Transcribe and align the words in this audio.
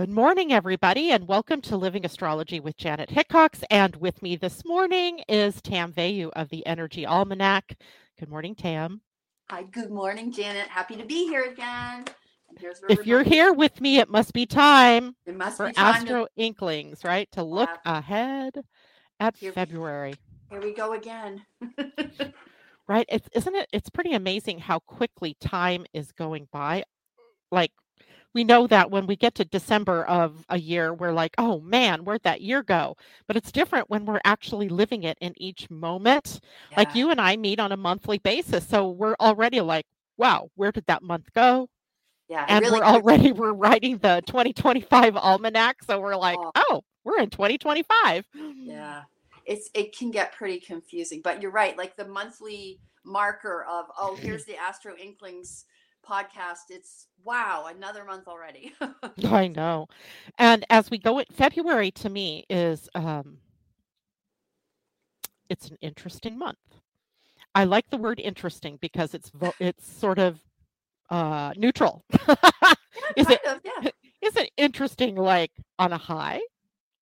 Good 0.00 0.08
morning, 0.08 0.50
everybody, 0.50 1.10
and 1.10 1.28
welcome 1.28 1.60
to 1.60 1.76
Living 1.76 2.06
Astrology 2.06 2.58
with 2.58 2.78
Janet 2.78 3.10
Hickox. 3.10 3.62
And 3.68 3.96
with 3.96 4.22
me 4.22 4.34
this 4.34 4.64
morning 4.64 5.20
is 5.28 5.60
Tam 5.60 5.92
Veilleux 5.92 6.30
of 6.34 6.48
the 6.48 6.64
Energy 6.64 7.04
Almanac. 7.04 7.76
Good 8.18 8.30
morning, 8.30 8.54
Tam. 8.54 9.02
Hi, 9.50 9.62
good 9.64 9.90
morning, 9.90 10.32
Janet. 10.32 10.68
Happy 10.68 10.96
to 10.96 11.04
be 11.04 11.26
here 11.26 11.44
again. 11.44 12.06
If 12.88 13.06
you're 13.06 13.22
here 13.22 13.52
with 13.52 13.78
me, 13.82 13.98
it 13.98 14.08
must 14.08 14.32
be 14.32 14.46
time 14.46 15.16
it 15.26 15.36
must 15.36 15.58
for 15.58 15.66
be 15.66 15.74
time 15.74 15.96
Astro 15.96 16.24
to, 16.24 16.30
Inklings, 16.34 17.04
right? 17.04 17.30
To 17.32 17.42
look 17.42 17.68
ahead 17.84 18.54
at 19.20 19.36
Here- 19.36 19.52
February, 19.52 20.14
here 20.48 20.62
we 20.62 20.72
go 20.72 20.94
again. 20.94 21.44
right? 22.88 23.04
It's 23.10 23.28
isn't 23.34 23.54
it? 23.54 23.68
It's 23.70 23.90
pretty 23.90 24.14
amazing 24.14 24.60
how 24.60 24.78
quickly 24.78 25.36
time 25.42 25.84
is 25.92 26.10
going 26.12 26.48
by. 26.50 26.84
Like 27.52 27.72
we 28.34 28.44
know 28.44 28.66
that 28.68 28.90
when 28.90 29.06
we 29.06 29.16
get 29.16 29.34
to 29.36 29.44
December 29.44 30.04
of 30.04 30.44
a 30.48 30.58
year, 30.58 30.94
we're 30.94 31.12
like, 31.12 31.34
oh 31.38 31.60
man, 31.60 32.04
where'd 32.04 32.22
that 32.22 32.40
year 32.40 32.62
go? 32.62 32.96
But 33.26 33.36
it's 33.36 33.50
different 33.52 33.90
when 33.90 34.04
we're 34.06 34.20
actually 34.24 34.68
living 34.68 35.02
it 35.02 35.18
in 35.20 35.34
each 35.36 35.68
moment. 35.70 36.40
Like 36.76 36.94
you 36.94 37.10
and 37.10 37.20
I 37.20 37.36
meet 37.36 37.58
on 37.58 37.72
a 37.72 37.76
monthly 37.76 38.18
basis. 38.18 38.66
So 38.68 38.88
we're 38.88 39.16
already 39.20 39.60
like, 39.60 39.86
wow, 40.16 40.50
where 40.54 40.70
did 40.72 40.86
that 40.86 41.02
month 41.02 41.32
go? 41.34 41.68
yeah, 42.28 42.44
And 42.48 42.64
really 42.64 42.78
we're 42.78 42.84
quick- 42.84 42.94
already 43.04 43.32
we're 43.40 43.52
writing 43.52 43.98
the 43.98 44.22
2025 44.26 45.16
almanac. 45.16 45.82
So 45.82 45.98
we're 46.00 46.14
like, 46.16 46.38
Oh. 46.38 46.52
oh, 46.54 46.84
we're 47.02 47.18
in 47.18 47.30
2025. 47.30 48.24
Yeah, 48.56 49.02
it's 49.46 49.70
it 49.74 49.96
can 49.96 50.12
get 50.12 50.32
pretty 50.32 50.60
confusing, 50.60 51.20
but 51.24 51.42
you're 51.42 51.50
right. 51.50 51.76
Like 51.76 51.96
the 51.96 52.06
monthly 52.06 52.78
marker 53.04 53.64
of 53.68 53.86
oh, 53.98 54.14
here's 54.14 54.44
the 54.44 54.56
Astro 54.56 54.94
Inklings 54.96 55.64
podcast. 56.10 56.70
It's 56.70 57.06
wow, 57.24 57.66
another 57.74 58.04
month 58.04 58.26
already. 58.28 58.74
I 59.24 59.46
know. 59.48 59.86
And 60.38 60.64
as 60.70 60.90
we 60.90 60.98
go 60.98 61.18
in 61.18 61.26
February 61.32 61.90
to 61.92 62.08
me 62.10 62.44
is 62.50 62.88
um 62.94 63.38
it's 65.48 65.68
an 65.68 65.76
interesting 65.80 66.38
month. 66.38 66.58
I 67.54 67.64
like 67.64 67.90
the 67.90 67.96
word 67.96 68.20
interesting 68.20 68.78
because 68.80 69.14
it's 69.14 69.30
vo- 69.30 69.54
it's 69.60 69.90
sort 69.90 70.18
of 70.18 70.40
uh 71.10 71.52
neutral. 71.56 72.04
Is 73.16 73.26
kind 73.26 73.38
it- 73.42 73.46
of, 73.46 73.60
yeah. 73.64 73.90
is 74.22 74.36
it 74.36 74.50
interesting 74.56 75.16
like 75.16 75.50
on 75.78 75.92
a 75.92 75.98
high 75.98 76.40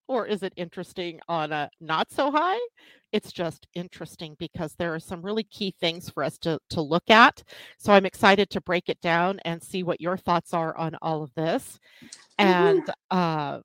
or 0.09 0.27
is 0.27 0.42
it 0.42 0.53
interesting 0.56 1.20
on 1.28 1.53
a 1.53 1.70
not 1.81 2.11
so 2.11 2.31
high? 2.31 2.59
It's 3.12 3.33
just 3.33 3.67
interesting 3.75 4.37
because 4.39 4.75
there 4.75 4.95
are 4.95 5.01
some 5.01 5.23
really 5.23 5.45
key 5.45 5.75
things 5.81 6.11
for 6.11 6.25
us 6.25 6.39
to 6.39 6.59
to 6.70 6.81
look 6.81 7.11
at. 7.11 7.42
So 7.78 7.92
I'm 7.92 8.06
excited 8.06 8.51
to 8.51 8.61
break 8.61 8.89
it 8.89 9.01
down 9.01 9.41
and 9.45 9.62
see 9.62 9.83
what 9.83 10.01
your 10.01 10.17
thoughts 10.17 10.53
are 10.53 10.77
on 10.77 10.97
all 11.01 11.23
of 11.23 11.33
this. 11.34 11.79
And 12.39 12.83
uh 13.11 13.61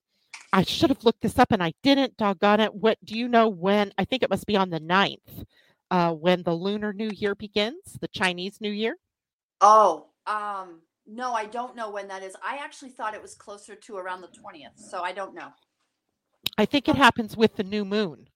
I 0.53 0.61
should 0.61 0.91
have 0.91 1.03
looked 1.03 1.21
this 1.21 1.39
up 1.39 1.51
and 1.51 1.63
I 1.63 1.73
didn't, 1.81 2.15
doggone 2.15 2.59
it. 2.59 2.75
What 2.75 2.99
do 3.03 3.17
you 3.17 3.27
know 3.27 3.49
when? 3.49 3.91
I 3.97 4.05
think 4.05 4.21
it 4.21 4.29
must 4.29 4.45
be 4.45 4.55
on 4.55 4.69
the 4.69 4.79
9th, 4.79 5.45
uh, 5.89 6.11
when 6.13 6.43
the 6.43 6.53
Lunar 6.53 6.93
New 6.93 7.09
Year 7.09 7.33
begins, 7.33 7.97
the 7.99 8.07
Chinese 8.07 8.61
New 8.61 8.69
Year. 8.69 8.97
Oh, 9.61 10.09
um, 10.27 10.81
no, 11.07 11.33
I 11.33 11.45
don't 11.45 11.75
know 11.75 11.89
when 11.89 12.07
that 12.09 12.21
is. 12.21 12.35
I 12.43 12.57
actually 12.57 12.91
thought 12.91 13.15
it 13.15 13.21
was 13.21 13.33
closer 13.33 13.73
to 13.75 13.97
around 13.97 14.21
the 14.21 14.27
20th, 14.27 14.77
so 14.77 15.01
I 15.01 15.11
don't 15.11 15.33
know. 15.33 15.49
I 16.57 16.65
think 16.65 16.87
it 16.87 16.95
happens 16.95 17.35
with 17.35 17.55
the 17.55 17.63
new 17.63 17.85
moon. 17.85 18.27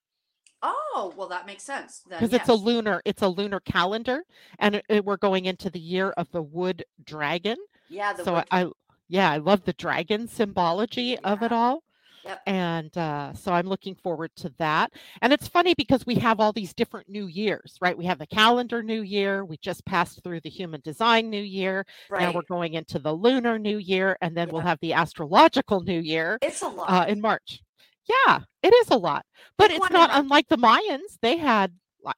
Oh, 0.63 1.13
well, 1.16 1.28
that 1.28 1.45
makes 1.45 1.63
sense. 1.63 2.01
Because 2.09 2.34
it's 2.34 2.50
a 2.50 2.53
lunar 2.53 3.01
it's 3.06 3.22
a 3.22 3.28
lunar 3.28 3.59
calendar 3.59 4.23
and 4.59 4.75
it- 4.75 4.85
it- 4.90 5.06
we're 5.06 5.18
going 5.18 5.45
into 5.45 5.69
the 5.69 5.79
year 5.79 6.12
of 6.12 6.31
the 6.31 6.41
wood 6.41 6.84
dragon 7.03 7.57
Yeah, 7.90 8.13
the 8.13 8.23
so 8.23 8.34
wood- 8.35 8.45
I, 8.51 8.63
I 8.63 8.69
yeah 9.09 9.31
i 9.31 9.38
love 9.38 9.63
the 9.63 9.72
dragon 9.73 10.28
symbology 10.28 11.18
of 11.19 11.41
it 11.44 11.51
all 11.53 11.81
Yep. 12.25 12.41
and 12.45 12.97
uh, 12.97 13.34
so 13.35 13.53
i'm 13.53 13.68
looking 13.68 13.95
forward 13.95 14.31
to 14.38 14.50
that 14.57 14.91
and 15.22 15.31
it's 15.31 15.47
funny 15.47 15.74
because 15.75 16.06
we 16.06 16.16
have 16.16 16.41
all 16.41 16.51
these 16.51 16.74
different 16.74 17.07
new 17.07 17.28
years 17.28 17.78
right 17.79 17.97
we 17.97 18.03
have 18.03 18.19
the 18.19 18.28
calendar 18.28 18.84
new 18.84 19.01
year 19.03 19.45
we 19.45 19.56
just 19.62 19.85
passed 19.85 20.22
through 20.24 20.41
the 20.41 20.50
human 20.50 20.81
design 20.81 21.29
new 21.29 21.41
year 21.41 21.85
Right. 22.09 22.24
now 22.24 22.34
we're 22.34 22.41
going 22.50 22.74
into 22.74 23.00
the 23.00 23.13
lunar 23.13 23.57
new 23.57 23.78
year 23.78 24.18
and 24.22 24.35
then 24.35 24.50
we'll 24.50 24.62
have 24.62 24.79
the 24.81 24.91
astrological 24.94 25.79
new 25.81 26.00
year 26.01 26.38
It's 26.41 26.62
a 26.63 26.68
lot. 26.68 26.89
uh, 26.89 27.06
in 27.07 27.22
March. 27.22 27.62
Yeah, 28.07 28.40
it 28.63 28.73
is 28.73 28.90
a 28.90 28.97
lot, 28.97 29.25
but 29.57 29.69
Pick 29.69 29.78
it's 29.81 29.90
not 29.91 30.09
and- 30.12 30.22
unlike 30.25 30.47
the 30.47 30.57
Mayans. 30.57 31.18
They 31.22 31.38
had 31.38 31.73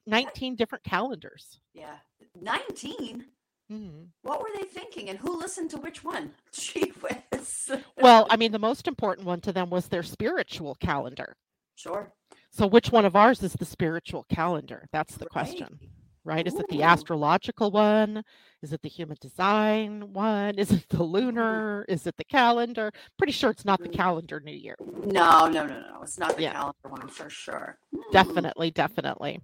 19 0.05 0.55
different 0.55 0.83
calendars. 0.83 1.59
yeah. 1.73 1.97
19? 2.39 3.25
Mhm. 3.71 4.07
What 4.23 4.39
were 4.41 4.49
they 4.55 4.63
thinking? 4.65 5.09
And 5.09 5.19
who 5.19 5.37
listened 5.37 5.69
to 5.71 5.77
which 5.77 6.03
one? 6.03 6.33
Gee 6.53 6.91
whiz. 7.01 7.71
Well, 7.97 8.27
I 8.29 8.35
mean, 8.37 8.51
the 8.51 8.59
most 8.59 8.87
important 8.87 9.25
one 9.27 9.41
to 9.41 9.51
them 9.53 9.69
was 9.69 9.87
their 9.87 10.03
spiritual 10.03 10.75
calendar. 10.75 11.35
sure. 11.75 12.13
So, 12.51 12.65
which 12.65 12.91
one 12.91 13.05
of 13.05 13.15
ours 13.15 13.43
is 13.43 13.53
the 13.53 13.65
spiritual 13.65 14.25
calendar? 14.29 14.87
That's 14.91 15.15
the 15.15 15.25
Right. 15.25 15.31
question, 15.31 15.79
right? 16.23 16.47
Is 16.47 16.55
it 16.55 16.67
the 16.69 16.81
astrological 16.83 17.69
one? 17.71 18.23
Is 18.61 18.73
it 18.73 18.81
the 18.81 18.89
human 18.89 19.15
design 19.21 20.11
one? 20.11 20.55
Is 20.59 20.71
it 20.71 20.89
the 20.89 21.03
lunar? 21.03 21.85
Is 21.87 22.05
it 22.05 22.17
the 22.17 22.25
calendar? 22.25 22.91
Pretty 23.17 23.31
sure 23.31 23.49
it's 23.51 23.63
not 23.63 23.81
the 23.81 23.87
Mm. 23.87 23.93
calendar 23.93 24.41
new 24.41 24.51
year. 24.55 24.75
No, 25.05 25.47
no, 25.47 25.65
no, 25.65 25.79
no. 25.79 25.99
It's 26.03 26.17
not 26.17 26.35
the 26.35 26.43
Yeah. 26.43 26.51
calendar 26.51 26.89
one 26.89 27.07
for 27.07 27.29
sure. 27.29 27.79
Mm. 27.95 28.11
Definitely, 28.11 28.71
definitely. 28.71 29.39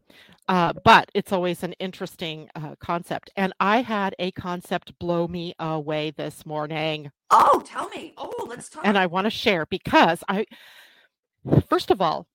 Uh, 0.49 0.73
but 0.83 1.09
it's 1.13 1.31
always 1.31 1.63
an 1.63 1.73
interesting 1.73 2.49
uh, 2.55 2.75
concept. 2.79 3.29
And 3.37 3.53
I 3.61 3.81
had 3.83 4.15
a 4.19 4.31
concept 4.31 4.97
blow 4.99 5.29
me 5.29 5.53
away 5.59 6.11
this 6.11 6.45
morning. 6.45 7.09
Oh, 7.31 7.61
tell 7.65 7.87
me. 7.89 8.13
Oh, 8.17 8.45
let's 8.49 8.67
talk. 8.69 8.85
And 8.85 8.97
I 8.97 9.05
want 9.05 9.25
to 9.25 9.31
share 9.31 9.65
because 9.65 10.25
I, 10.27 10.45
first 11.69 11.89
of 11.89 12.01
all, 12.01 12.27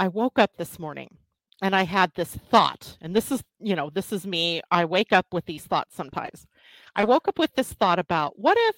I 0.00 0.08
woke 0.08 0.38
up 0.38 0.56
this 0.56 0.80
morning 0.80 1.16
and 1.62 1.74
I 1.74 1.82
had 1.82 2.12
this 2.14 2.34
thought. 2.50 2.96
And 3.00 3.14
this 3.14 3.30
is, 3.32 3.42
you 3.60 3.74
know, 3.76 3.90
this 3.90 4.12
is 4.12 4.26
me. 4.26 4.62
I 4.70 4.84
wake 4.84 5.12
up 5.12 5.26
with 5.32 5.44
these 5.46 5.64
thoughts 5.64 5.94
sometimes. 5.96 6.46
I 6.94 7.04
woke 7.04 7.28
up 7.28 7.38
with 7.38 7.54
this 7.54 7.72
thought 7.72 7.98
about 7.98 8.38
what 8.38 8.56
if, 8.58 8.76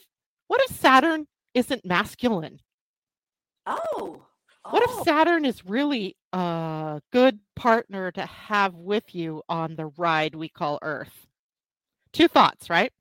what 0.48 0.60
if 0.68 0.76
Saturn 0.76 1.26
isn't 1.54 1.84
masculine? 1.84 2.60
oh. 3.66 4.22
What 4.68 4.82
oh, 4.86 4.98
if 4.98 5.04
Saturn 5.04 5.44
is 5.44 5.64
really 5.64 6.16
a 6.32 7.00
good 7.12 7.40
partner 7.56 8.12
to 8.12 8.26
have 8.26 8.74
with 8.74 9.14
you 9.14 9.42
on 9.48 9.74
the 9.74 9.86
ride 9.96 10.34
we 10.34 10.48
call 10.48 10.78
Earth? 10.82 11.26
Two 12.12 12.28
thoughts, 12.28 12.68
right? 12.68 12.92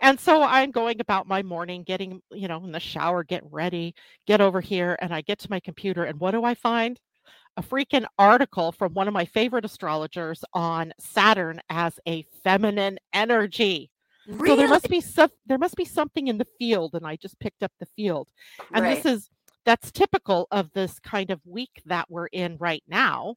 And 0.00 0.18
so 0.18 0.42
I'm 0.42 0.70
going 0.70 1.00
about 1.00 1.26
my 1.28 1.42
morning, 1.42 1.82
getting, 1.82 2.20
you 2.30 2.48
know, 2.48 2.64
in 2.64 2.72
the 2.72 2.80
shower, 2.80 3.22
get 3.24 3.42
ready, 3.50 3.94
get 4.26 4.40
over 4.40 4.60
here, 4.60 4.96
and 5.00 5.12
I 5.12 5.20
get 5.20 5.38
to 5.40 5.50
my 5.50 5.60
computer. 5.60 6.04
And 6.04 6.20
what 6.20 6.30
do 6.32 6.44
I 6.44 6.54
find? 6.54 6.98
A 7.56 7.62
freaking 7.62 8.06
article 8.18 8.72
from 8.72 8.94
one 8.94 9.06
of 9.08 9.14
my 9.14 9.24
favorite 9.24 9.64
astrologers 9.64 10.44
on 10.54 10.92
Saturn 10.98 11.60
as 11.70 12.00
a 12.06 12.22
feminine 12.42 12.98
energy. 13.12 13.90
really? 14.26 14.48
So 14.48 14.56
there 14.56 14.68
must 14.68 14.88
be 14.88 15.00
some 15.00 15.30
there 15.46 15.58
must 15.58 15.76
be 15.76 15.84
something 15.84 16.26
in 16.28 16.38
the 16.38 16.46
field, 16.58 16.94
and 16.94 17.06
I 17.06 17.16
just 17.16 17.38
picked 17.38 17.62
up 17.62 17.72
the 17.78 17.86
field. 17.96 18.28
And 18.74 18.84
Right. 18.84 18.96
this 18.96 19.06
is 19.06 19.30
that's 19.64 19.92
typical 19.92 20.46
of 20.50 20.70
this 20.72 20.98
kind 21.00 21.30
of 21.30 21.40
week 21.46 21.80
that 21.86 22.10
we're 22.10 22.26
in 22.26 22.56
right 22.58 22.82
now 22.88 23.36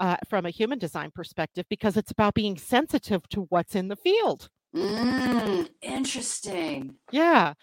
uh, 0.00 0.16
from 0.28 0.46
a 0.46 0.50
human 0.50 0.78
design 0.78 1.10
perspective 1.14 1.66
because 1.70 1.96
it's 1.96 2.10
about 2.10 2.34
being 2.34 2.58
sensitive 2.58 3.28
to 3.30 3.42
what's 3.50 3.74
in 3.74 3.88
the 3.88 3.96
field 3.96 4.48
Mm, 4.74 5.68
interesting. 5.82 6.98
yeah 7.10 7.54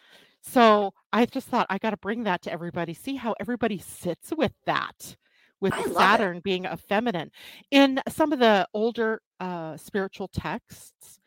so 0.42 0.94
i 1.14 1.26
just 1.26 1.48
thought 1.48 1.68
i 1.70 1.78
got 1.78 1.92
to 1.92 1.98
bring 1.98 2.24
that 2.24 2.42
to 2.42 2.52
everybody 2.52 2.94
see 2.94 3.16
how 3.16 3.36
everybody 3.40 3.78
sits 3.78 4.32
with 4.38 4.54
that 4.66 5.16
with 5.62 5.74
it. 5.78 5.94
saturn 5.94 6.40
being 6.44 6.66
a 6.66 6.76
feminine 6.78 7.32
in 7.72 8.02
some 8.10 8.32
of 8.34 8.40
the 8.40 8.68
older 8.74 9.22
uh, 9.40 9.78
spiritual 9.78 10.28
texts 10.28 11.20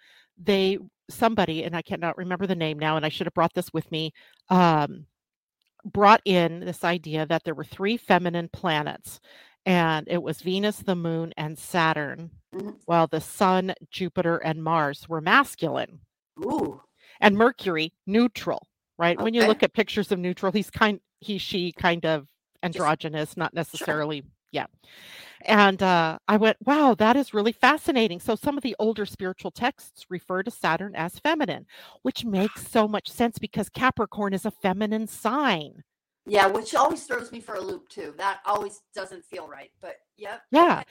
they 0.42 0.78
somebody 1.10 1.64
and 1.64 1.76
i 1.76 1.82
cannot 1.82 2.16
remember 2.16 2.46
the 2.46 2.54
name 2.54 2.78
now 2.78 2.96
and 2.96 3.04
i 3.06 3.08
should 3.08 3.26
have 3.26 3.34
brought 3.34 3.54
this 3.54 3.72
with 3.72 3.90
me 3.90 4.12
um, 4.50 5.06
brought 5.84 6.20
in 6.24 6.60
this 6.60 6.82
idea 6.84 7.26
that 7.26 7.44
there 7.44 7.54
were 7.54 7.64
three 7.64 7.96
feminine 7.96 8.48
planets 8.52 9.20
and 9.66 10.06
it 10.08 10.22
was 10.22 10.40
venus 10.40 10.78
the 10.78 10.94
moon 10.96 11.32
and 11.36 11.58
saturn 11.58 12.30
Mhm. 12.54 12.76
while 12.86 13.06
the 13.08 13.20
sun 13.20 13.74
jupiter 13.90 14.36
and 14.38 14.62
mars 14.62 15.08
were 15.08 15.20
masculine 15.20 16.00
Ooh. 16.44 16.80
and 17.20 17.36
mercury 17.36 17.92
neutral 18.06 18.66
right 18.98 19.20
when 19.20 19.34
you 19.34 19.44
look 19.46 19.62
at 19.62 19.72
pictures 19.74 20.10
of 20.12 20.18
neutral 20.18 20.52
he's 20.52 20.70
kind 20.70 21.00
he 21.20 21.36
she 21.38 21.72
kind 21.72 22.06
of 22.06 22.26
androgynous 22.64 23.36
not 23.36 23.54
necessarily 23.54 24.24
yeah 24.52 24.66
and 25.46 25.82
uh, 25.82 26.18
i 26.28 26.36
went 26.36 26.56
wow 26.66 26.94
that 26.98 27.16
is 27.16 27.34
really 27.34 27.52
fascinating 27.52 28.20
so 28.20 28.36
some 28.36 28.56
of 28.56 28.62
the 28.64 28.76
older 28.80 29.06
spiritual 29.06 29.50
texts 29.52 30.06
refer 30.10 30.42
to 30.42 30.50
saturn 30.52 30.94
as 30.96 31.18
feminine 31.20 31.66
which 32.02 32.24
makes 32.24 32.68
so 32.68 32.88
much 32.88 33.10
sense 33.10 33.38
because 33.38 33.68
capricorn 33.70 34.34
is 34.34 34.46
a 34.46 34.52
feminine 34.52 35.06
sign 35.08 35.84
Yeah, 36.26 36.46
which 36.46 36.74
always 36.74 37.04
throws 37.04 37.32
me 37.32 37.40
for 37.40 37.56
a 37.56 37.60
loop 37.60 37.88
too. 37.88 38.14
That 38.18 38.40
always 38.46 38.82
doesn't 38.94 39.24
feel 39.26 39.48
right. 39.48 39.72
But 39.80 39.96
yep. 40.16 40.42
Yeah. 40.52 40.82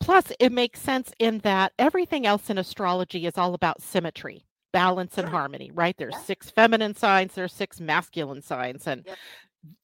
Plus, 0.00 0.32
it 0.40 0.52
makes 0.52 0.80
sense 0.80 1.12
in 1.18 1.38
that 1.40 1.72
everything 1.78 2.26
else 2.26 2.50
in 2.50 2.58
astrology 2.58 3.26
is 3.26 3.38
all 3.38 3.54
about 3.54 3.82
symmetry, 3.82 4.46
balance, 4.72 5.18
and 5.18 5.28
Sure. 5.28 5.30
harmony, 5.30 5.70
right? 5.72 5.96
There's 5.98 6.14
Yeah. 6.14 6.18
six 6.18 6.50
feminine 6.50 6.94
signs, 6.94 7.34
there's 7.34 7.52
six 7.54 7.80
masculine 7.80 8.42
signs. 8.42 8.86
And 8.86 9.06
Yep. 9.06 9.18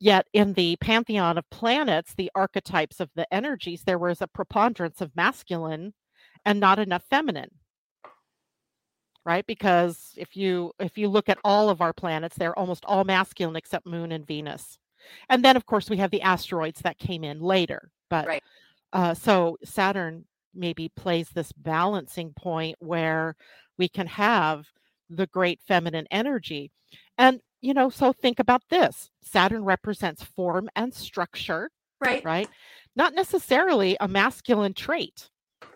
Yet 0.00 0.26
in 0.32 0.54
the 0.54 0.76
pantheon 0.76 1.38
of 1.38 1.48
planets, 1.50 2.14
the 2.14 2.30
archetypes 2.34 3.00
of 3.00 3.10
the 3.14 3.32
energies, 3.32 3.82
there 3.84 3.98
was 3.98 4.20
a 4.22 4.26
preponderance 4.28 5.00
of 5.00 5.14
masculine 5.16 5.94
and 6.44 6.60
not 6.60 6.78
enough 6.78 7.04
feminine 7.10 7.50
right? 9.24 9.46
Because 9.46 10.12
if 10.16 10.36
you 10.36 10.72
if 10.78 10.96
you 10.96 11.08
look 11.08 11.28
at 11.28 11.38
all 11.44 11.68
of 11.68 11.80
our 11.80 11.92
planets 11.92 12.36
they're 12.36 12.58
almost 12.58 12.84
all 12.86 13.04
masculine 13.04 13.56
except 13.56 13.86
moon 13.86 14.12
and 14.12 14.26
venus. 14.26 14.78
And 15.28 15.44
then 15.44 15.56
of 15.56 15.66
course 15.66 15.90
we 15.90 15.98
have 15.98 16.10
the 16.10 16.22
asteroids 16.22 16.80
that 16.82 16.98
came 16.98 17.24
in 17.24 17.40
later 17.40 17.90
but 18.10 18.26
Right. 18.26 18.42
uh, 18.92 19.14
so 19.14 19.58
saturn 19.64 20.24
maybe 20.54 20.88
plays 20.96 21.28
this 21.30 21.52
balancing 21.52 22.32
point 22.34 22.76
where 22.80 23.36
we 23.78 23.88
can 23.88 24.06
have 24.06 24.66
the 25.10 25.26
great 25.26 25.60
feminine 25.66 26.06
energy. 26.10 26.70
And 27.18 27.40
you 27.60 27.74
know 27.74 27.90
so 27.90 28.12
think 28.12 28.38
about 28.38 28.62
this 28.70 29.10
saturn 29.22 29.64
represents 29.64 30.22
form 30.22 30.68
and 30.76 30.92
structure 30.94 31.70
Right. 32.00 32.24
right? 32.24 32.48
Not 32.94 33.14
necessarily 33.14 33.96
a 33.98 34.06
masculine 34.06 34.72
trait, 34.72 35.30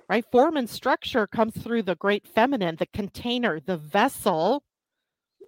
right? 0.08 0.25
Form 0.31 0.56
and 0.56 0.70
structure 0.70 1.26
comes 1.26 1.56
through 1.56 1.82
the 1.82 1.96
great 1.96 2.29
feminine, 2.29 2.76
the 2.76 2.87
container, 2.87 3.58
the 3.58 3.76
vessel 3.76 4.62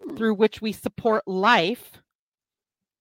Hmm. 0.03 0.17
through 0.17 0.35
which 0.35 0.61
we 0.61 0.73
support 0.73 1.23
life, 1.29 2.03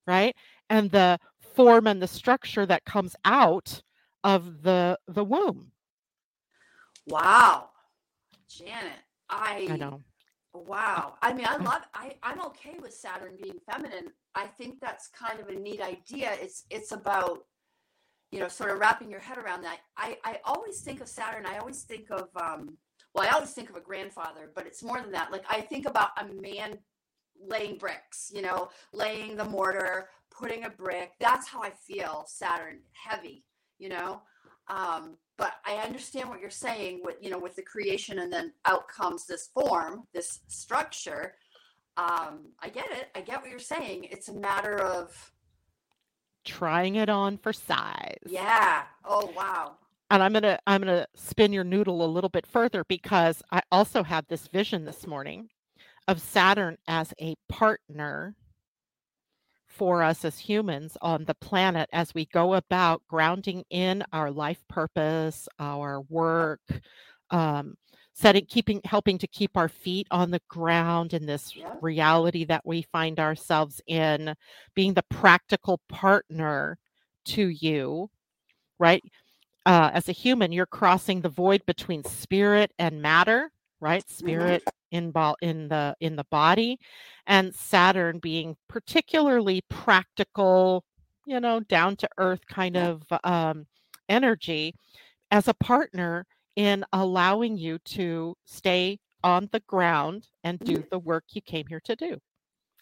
right? 0.05 0.35
And 0.69 0.91
the 0.91 1.19
form 1.55 1.87
and 1.87 1.99
the 2.01 2.07
structure 2.07 2.67
that 2.67 2.85
comes 2.85 3.15
out 3.25 3.81
of 4.23 4.61
the 4.61 4.99
the 5.07 5.23
womb. 5.23 5.71
Wow. 7.07 7.71
Janet, 8.47 8.99
I, 9.29 9.67
I 9.71 9.75
know. 9.77 10.01
Wow. 10.53 11.15
I 11.21 11.33
mean, 11.33 11.45
I 11.47 11.57
love 11.57 11.81
I 11.93 12.15
I'm 12.23 12.41
okay 12.47 12.77
with 12.81 12.93
Saturn 12.93 13.37
being 13.41 13.59
feminine. 13.71 14.07
I 14.35 14.47
think 14.47 14.79
that's 14.79 15.07
kind 15.09 15.39
of 15.39 15.47
a 15.49 15.55
neat 15.59 15.81
idea. 15.81 16.31
It's 16.41 16.65
it's 16.69 16.91
about 16.91 17.45
you 18.31 18.39
know, 18.39 18.47
sort 18.47 18.71
of 18.71 18.79
wrapping 18.79 19.11
your 19.11 19.19
head 19.19 19.37
around 19.37 19.61
that. 19.61 19.79
I 19.95 20.17
I 20.23 20.39
always 20.43 20.81
think 20.81 21.01
of 21.01 21.07
Saturn, 21.07 21.45
I 21.45 21.57
always 21.59 21.83
think 21.83 22.09
of 22.09 22.29
um 22.35 22.77
well, 23.13 23.27
I 23.27 23.31
always 23.31 23.51
think 23.51 23.69
of 23.69 23.75
a 23.75 23.81
grandfather, 23.81 24.51
but 24.55 24.65
it's 24.65 24.83
more 24.83 24.99
than 24.99 25.11
that. 25.11 25.31
Like 25.31 25.45
I 25.47 25.61
think 25.61 25.85
about 25.85 26.09
a 26.17 26.25
man 26.41 26.79
laying 27.39 27.77
bricks, 27.77 28.31
you 28.33 28.41
know, 28.41 28.69
laying 28.91 29.35
the 29.35 29.45
mortar, 29.45 30.09
putting 30.31 30.63
a 30.63 30.69
brick. 30.69 31.11
That's 31.19 31.47
how 31.47 31.61
I 31.61 31.71
feel 31.71 32.25
Saturn 32.27 32.79
heavy, 32.93 33.45
you 33.77 33.89
know. 33.89 34.21
Um, 34.67 35.17
but 35.37 35.53
I 35.65 35.75
understand 35.77 36.29
what 36.29 36.39
you're 36.39 36.49
saying 36.49 37.01
with 37.03 37.15
you 37.21 37.29
know 37.29 37.39
with 37.39 37.55
the 37.55 37.61
creation 37.61 38.19
and 38.19 38.31
then 38.31 38.53
out 38.65 38.87
comes 38.87 39.25
this 39.25 39.47
form, 39.53 40.03
this 40.13 40.39
structure. 40.47 41.35
Um, 41.95 42.51
I 42.59 42.69
get 42.69 42.85
it. 42.91 43.09
I 43.15 43.21
get 43.21 43.41
what 43.41 43.49
you're 43.51 43.59
saying. 43.59 44.05
It's 44.05 44.29
a 44.29 44.33
matter 44.33 44.79
of 44.79 45.31
Trying 46.45 46.95
it 46.95 47.07
on 47.09 47.37
for 47.37 47.53
size. 47.53 48.17
yeah. 48.27 48.83
Oh 49.05 49.31
wow. 49.35 49.75
And 50.09 50.21
I'm 50.21 50.33
gonna 50.33 50.59
I'm 50.67 50.81
gonna 50.81 51.07
spin 51.15 51.53
your 51.53 51.63
noodle 51.63 52.03
a 52.03 52.07
little 52.07 52.29
bit 52.29 52.45
further 52.45 52.83
because 52.87 53.41
I 53.51 53.61
also 53.71 54.03
had 54.03 54.25
this 54.27 54.47
vision 54.47 54.85
this 54.85 55.07
morning 55.07 55.49
of 56.07 56.21
Saturn 56.21 56.77
as 56.87 57.13
a 57.21 57.35
partner 57.47 58.35
for 59.73 60.03
us 60.03 60.25
as 60.25 60.39
humans 60.39 60.97
on 61.01 61.25
the 61.25 61.35
planet 61.35 61.89
as 61.93 62.13
we 62.13 62.25
go 62.27 62.55
about 62.55 63.01
grounding 63.07 63.63
in 63.69 64.03
our 64.13 64.31
life 64.31 64.63
purpose, 64.69 65.47
our 65.59 66.01
work, 66.09 66.61
um, 67.31 67.75
setting, 68.13 68.45
keeping, 68.45 68.81
helping 68.85 69.17
to 69.19 69.27
keep 69.27 69.57
our 69.57 69.69
feet 69.69 70.07
on 70.11 70.31
the 70.31 70.41
ground 70.49 71.13
in 71.13 71.25
this 71.25 71.55
Yeah. 71.55 71.69
reality 71.81 72.45
that 72.45 72.65
we 72.65 72.83
find 72.91 73.19
ourselves 73.19 73.81
in, 73.87 74.35
being 74.75 74.93
the 74.93 75.03
practical 75.09 75.79
partner 75.89 76.77
to 77.25 77.47
you, 77.49 78.09
right? 78.79 79.03
Uh, 79.65 79.91
as 79.93 80.09
a 80.09 80.13
human, 80.13 80.51
you're 80.53 80.67
crossing 80.67 81.21
the 81.21 81.29
void 81.29 81.65
between 81.67 82.03
spirit 82.03 82.73
and 82.79 83.01
matter, 83.01 83.51
right? 83.83 84.09
Spirit 84.09 84.63
in 84.91 85.11
bo- 85.11 85.37
in 85.43 85.69
the 85.69 85.95
in 86.01 86.17
the 86.17 86.25
body, 86.31 86.79
and 87.27 87.55
Saturn 87.55 88.19
being 88.19 88.57
particularly 88.69 89.63
practical, 89.69 90.85
you 91.27 91.41
know, 91.41 91.61
down 91.61 91.97
to 91.97 92.09
earth 92.19 92.47
kind 92.47 92.77
Yeah. 92.77 92.89
of 92.89 93.03
um, 93.25 93.67
energy 94.09 94.75
as 95.31 95.47
a 95.49 95.55
partner 95.55 96.25
in 96.57 96.85
allowing 96.93 97.57
you 97.57 97.79
to 97.79 98.35
stay 98.45 98.99
on 99.23 99.49
the 99.53 99.61
ground 99.61 100.27
and 100.43 100.59
do 100.61 100.83
the 100.91 100.99
work 100.99 101.25
you 101.33 101.41
came 101.41 101.67
here 101.67 101.81
to 101.81 101.95
do 101.95 102.19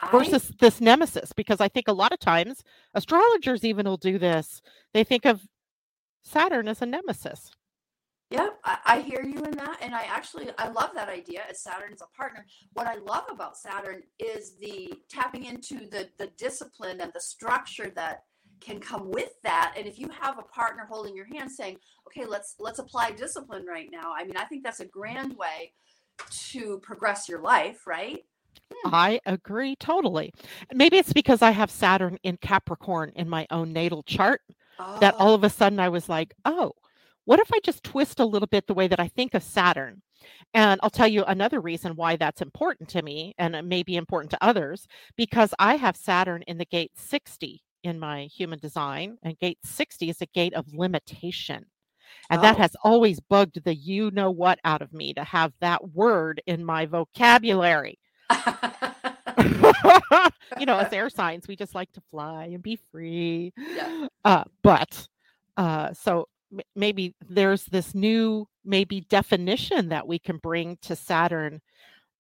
I, 0.01 0.11
versus 0.11 0.51
this 0.59 0.81
nemesis 0.81 1.33
because 1.33 1.61
i 1.61 1.67
think 1.69 1.87
a 1.89 1.93
lot 1.93 2.13
of 2.13 2.19
times 2.19 2.63
astrologers 2.95 3.63
even 3.65 3.87
will 3.87 3.97
do 3.97 4.19
this 4.19 4.61
they 4.93 5.03
think 5.03 5.25
of 5.25 5.41
saturn 6.23 6.67
as 6.67 6.81
a 6.81 6.87
nemesis 6.87 7.51
I, 8.85 9.01
hear 9.01 9.23
you 9.23 9.43
in 9.43 9.51
that, 9.51 9.77
and 9.81 9.93
I 9.93 10.03
actually 10.03 10.47
I 10.57 10.69
love 10.69 10.91
that 10.95 11.09
idea. 11.09 11.41
As 11.49 11.61
Saturn 11.61 11.93
is 11.93 12.01
a 12.01 12.17
partner, 12.17 12.45
what 12.73 12.87
I 12.87 12.95
love 12.95 13.25
about 13.29 13.57
Saturn 13.57 14.03
is 14.19 14.55
the 14.59 14.93
tapping 15.09 15.45
into 15.45 15.87
the 15.89 16.09
the 16.17 16.27
discipline 16.37 17.01
and 17.01 17.11
the 17.13 17.21
structure 17.21 17.91
that 17.95 18.23
can 18.59 18.79
come 18.79 19.09
with 19.09 19.31
that. 19.43 19.73
And 19.77 19.87
if 19.87 19.97
you 19.97 20.09
have 20.19 20.37
a 20.37 20.43
partner 20.43 20.85
holding 20.89 21.15
your 21.15 21.25
hand, 21.25 21.51
saying, 21.51 21.77
"Okay, 22.07 22.25
let's 22.25 22.55
let's 22.59 22.79
apply 22.79 23.11
discipline 23.11 23.65
right 23.65 23.89
now," 23.91 24.13
I 24.15 24.23
mean, 24.23 24.37
I 24.37 24.45
think 24.45 24.63
that's 24.63 24.79
a 24.79 24.85
grand 24.85 25.37
way 25.37 25.73
to 26.51 26.79
progress 26.79 27.27
your 27.27 27.41
life, 27.41 27.87
right? 27.87 28.25
Hmm. 28.83 28.93
i 28.93 29.19
agree 29.25 29.75
totally 29.77 30.33
maybe 30.73 30.97
it's 30.97 31.13
because 31.13 31.41
i 31.41 31.51
have 31.51 31.71
saturn 31.71 32.17
in 32.23 32.37
capricorn 32.37 33.11
in 33.15 33.29
my 33.29 33.47
own 33.49 33.71
natal 33.71 34.03
chart 34.03 34.41
that 34.99 35.15
Oh, 35.17 35.25
all 35.25 35.33
of 35.33 35.43
a 35.43 35.49
sudden 35.49 35.79
I 35.79 35.89
was 35.89 36.09
like, 36.09 36.33
oh, 36.45 36.73
what 37.25 37.39
if 37.39 37.51
I 37.53 37.59
just 37.63 37.83
twist 37.83 38.19
a 38.19 38.25
little 38.25 38.47
bit 38.47 38.67
the 38.67 38.73
way 38.73 38.87
that 38.87 38.99
I 38.99 39.07
think 39.07 39.33
of 39.33 39.43
Saturn? 39.43 40.01
And 40.53 40.79
I'll 40.83 40.89
tell 40.89 41.07
you 41.07 41.23
another 41.25 41.59
reason 41.61 41.95
why 41.95 42.15
that's 42.15 42.41
important 42.41 42.89
to 42.89 43.01
me 43.01 43.33
and 43.37 43.55
it 43.55 43.63
may 43.65 43.83
be 43.83 43.95
important 43.97 44.31
to 44.31 44.43
others 44.43 44.87
because 45.17 45.53
I 45.59 45.75
have 45.77 45.95
Saturn 45.97 46.43
in 46.47 46.57
the 46.57 46.65
gate 46.65 46.91
60 46.95 47.61
in 47.83 47.99
my 47.99 48.23
human 48.25 48.59
design, 48.59 49.17
and 49.23 49.39
gate 49.39 49.57
60 49.63 50.09
is 50.09 50.21
a 50.21 50.27
gate 50.27 50.53
of 50.53 50.71
limitation. 50.73 51.65
And 52.29 52.43
that 52.43 52.55
Oh. 52.55 52.59
has 52.59 52.75
always 52.83 53.19
bugged 53.19 53.63
the 53.63 53.73
you 53.75 54.11
know 54.11 54.29
what 54.31 54.59
out 54.63 54.81
of 54.83 54.93
me 54.93 55.13
to 55.15 55.23
have 55.23 55.53
that 55.61 55.91
word 55.93 56.41
in 56.45 56.63
my 56.65 56.85
vocabulary. 56.85 57.97
you 60.59 60.65
know, 60.65 60.77
as 60.77 60.91
air 60.93 61.09
signs, 61.09 61.47
we 61.47 61.55
just 61.55 61.75
like 61.75 61.91
to 61.93 62.01
fly 62.11 62.45
and 62.53 62.61
be 62.63 62.77
free. 62.91 63.53
Yeah. 63.57 64.07
Uh, 64.25 64.43
but 64.63 65.07
uh, 65.57 65.93
so 65.93 66.27
maybe 66.75 67.15
there's 67.29 67.65
this 67.65 67.95
new 67.95 68.47
maybe 68.65 69.01
definition 69.01 69.89
that 69.89 70.07
we 70.07 70.19
can 70.19 70.37
bring 70.37 70.77
to 70.83 70.95
Saturn, 70.95 71.61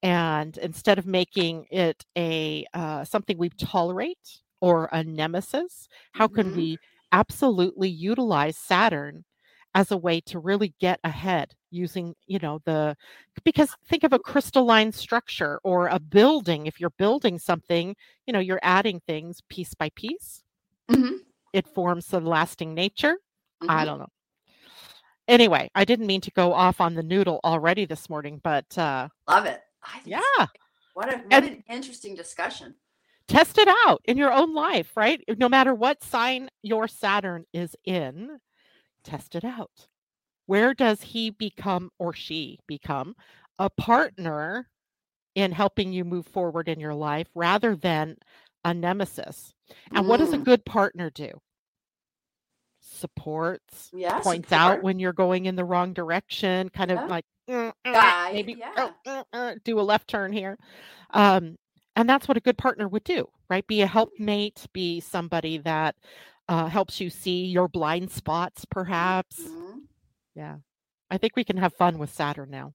and 0.03 0.57
instead 0.57 0.97
of 0.99 1.05
making 1.05 1.65
it 1.71 2.05
a 2.17 2.65
uh, 2.73 3.03
something 3.05 3.37
we 3.37 3.49
tolerate 3.49 4.41
or 4.61 4.89
a 4.91 5.03
nemesis, 5.03 5.87
how 6.13 6.27
can 6.27 6.51
Mhm. 6.51 6.53
we 6.53 6.79
absolutely 7.11 7.89
utilize 7.89 8.57
Saturn 8.57 9.25
as 9.75 9.91
a 9.91 9.97
way 9.97 10.19
to 10.21 10.39
really 10.39 10.73
get 10.79 10.99
ahead 11.03 11.53
using 11.71 12.15
you 12.27 12.39
know 12.39 12.59
the 12.65 12.95
because 13.43 13.75
think 13.87 14.03
of 14.03 14.13
a 14.13 14.19
crystalline 14.19 14.91
structure 14.91 15.59
or 15.63 15.87
a 15.87 15.99
building 15.99 16.65
if 16.67 16.79
you're 16.79 16.89
building 16.97 17.37
something 17.39 17.95
you 18.27 18.33
know 18.33 18.39
you're 18.39 18.59
adding 18.63 18.99
things 19.07 19.41
piece 19.49 19.73
by 19.73 19.89
piece 19.95 20.43
Mhm. 20.89 21.25
it 21.53 21.67
forms 21.67 22.07
the 22.07 22.19
lasting 22.19 22.73
nature 22.73 23.17
i 23.67 23.83
Mhm. 23.83 23.85
don't 23.85 23.99
know 23.99 24.07
anyway 25.31 25.69
i 25.75 25.83
didn't 25.85 26.05
mean 26.07 26.21
to 26.21 26.31
go 26.31 26.53
off 26.53 26.79
on 26.81 26.93
the 26.93 27.01
noodle 27.03 27.39
already 27.43 27.85
this 27.85 28.09
morning 28.09 28.39
but 28.43 28.77
uh 28.77 29.07
Love 29.27 29.45
it. 29.45 29.61
I 29.83 29.99
yeah 30.05 30.45
What 30.93 31.11
a 31.11 31.17
what 31.17 31.33
And- 31.33 31.45
an 31.45 31.63
interesting 31.69 32.13
discussion. 32.15 32.75
test 33.27 33.57
it 33.57 33.67
out 33.85 34.01
in 34.05 34.17
your 34.17 34.31
own 34.33 34.53
life 34.53 34.91
right 34.95 35.23
no 35.37 35.47
matter 35.49 35.73
what 35.73 36.03
sign 36.03 36.49
your 36.61 36.87
saturn 36.87 37.45
is 37.53 37.75
in 37.85 38.37
test 39.03 39.35
it 39.35 39.45
out 39.45 39.87
where 40.47 40.73
does 40.73 41.01
he 41.01 41.29
become 41.29 41.89
or 41.97 42.13
she 42.13 42.59
become 42.67 43.15
a 43.57 43.69
partner 43.69 44.67
in 45.35 45.51
helping 45.53 45.93
you 45.93 46.03
move 46.03 46.27
forward 46.27 46.67
in 46.67 46.79
your 46.79 46.93
life 46.93 47.27
rather 47.35 47.75
than 47.75 48.17
a 48.65 48.73
nemesis 48.73 49.53
and 49.93 50.05
what 50.07 50.17
does 50.17 50.33
a 50.33 50.37
Mm. 50.37 50.43
good 50.43 50.65
partner 50.65 51.09
do 51.09 51.31
supports 53.01 53.89
Yeah. 53.93 54.19
points 54.21 54.51
out 54.51 54.81
when 54.83 54.99
you're 54.99 55.13
going 55.13 55.45
in 55.47 55.55
the 55.55 55.65
wrong 55.65 55.93
direction, 55.93 56.69
kind 56.69 56.91
of 56.91 56.99
Yeah. 56.99 57.05
like 57.07 57.25
"Mm, 57.49 57.73
mm, 57.85 58.33
maybe 58.33 58.53
yeah. 58.53 58.91
oh, 59.05 59.23
mm, 59.33 59.63
do 59.63 59.79
a 59.79 59.81
left 59.81 60.07
turn 60.07 60.31
here. 60.31 60.57
Um, 61.11 61.57
and 61.95 62.07
that's 62.07 62.27
what 62.27 62.37
a 62.37 62.41
good 62.41 62.57
partner 62.57 62.87
would 62.87 63.03
do, 63.03 63.27
right? 63.49 63.65
Be 63.67 63.81
a 63.81 63.87
helpmate, 63.87 64.65
be 64.73 64.99
somebody 65.01 65.57
that 65.59 65.95
uh, 66.47 66.67
helps 66.67 66.99
you 67.01 67.09
see 67.09 67.45
your 67.45 67.67
blind 67.67 68.11
spots, 68.11 68.65
perhaps. 68.65 69.39
Mhm. 69.41 69.81
Yeah. 70.35 70.57
I 71.09 71.17
think 71.17 71.35
we 71.35 71.43
can 71.43 71.57
have 71.57 71.73
fun 71.73 71.97
with 71.97 72.13
Saturn 72.13 72.49
now. 72.49 72.73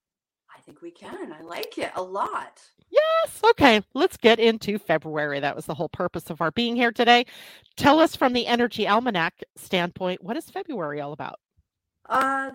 I 0.54 0.61
think 0.61 0.83
we 0.83 0.90
can. 0.90 1.33
I 1.33 1.40
like 1.42 1.78
it 1.78 1.92
a 1.95 2.02
lot. 2.02 2.62
Yes. 2.90 3.40
Okay. 3.50 3.83
Let's 3.95 4.16
get 4.16 4.38
into 4.38 4.78
February. 4.78 5.40
That 5.40 5.57
was 5.57 5.66
the 5.66 5.75
whole 5.75 5.88
purpose 5.88 6.31
of 6.31 6.40
our 6.40 6.50
being 6.50 6.76
here 6.76 6.93
today. 6.93 7.26
Tell 7.76 8.00
us 8.00 8.16
from 8.16 8.33
the 8.33 8.47
Energy 8.47 8.87
Almanac 8.88 9.43
standpoint, 9.57 10.23
what 10.23 10.37
is 10.37 10.50
February 10.50 11.00
all 11.00 11.12
about? 11.12 11.40
Uh, 12.09 12.52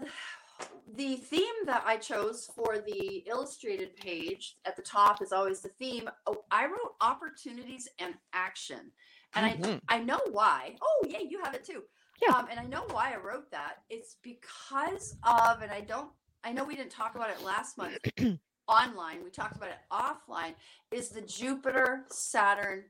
the 0.95 1.15
theme 1.15 1.65
that 1.65 1.83
I 1.85 1.97
chose 1.97 2.49
for 2.55 2.79
the 2.79 3.23
illustrated 3.27 3.95
page 3.95 4.57
at 4.65 4.75
the 4.75 4.81
top 4.81 5.21
is 5.21 5.31
always 5.31 5.61
the 5.61 5.69
theme. 5.69 6.09
Oh, 6.27 6.43
I 6.51 6.65
wrote 6.65 6.95
opportunities 7.01 7.87
and 7.99 8.15
action. 8.33 8.91
And 9.33 9.63
Mhm. 9.63 9.81
I 9.87 9.95
I 9.95 9.99
know 10.03 10.19
why. 10.31 10.75
Oh, 10.81 11.05
yeah, 11.07 11.19
you 11.19 11.41
have 11.43 11.53
it 11.55 11.63
too. 11.63 11.83
Yeah. 12.21 12.35
Um, 12.35 12.47
and 12.51 12.59
I 12.59 12.65
know 12.65 12.85
why 12.91 13.13
I 13.13 13.17
wrote 13.17 13.49
that. 13.51 13.83
It's 13.89 14.17
because 14.21 15.15
of, 15.23 15.61
and 15.61 15.71
I 15.71 15.81
don't, 15.81 16.11
I 16.43 16.51
know 16.51 16.63
we 16.63 16.75
didn't 16.75 16.91
talk 16.91 17.15
about 17.15 17.29
it 17.29 17.41
last 17.41 17.77
month 17.77 17.97
online. 18.67 19.23
We 19.23 19.29
talked 19.29 19.55
about 19.55 19.69
it 19.69 19.77
offline. 19.91 20.53
Is 20.91 21.09
the 21.09 21.21
Jupiter 21.21 22.05
Saturn 22.09 22.83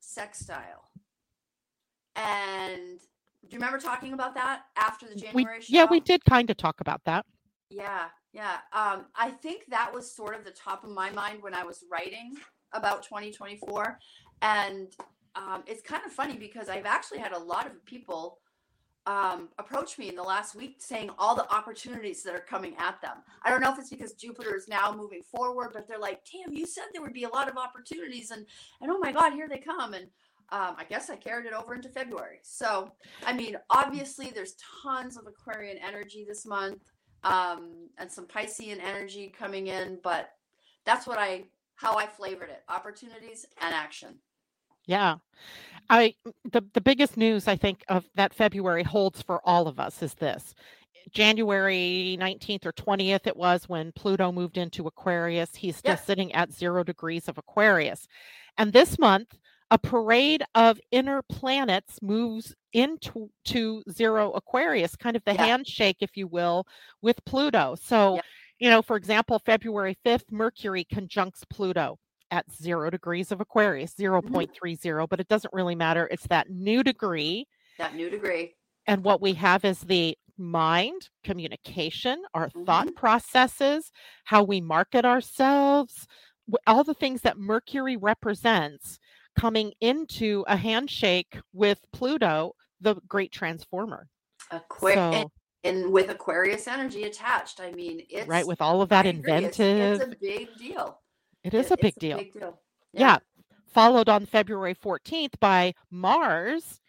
sextile? 0.00 0.90
And 2.16 3.00
do 3.48 3.50
you 3.50 3.58
remember 3.58 3.78
talking 3.78 4.12
about 4.12 4.34
that 4.34 4.62
after 4.76 5.06
the 5.06 5.14
We, 5.14 5.20
January 5.20 5.60
show? 5.60 5.66
yeah, 5.68 5.86
we 5.90 6.00
did 6.00 6.24
kind 6.24 6.48
of 6.50 6.56
talk 6.56 6.80
about 6.80 7.02
that. 7.04 7.26
Yeah, 7.70 8.06
yeah. 8.32 8.58
Um, 8.72 9.06
I 9.16 9.30
think 9.30 9.64
that 9.68 9.92
was 9.92 10.10
sort 10.10 10.36
of 10.36 10.44
the 10.44 10.50
top 10.50 10.84
of 10.84 10.90
my 10.90 11.10
mind 11.10 11.42
when 11.42 11.54
I 11.54 11.64
was 11.64 11.84
writing 11.90 12.34
about 12.72 13.02
2024. 13.02 13.98
And 14.42 14.88
um, 15.34 15.62
it's 15.66 15.82
kind 15.82 16.04
of 16.06 16.12
funny 16.12 16.36
because 16.36 16.68
I've 16.68 16.86
actually 16.86 17.18
had 17.18 17.32
a 17.32 17.38
lot 17.38 17.66
of 17.66 17.84
people 17.84 18.38
um, 19.06 19.48
approach 19.58 19.98
me 19.98 20.08
in 20.08 20.16
the 20.16 20.22
last 20.22 20.54
week 20.54 20.76
saying 20.78 21.10
all 21.18 21.34
the 21.34 21.50
opportunities 21.52 22.22
that 22.22 22.34
are 22.34 22.40
coming 22.40 22.74
at 22.78 23.00
them. 23.02 23.18
I 23.42 23.50
don't 23.50 23.60
know 23.60 23.72
if 23.72 23.78
it's 23.78 23.90
because 23.90 24.14
Jupiter 24.14 24.56
is 24.56 24.66
now 24.66 24.94
moving 24.96 25.22
forward, 25.22 25.70
but 25.74 25.86
they're 25.86 25.98
like, 25.98 26.20
damn, 26.32 26.54
you 26.54 26.66
said 26.66 26.84
there 26.92 27.02
would 27.02 27.12
be 27.12 27.24
a 27.24 27.28
lot 27.28 27.48
of 27.48 27.56
opportunities. 27.56 28.30
And, 28.30 28.46
and 28.80 28.90
oh 28.90 28.98
my 28.98 29.12
God, 29.12 29.34
here 29.34 29.48
they 29.48 29.58
come. 29.58 29.92
And 29.92 30.06
um, 30.50 30.76
I 30.78 30.84
guess 30.88 31.10
I 31.10 31.16
carried 31.16 31.46
it 31.46 31.52
over 31.52 31.74
into 31.74 31.88
February. 31.88 32.38
So, 32.42 32.92
I 33.26 33.32
mean, 33.32 33.56
obviously, 33.70 34.30
there's 34.30 34.56
tons 34.82 35.16
of 35.16 35.26
Aquarian 35.26 35.78
energy 35.78 36.24
this 36.26 36.46
month 36.46 36.78
um, 37.24 37.88
and 37.98 38.10
some 38.10 38.26
Piscean 38.26 38.78
energy 38.82 39.32
coming 39.36 39.66
in, 39.66 39.98
but 40.02 40.30
that's 40.84 41.06
what 41.06 41.18
I 41.18 41.44
how 41.76 41.96
I 41.98 42.06
flavored 42.06 42.50
it: 42.50 42.62
opportunities 42.68 43.46
and 43.60 43.74
action. 43.74 44.16
Yeah. 44.86 45.16
I 45.90 46.14
the 46.44 46.62
the 46.74 46.80
biggest 46.80 47.16
news 47.16 47.48
I 47.48 47.56
think 47.56 47.84
of 47.88 48.08
that 48.14 48.34
February 48.34 48.82
holds 48.82 49.22
for 49.22 49.40
all 49.46 49.68
of 49.68 49.78
us 49.80 50.02
is 50.02 50.14
this. 50.14 50.54
January 51.12 52.16
19th 52.20 52.66
or 52.66 52.72
20th 52.72 53.26
it 53.26 53.36
was 53.36 53.68
when 53.68 53.92
Pluto 53.92 54.32
moved 54.32 54.56
into 54.58 54.86
Aquarius. 54.86 55.54
He's 55.56 55.76
still 55.76 55.96
Yep. 55.96 56.04
sitting 56.04 56.32
at 56.34 56.52
0 56.52 56.84
degrees 56.84 57.28
of 57.28 57.38
Aquarius. 57.38 58.06
And 58.58 58.72
this 58.72 58.98
month 58.98 59.38
a 59.70 59.78
parade 59.78 60.42
of 60.54 60.80
inner 60.92 61.22
planets 61.22 61.98
moves 62.02 62.54
into 62.72 63.30
to 63.46 63.82
0 63.90 64.32
Aquarius, 64.32 64.96
kind 64.96 65.16
of 65.16 65.24
the 65.24 65.34
Yeah. 65.34 65.46
handshake 65.46 65.98
if 66.00 66.16
you 66.16 66.26
will 66.28 66.66
with 67.02 67.24
Pluto. 67.24 67.74
So, 67.76 68.16
Yep. 68.16 68.24
you 68.60 68.70
know, 68.70 68.82
for 68.82 68.96
example, 68.96 69.38
February 69.40 69.96
5th 70.04 70.30
Mercury 70.32 70.84
conjuncts 70.84 71.44
Pluto 71.50 71.98
at 72.34 72.50
zero 72.52 72.90
degrees 72.90 73.30
of 73.30 73.40
Aquarius, 73.40 73.94
0.30, 73.94 75.08
but 75.08 75.20
it 75.20 75.28
doesn't 75.28 75.54
really 75.54 75.76
matter. 75.76 76.08
It's 76.10 76.26
that 76.26 76.50
new 76.50 76.82
degree. 76.82 77.46
That 77.78 77.94
new 77.94 78.10
degree. 78.10 78.54
And 78.88 79.04
what 79.04 79.22
we 79.22 79.34
have 79.34 79.64
is 79.64 79.78
the 79.78 80.18
mind, 80.36 81.10
communication, 81.22 82.22
our 82.34 82.48
Mm-hmm. 82.48 82.64
thought 82.64 82.94
processes, 82.96 83.92
how 84.24 84.42
we 84.42 84.60
market 84.60 85.04
ourselves, 85.04 86.08
all 86.66 86.82
the 86.82 86.92
things 86.92 87.20
that 87.22 87.38
Mercury 87.38 87.96
represents 87.96 88.98
coming 89.38 89.72
into 89.80 90.44
a 90.48 90.56
handshake 90.56 91.38
with 91.52 91.78
Pluto, 91.92 92.54
the 92.80 92.96
great 93.08 93.30
transformer. 93.30 94.08
Aqua- 94.50 94.92
and, 94.96 95.22
So, 95.24 95.32
and 95.62 95.92
with 95.92 96.10
Aquarius 96.10 96.66
energy 96.66 97.04
attached. 97.04 97.60
I 97.60 97.70
mean, 97.70 98.02
it's 98.10 98.26
right, 98.28 98.46
with 98.46 98.60
all 98.60 98.82
of 98.82 98.88
that 98.88 99.06
it's- 99.06 99.16
inventive, 99.16 100.00
It's, 100.00 100.12
a 100.12 100.16
big 100.20 100.48
deal. 100.58 100.98
It 101.44 101.54
is 101.54 101.70
It- 101.70 101.78
a 101.78 101.82
big 101.82 101.94
deal. 101.96 102.18
big 102.18 102.32
deal. 102.32 102.58
yeah. 102.92 103.18
followed 103.66 104.08
on 104.08 104.24
February 104.24 104.72
14th 104.74 105.38
by 105.40 105.74
Mars 105.90 106.80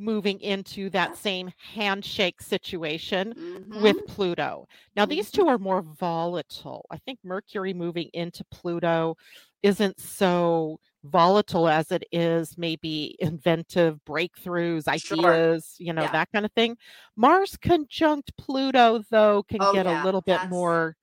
moving 0.00 0.40
into 0.40 0.90
that 0.90 1.16
same 1.16 1.52
handshake 1.74 2.42
situation 2.42 3.32
Mhm. 3.34 3.80
with 3.80 4.04
Pluto. 4.08 4.66
Now, 4.96 5.06
these 5.06 5.30
Mhm. 5.30 5.34
two 5.34 5.46
are 5.46 5.58
more 5.58 5.80
volatile. 5.80 6.84
I 6.90 6.96
think 6.98 7.20
Mercury 7.22 7.72
moving 7.72 8.10
into 8.12 8.42
Pluto 8.50 9.16
isn't 9.62 10.00
so 10.00 10.80
volatile 11.04 11.68
as 11.68 11.92
it 11.92 12.02
is 12.10 12.58
maybe 12.58 13.14
inventive 13.20 14.00
breakthroughs, 14.04 14.90
Sure. 15.00 15.18
ideas, 15.18 15.76
you 15.78 15.92
know, 15.92 16.02
Yeah. 16.02 16.10
that 16.10 16.32
kind 16.32 16.44
of 16.44 16.50
thing. 16.52 16.76
Mars 17.14 17.56
conjunct 17.56 18.36
Pluto, 18.36 19.04
though, 19.10 19.44
can 19.44 19.58
Oh, 19.62 19.72
get 19.72 19.86
yeah, 19.86 20.02
a 20.02 20.04
little 20.04 20.20
bit 20.22 20.32
that's- 20.32 20.50
more 20.50 20.96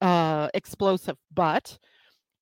uh, 0.00 0.48
explosive, 0.54 1.18
but 1.30 1.78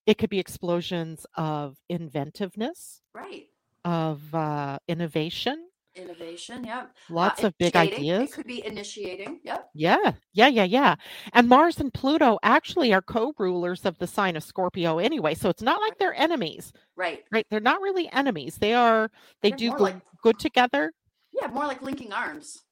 it 0.09 0.17
could 0.17 0.29
be 0.29 0.39
explosions 0.39 1.25
of 1.35 1.77
inventiveness, 1.89 3.01
right. 3.13 3.45
of 3.85 4.33
uh, 4.33 4.79
innovation, 4.87 5.67
Innovation. 5.95 6.63
Yep. 6.63 6.91
lots 7.09 7.43
Uh, 7.43 7.47
of 7.47 7.57
big 7.57 7.75
ideas. 7.75 8.29
It 8.29 8.33
could 8.33 8.47
be 8.47 8.65
initiating. 8.65 9.41
Yep. 9.43 9.69
Yeah, 9.73 10.11
yeah, 10.33 10.47
yeah, 10.47 10.63
yeah. 10.63 10.95
And 11.33 11.49
Mars 11.49 11.79
and 11.79 11.93
Pluto 11.93 12.39
actually 12.41 12.93
are 12.93 13.01
co-rulers 13.01 13.85
of 13.85 13.97
the 13.97 14.07
sign 14.07 14.35
of 14.37 14.43
Scorpio 14.43 14.99
anyway, 14.99 15.33
so 15.35 15.49
it's 15.49 15.61
not 15.63 15.81
like 15.81 15.97
they're 15.97 16.13
enemies, 16.15 16.71
Right. 16.95 17.23
right? 17.31 17.45
They're 17.49 17.59
not 17.59 17.81
really 17.81 18.09
enemies. 18.11 18.55
They 18.57 18.73
are 18.73 19.11
they 19.41 19.49
They're 19.49 19.57
do 19.57 19.77
like- 19.77 20.01
good 20.23 20.39
together. 20.39 20.93
Yeah. 21.33 21.47
More 21.47 21.67
like 21.67 21.81
linking 21.81 22.13
arms. 22.13 22.63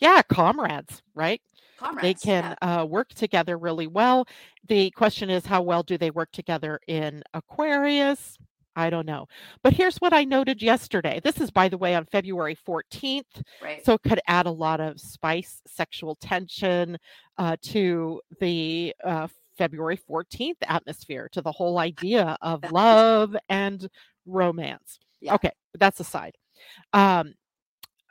Yeah, 0.00 0.22
comrades, 0.22 1.02
right? 1.14 1.40
Comrades. 1.78 2.22
They 2.22 2.30
can 2.30 2.56
uh, 2.62 2.86
work 2.88 3.10
together 3.10 3.56
really 3.56 3.86
well. 3.86 4.26
The 4.66 4.90
question 4.92 5.30
is, 5.30 5.46
how 5.46 5.62
well 5.62 5.82
do 5.82 5.96
they 5.96 6.10
work 6.10 6.30
together 6.32 6.80
in 6.88 7.22
Aquarius? 7.34 8.38
I 8.76 8.90
don't 8.90 9.06
know. 9.06 9.26
But 9.64 9.72
here's 9.72 9.96
what 9.96 10.12
I 10.12 10.22
noted 10.22 10.62
yesterday. 10.62 11.20
This 11.24 11.40
is, 11.40 11.50
by 11.50 11.68
the 11.68 11.76
way, 11.76 11.96
on 11.96 12.04
February 12.04 12.56
14th. 12.56 13.42
Right. 13.60 13.84
So 13.84 13.94
it 13.94 14.02
could 14.02 14.20
add 14.28 14.46
a 14.46 14.52
lot 14.52 14.80
of 14.80 15.00
spice, 15.00 15.60
sexual 15.66 16.14
tension 16.14 16.96
uh, 17.38 17.56
to 17.62 18.20
the 18.40 18.94
uh, 19.04 19.26
February 19.56 19.98
14th 20.08 20.58
atmosphere, 20.62 21.28
to 21.32 21.42
the 21.42 21.50
whole 21.50 21.78
idea 21.78 22.36
of 22.40 22.70
love 22.70 23.36
and 23.48 23.88
romance. 24.26 25.00
Yeah. 25.20 25.34
Okay, 25.34 25.50
that's 25.76 25.98
aside. 25.98 26.36
Um, 26.92 27.34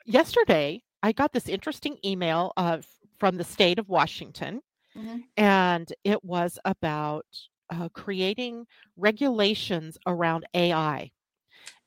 yesterday, 0.05 0.83
I 1.01 1.13
got 1.13 1.31
this 1.31 1.47
interesting 1.47 1.97
email 2.03 2.51
uh, 2.57 2.79
from 3.19 3.37
the 3.37 3.43
state 3.43 3.79
of 3.79 3.89
Washington, 3.89 4.61
Mhm. 4.95 5.27
and 5.37 5.91
it 6.03 6.23
was 6.23 6.59
about 6.65 7.25
uh, 7.69 7.89
creating 7.89 8.65
regulations 8.97 9.97
around 10.07 10.45
AI 10.53 11.11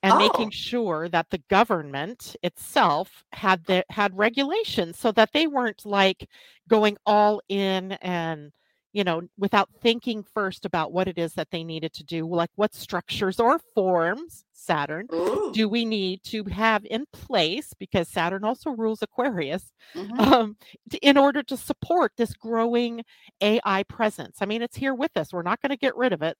and 0.02 0.14
Oh. 0.14 0.18
making 0.18 0.50
sure 0.50 1.08
that 1.08 1.30
the 1.30 1.42
government 1.50 2.36
itself 2.42 3.24
had 3.32 3.64
the, 3.66 3.84
had 3.90 4.16
regulations 4.16 4.98
so 4.98 5.12
that 5.12 5.32
they 5.32 5.46
weren't 5.46 5.84
like 5.86 6.28
going 6.68 6.96
all 7.06 7.40
in 7.48 7.92
and 8.02 8.52
you 8.92 9.04
know 9.04 9.22
without 9.38 9.68
thinking 9.82 10.24
first 10.34 10.64
about 10.64 10.92
what 10.92 11.08
it 11.08 11.18
is 11.18 11.34
that 11.34 11.48
they 11.50 11.62
needed 11.64 11.92
to 11.92 12.04
do 12.04 12.26
like 12.28 12.50
what 12.56 12.74
structures 12.74 13.38
or 13.40 13.58
forms 13.74 14.44
saturn 14.52 15.06
Ooh. 15.12 15.50
do 15.54 15.68
we 15.68 15.84
need 15.84 16.22
to 16.24 16.44
have 16.44 16.84
in 16.86 17.04
place 17.12 17.72
because 17.78 18.08
saturn 18.08 18.44
also 18.44 18.70
rules 18.70 19.02
aquarius 19.02 19.72
Mhm. 19.94 20.18
um, 20.20 20.56
t- 20.90 20.98
in 21.02 21.16
order 21.16 21.42
to 21.44 21.56
support 21.56 22.12
this 22.16 22.34
growing 22.34 23.02
ai 23.40 23.82
presence 23.84 24.38
i 24.40 24.46
mean 24.46 24.62
it's 24.62 24.76
here 24.76 24.94
with 24.94 25.16
us 25.16 25.32
we're 25.32 25.42
not 25.42 25.60
going 25.62 25.70
to 25.70 25.76
get 25.76 25.96
rid 25.96 26.12
of 26.12 26.22
it 26.22 26.36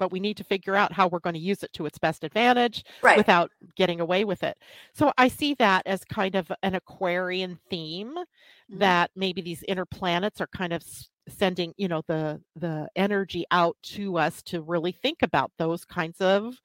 but 0.00 0.10
we 0.10 0.18
need 0.18 0.36
to 0.38 0.42
figure 0.44 0.74
out 0.74 0.92
how 0.92 1.06
we're 1.06 1.20
going 1.20 1.34
to 1.34 1.40
use 1.40 1.62
it 1.62 1.72
to 1.74 1.86
its 1.86 1.98
best 1.98 2.24
advantage 2.24 2.82
Right. 3.02 3.16
without 3.16 3.52
getting 3.76 4.00
away 4.00 4.24
with 4.24 4.42
it. 4.42 4.58
So 4.94 5.12
I 5.16 5.28
see 5.28 5.54
that 5.54 5.86
as 5.86 6.04
kind 6.04 6.34
of 6.34 6.50
an 6.64 6.74
Aquarian 6.74 7.56
theme 7.70 8.14
Mhm. 8.16 8.78
that 8.80 9.10
maybe 9.14 9.40
these 9.42 9.62
inner 9.68 9.84
planets 9.86 10.40
are 10.40 10.48
kind 10.48 10.72
of 10.72 10.82
sending, 11.28 11.72
you 11.76 11.86
know, 11.86 12.02
the 12.08 12.42
the 12.56 12.88
energy 12.96 13.44
out 13.52 13.76
to 13.82 14.16
us 14.18 14.42
to 14.44 14.62
really 14.62 14.90
think 14.92 15.22
about 15.22 15.52
those 15.58 15.84
kinds 15.84 16.20
of 16.20 16.56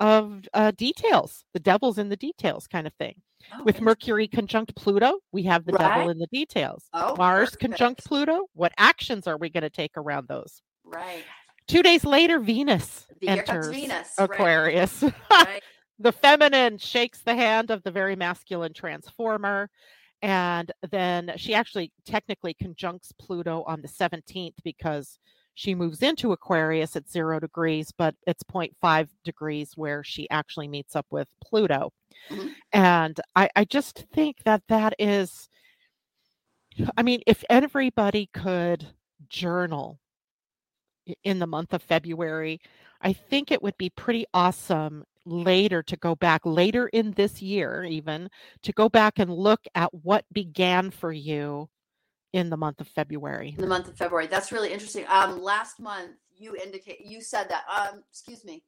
of 0.00 0.48
uh, 0.54 0.70
details. 0.72 1.44
The 1.52 1.60
devil's 1.60 1.98
in 1.98 2.08
the 2.08 2.16
details 2.16 2.66
kind 2.66 2.86
of 2.86 2.94
thing. 2.94 3.20
Oh, 3.52 3.64
With. 3.64 3.80
Mercury 3.82 4.26
conjunct 4.28 4.74
Pluto, 4.74 5.18
we 5.32 5.42
have 5.44 5.64
the 5.66 5.72
devil 5.72 6.08
in 6.08 6.18
the 6.18 6.26
details. 6.28 6.88
Oh, 6.94 7.14
Mars 7.16 7.54
conjunct. 7.56 8.04
Pluto, 8.06 8.46
what 8.54 8.72
actions 8.78 9.26
are 9.26 9.36
we 9.36 9.50
going 9.50 9.62
to 9.62 9.70
take 9.70 9.96
around 9.98 10.26
those? 10.28 10.62
Right. 10.84 11.24
Two 11.70 11.82
days 11.82 12.04
later, 12.04 12.38
Venus 12.40 13.06
enters 13.26 13.68
Venus. 13.68 14.14
Aquarius. 14.18 15.04
Right. 15.30 15.62
the 15.98 16.12
feminine 16.12 16.78
shakes 16.78 17.20
the 17.20 17.34
hand 17.34 17.70
of 17.70 17.82
the 17.82 17.90
very 17.90 18.16
masculine 18.16 18.72
transformer 18.72 19.70
and 20.22 20.70
then 20.90 21.32
she 21.36 21.54
actually 21.54 21.92
technically 22.04 22.54
conjuncts 22.54 23.12
pluto 23.18 23.62
on 23.66 23.80
the 23.82 23.88
17th 23.88 24.54
because 24.64 25.18
she 25.54 25.74
moves 25.74 26.02
into 26.02 26.32
Aquarius 26.32 26.96
at 26.96 27.08
zero 27.08 27.38
degrees, 27.38 27.92
but 27.96 28.14
it's 28.26 28.42
0.5 28.44 29.08
degrees 29.24 29.72
where 29.76 30.02
she 30.02 30.28
actually 30.30 30.68
meets 30.68 30.96
up 30.96 31.06
with 31.10 31.28
Pluto. 31.44 31.92
Mhm. 32.30 32.54
And 32.72 33.20
I, 33.36 33.50
I 33.54 33.64
just 33.64 34.06
think 34.14 34.38
that 34.44 34.62
that 34.68 34.94
is, 34.98 35.48
I 36.96 37.02
mean, 37.02 37.20
if 37.26 37.44
everybody 37.50 38.30
could 38.32 38.86
journal 39.28 39.98
in 41.24 41.38
the 41.38 41.46
month 41.46 41.72
of 41.72 41.82
February, 41.82 42.60
I 43.00 43.12
think 43.12 43.50
it 43.50 43.62
would 43.62 43.76
be 43.78 43.90
pretty 43.90 44.26
awesome 44.34 45.04
later 45.24 45.82
to 45.82 45.96
go 45.96 46.14
back 46.14 46.42
later 46.44 46.88
in 46.88 47.12
this 47.12 47.42
year, 47.42 47.84
even 47.84 48.30
to 48.62 48.72
go 48.72 48.88
back 48.88 49.18
and 49.18 49.30
look 49.30 49.60
at 49.74 49.92
what 49.92 50.24
began 50.32 50.90
for 50.90 51.12
you 51.12 51.68
in 52.32 52.50
the 52.50 52.56
month 52.56 52.80
of 52.80 52.88
February. 52.88 53.54
in 53.56 53.60
the 53.62 53.66
month 53.66 53.88
of 53.88 53.96
February. 53.96 54.26
That's 54.26 54.52
really 54.52 54.72
interesting. 54.72 55.04
Um, 55.08 55.42
last 55.42 55.80
month 55.80 56.12
you 56.36 56.56
indicate 56.56 57.04
you 57.04 57.20
said 57.20 57.48
that. 57.48 57.64
Um, 57.68 58.02
excuse 58.10 58.44
me. 58.44 58.62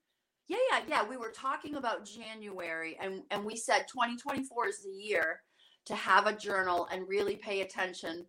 Yeah, 0.48 0.58
yeah, 0.70 0.80
yeah. 0.88 1.08
We 1.08 1.16
were 1.16 1.32
talking 1.34 1.76
about 1.76 2.04
January, 2.04 2.98
and 3.00 3.22
and 3.30 3.44
we 3.44 3.56
said 3.56 3.86
2024 3.88 4.68
is 4.68 4.82
the 4.82 4.90
year 4.90 5.40
to 5.86 5.94
have 5.94 6.26
a 6.26 6.36
journal 6.36 6.88
and 6.92 7.08
really 7.08 7.36
pay 7.36 7.62
attention 7.62 8.26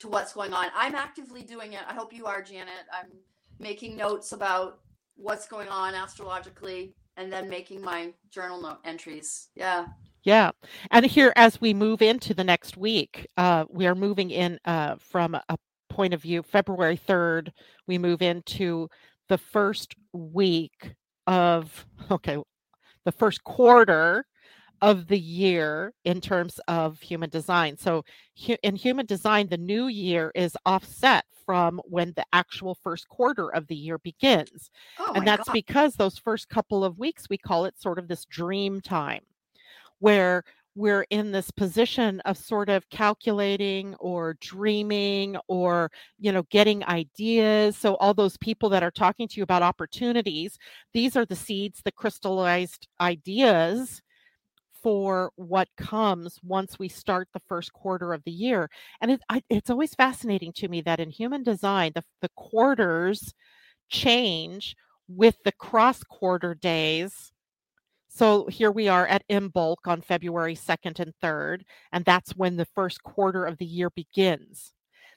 to 0.00 0.08
what's 0.08 0.34
going 0.34 0.52
on. 0.52 0.68
I'm 0.74 0.94
actively 0.94 1.42
doing 1.42 1.72
it. 1.72 1.80
I 1.88 1.94
hope 1.94 2.12
you 2.12 2.26
are, 2.26 2.42
Janet. 2.42 2.86
I'm 2.92 3.10
making 3.58 3.96
notes 3.96 4.32
about 4.32 4.80
what's 5.16 5.46
going 5.46 5.68
on 5.68 5.94
astrologically, 5.94 6.94
and 7.16 7.32
then 7.32 7.48
making 7.48 7.80
my 7.80 8.12
journal 8.30 8.60
note 8.60 8.78
entries. 8.84 9.48
Yeah. 9.54 9.86
Yeah. 10.24 10.50
And 10.90 11.06
here, 11.06 11.32
as 11.36 11.60
we 11.60 11.72
move 11.72 12.02
into 12.02 12.34
the 12.34 12.44
next 12.44 12.76
week, 12.76 13.26
uh, 13.36 13.64
we 13.70 13.86
are 13.86 13.94
moving 13.94 14.30
in 14.30 14.58
uh, 14.64 14.96
from 14.98 15.34
a 15.34 15.56
point 15.88 16.12
of 16.12 16.20
view, 16.22 16.42
February 16.42 16.98
3rd, 17.08 17.50
we 17.86 17.96
move 17.96 18.20
into 18.20 18.88
the 19.28 19.38
first 19.38 19.94
week 20.12 20.94
of, 21.26 21.86
okay, 22.10 22.36
the 23.04 23.12
first 23.12 23.42
quarter 23.44 24.26
of 24.82 25.06
the 25.08 25.18
year 25.18 25.92
in 26.04 26.20
terms 26.20 26.58
of 26.68 27.00
human 27.00 27.30
design. 27.30 27.76
So, 27.76 28.04
in 28.62 28.76
human 28.76 29.06
design, 29.06 29.48
the 29.48 29.56
new 29.58 29.86
year 29.88 30.32
is 30.34 30.56
offset 30.66 31.24
from 31.44 31.80
when 31.84 32.12
the 32.16 32.24
actual 32.32 32.74
first 32.82 33.08
quarter 33.08 33.50
of 33.54 33.66
the 33.68 33.76
year 33.76 33.98
begins 33.98 34.70
Oh 34.98 35.12
and 35.14 35.24
that's 35.26 35.46
God. 35.46 35.52
because 35.52 35.94
those 35.94 36.18
first 36.18 36.48
couple 36.48 36.84
of 36.84 36.98
weeks 36.98 37.28
we 37.30 37.38
call 37.38 37.66
it 37.66 37.78
sort 37.80 38.00
of 38.00 38.08
this 38.08 38.24
dream 38.24 38.80
time 38.80 39.20
where 40.00 40.42
we're 40.74 41.06
in 41.10 41.32
this 41.32 41.50
position 41.50 42.20
of 42.20 42.36
sort 42.36 42.68
of 42.68 42.88
calculating 42.90 43.94
or 43.96 44.34
dreaming 44.40 45.36
or 45.48 45.90
you 46.18 46.32
know 46.32 46.42
getting 46.50 46.84
ideas 46.84 47.76
so 47.76 47.94
all 47.96 48.12
those 48.12 48.36
people 48.38 48.68
that 48.68 48.82
are 48.82 48.90
talking 48.90 49.26
to 49.28 49.36
you 49.38 49.42
about 49.42 49.62
opportunities 49.62 50.58
these 50.92 51.16
are 51.16 51.24
the 51.24 51.36
seeds 51.36 51.80
the 51.84 51.92
crystallized 51.92 52.88
ideas 53.00 54.02
for 54.86 55.32
what 55.34 55.66
comes 55.76 56.38
once 56.44 56.78
we 56.78 56.88
start 56.88 57.26
the 57.32 57.40
first 57.40 57.72
quarter 57.72 58.12
of 58.12 58.22
the 58.22 58.30
year 58.30 58.70
and 59.00 59.10
it, 59.10 59.20
I, 59.28 59.42
it's 59.50 59.68
always 59.68 59.96
fascinating 59.96 60.52
to 60.52 60.68
me 60.68 60.80
that 60.82 61.00
in 61.00 61.10
human 61.10 61.42
design 61.42 61.90
the, 61.96 62.04
the 62.22 62.30
quarters 62.36 63.34
change 63.88 64.76
with 65.08 65.36
the 65.44 65.50
cross 65.50 66.04
quarter 66.04 66.54
days. 66.54 67.32
So 68.08 68.46
here 68.46 68.70
we 68.70 68.86
are 68.86 69.08
at 69.08 69.24
Imbolc 69.28 69.78
on 69.86 70.02
February 70.02 70.54
2nd 70.54 71.00
and 71.00 71.12
3rd, 71.20 71.64
and 71.92 72.04
that's 72.04 72.36
when 72.36 72.56
the 72.56 72.68
first 72.74 73.02
quarter 73.02 73.44
of 73.44 73.58
the 73.58 73.66
year 73.66 73.90
begins. 73.90 74.72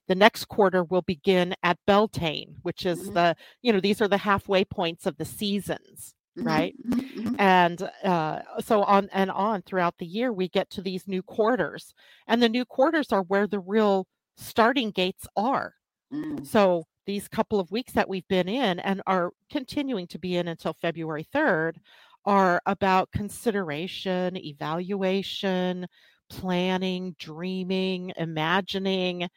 The 0.08 0.15
next 0.15 0.45
quarter 0.45 0.84
will 0.84 1.03
begin 1.03 1.53
at 1.62 1.77
Beltane, 1.86 2.55
which 2.63 2.88
is 2.88 3.12
Mhm. 3.12 3.13
the, 3.13 3.36
you 3.62 3.71
know, 3.71 3.79
these 3.79 4.01
are 4.01 4.08
the 4.08 4.17
halfway 4.17 4.65
points 4.65 5.05
of 5.05 5.17
the 5.17 5.25
seasons 5.25 6.15
right? 6.43 6.75
mhm, 6.86 6.99
mhm. 7.15 7.39
and 7.39 7.89
uh, 8.04 8.41
so 8.62 8.84
on 8.84 9.10
and 9.13 9.32
on 9.32 9.62
throughout 9.63 9.97
the 9.97 10.06
year 10.06 10.34
we 10.34 10.49
get 10.49 10.69
to 10.71 10.82
these 10.82 11.08
new 11.08 11.23
quarters 11.23 11.93
and 12.28 12.41
the 12.43 12.49
new 12.49 12.65
quarters 12.65 13.12
are 13.12 13.23
where 13.23 13.47
the 13.47 13.60
real 13.60 14.08
starting 14.38 14.91
gates 14.91 15.28
are 15.36 15.73
Mm. 16.12 16.45
so 16.45 16.86
these 17.06 17.28
couple 17.28 17.60
of 17.60 17.71
weeks 17.71 17.93
that 17.93 18.10
we've 18.10 18.28
been 18.28 18.47
in 18.49 18.80
and 18.80 19.02
are 19.08 19.32
continuing 19.52 20.08
to 20.08 20.19
be 20.19 20.38
in 20.38 20.47
until 20.47 20.73
february 20.73 21.23
3rd 21.23 21.80
are 22.25 22.62
about 22.65 23.12
consideration 23.12 24.36
evaluation 24.38 25.86
planning 26.30 27.15
dreaming 27.19 28.12
imagining 28.17 29.30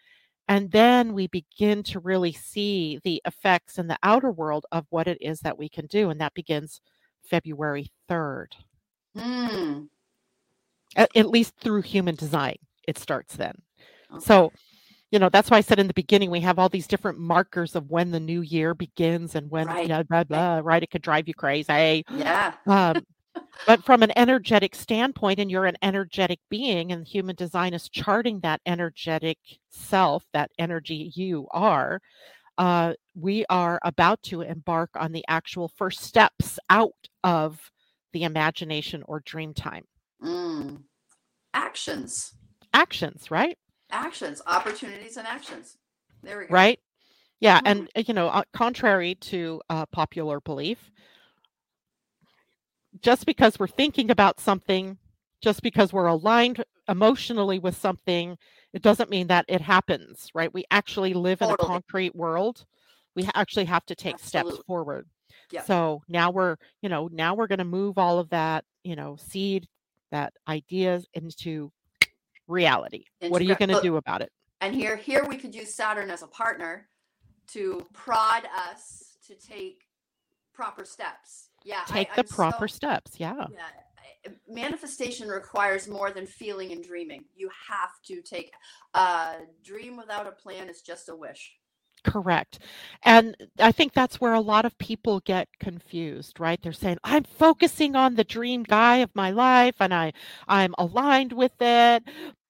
and 0.48 0.70
then 0.72 1.14
we 1.14 1.26
begin 1.28 1.82
to 1.84 2.00
really 2.00 2.32
see 2.32 3.00
the 3.04 3.22
effects 3.24 3.78
in 3.78 3.86
the 3.86 3.98
outer 4.02 4.30
world 4.30 4.66
of 4.72 4.86
what 4.90 5.06
it 5.08 5.18
is 5.20 5.40
that 5.40 5.58
we 5.58 5.68
can 5.68 5.86
do 5.86 6.10
and 6.10 6.20
that 6.20 6.34
begins 6.34 6.80
february 7.28 7.90
3rd 8.08 8.48
Mm. 9.16 9.88
at, 10.96 11.14
at 11.16 11.28
least 11.28 11.54
through 11.60 11.82
human 11.82 12.14
design 12.14 12.56
it 12.88 12.98
starts 12.98 13.36
then 13.36 13.54
Okay. 14.10 14.24
so 14.24 14.52
you 15.10 15.18
know 15.18 15.28
that's 15.28 15.50
why 15.50 15.58
i 15.58 15.60
said 15.62 15.78
in 15.78 15.86
the 15.86 15.94
beginning 15.94 16.30
we 16.30 16.40
have 16.40 16.58
all 16.58 16.68
these 16.68 16.86
different 16.86 17.18
markers 17.18 17.74
of 17.76 17.90
when 17.90 18.10
the 18.10 18.20
new 18.20 18.40
year 18.40 18.74
begins 18.74 19.34
and 19.34 19.50
when 19.50 19.66
Right, 19.66 19.88
know, 19.88 20.02
blah, 20.04 20.24
blah, 20.24 20.60
right 20.62 20.82
it 20.82 20.90
could 20.90 21.02
drive 21.02 21.28
you 21.28 21.34
crazy 21.34 22.04
Yeah. 22.08 22.52
um, 22.66 23.04
but 23.66 23.84
from 23.84 24.02
an 24.02 24.12
energetic 24.16 24.74
standpoint 24.74 25.38
and 25.38 25.50
you're 25.50 25.66
an 25.66 25.76
energetic 25.82 26.40
being 26.50 26.92
and 26.92 27.06
human 27.06 27.36
design 27.36 27.74
is 27.74 27.88
charting 27.88 28.40
that 28.40 28.60
energetic 28.66 29.38
self 29.70 30.24
that 30.32 30.50
energy 30.58 31.12
you 31.14 31.46
are 31.52 32.00
uh, 32.58 32.92
we 33.14 33.44
are 33.48 33.78
about 33.82 34.22
to 34.24 34.42
embark 34.42 34.90
on 34.96 35.12
the 35.12 35.24
actual 35.28 35.68
first 35.68 36.00
steps 36.00 36.58
out 36.70 37.08
of 37.24 37.70
the 38.12 38.24
imagination 38.24 39.02
or 39.06 39.20
dream 39.20 39.54
time 39.54 39.84
Mm. 40.22 40.82
Actions. 41.54 42.34
actions 42.74 43.30
right 43.30 43.58
Actions. 43.90 44.40
Opportunities 44.46 45.16
and 45.16 45.26
actions. 45.26 45.76
There 46.22 46.38
we 46.38 46.46
go. 46.46 46.54
right 46.54 46.78
yeah 47.40 47.58
Mhm. 47.60 47.62
and 47.66 47.88
uh, 47.96 48.02
you 48.06 48.14
know 48.14 48.28
uh, 48.28 48.42
contrary 48.52 49.14
to 49.16 49.60
uh, 49.68 49.86
popular 49.86 50.40
belief 50.40 50.90
just 53.00 53.26
because 53.26 53.58
we're 53.58 53.66
thinking 53.66 54.10
about 54.10 54.38
something 54.40 54.98
just 55.40 55.62
because 55.62 55.92
we're 55.92 56.06
aligned 56.06 56.62
emotionally 56.88 57.58
with 57.58 57.76
something 57.76 58.36
it 58.72 58.82
doesn't 58.82 59.10
mean 59.10 59.26
that 59.28 59.44
it 59.48 59.60
happens 59.60 60.28
right 60.34 60.52
we 60.52 60.64
actually 60.70 61.14
live 61.14 61.40
in 61.42 61.50
a 61.50 61.56
concrete 61.56 62.14
world 62.14 62.64
we 63.14 63.28
actually 63.34 63.66
have 63.66 63.84
to 63.86 63.94
take 63.94 64.18
steps 64.18 64.58
forward 64.66 65.06
Yep. 65.50 65.66
so 65.66 66.02
now 66.08 66.30
we're 66.30 66.56
you 66.80 66.88
know 66.88 67.08
now 67.12 67.34
we're 67.34 67.46
going 67.46 67.58
to 67.58 67.64
move 67.64 67.98
all 67.98 68.18
of 68.18 68.30
that 68.30 68.64
you 68.84 68.96
know 68.96 69.16
seed 69.16 69.66
that 70.10 70.32
ideas 70.48 71.06
into 71.14 71.70
reality 72.48 73.04
what 73.28 73.40
are 73.40 73.44
you 73.44 73.54
going 73.54 73.68
to 73.70 73.80
do 73.82 73.96
about 73.96 74.20
it 74.22 74.30
And 74.60 74.74
here, 74.74 74.96
here 74.96 75.24
we 75.24 75.36
could 75.36 75.54
use 75.54 75.72
Saturn 75.74 76.10
as 76.10 76.22
a 76.22 76.26
partner 76.26 76.88
to 77.48 77.86
prod 77.92 78.44
us 78.68 79.16
to 79.26 79.34
take 79.34 79.82
proper 80.54 80.84
steps. 80.84 81.48
Yeah. 81.64 81.82
I- 81.88 81.92
take 81.92 82.14
the 82.14 82.20
I'm 82.22 82.28
proper 82.28 82.68
so- 82.68 82.74
steps 82.76 83.12
yeah 83.18 83.34
Yeah. 83.50 83.58
Manifestation 84.48 85.28
requires 85.28 85.88
more 85.88 86.10
than 86.10 86.26
feeling 86.26 86.72
and 86.72 86.82
dreaming. 86.84 87.24
You 87.34 87.50
have 87.68 88.00
to 88.06 88.22
take 88.22 88.52
a 88.94 89.38
dream 89.64 89.96
without 89.96 90.26
a 90.26 90.32
plan 90.32 90.68
is 90.68 90.82
just 90.82 91.08
a 91.08 91.16
wish. 91.16 91.54
Correct. 92.04 92.58
And 93.04 93.36
I 93.60 93.70
think 93.70 93.92
that's 93.92 94.20
where 94.20 94.34
a 94.34 94.40
lot 94.40 94.64
of 94.64 94.76
people 94.78 95.20
get 95.20 95.48
confused, 95.60 96.40
right? 96.40 96.60
They're 96.60 96.72
saying, 96.72 96.98
I'm 97.04 97.24
focusing 97.24 97.94
on 97.94 98.16
the 98.16 98.24
dream 98.24 98.64
guy 98.64 98.96
of 98.96 99.10
my 99.14 99.30
life 99.30 99.76
and 99.78 99.94
I 99.94 100.12
I'm 100.48 100.74
aligned 100.78 101.32
with 101.32 101.60
it, 101.60 102.02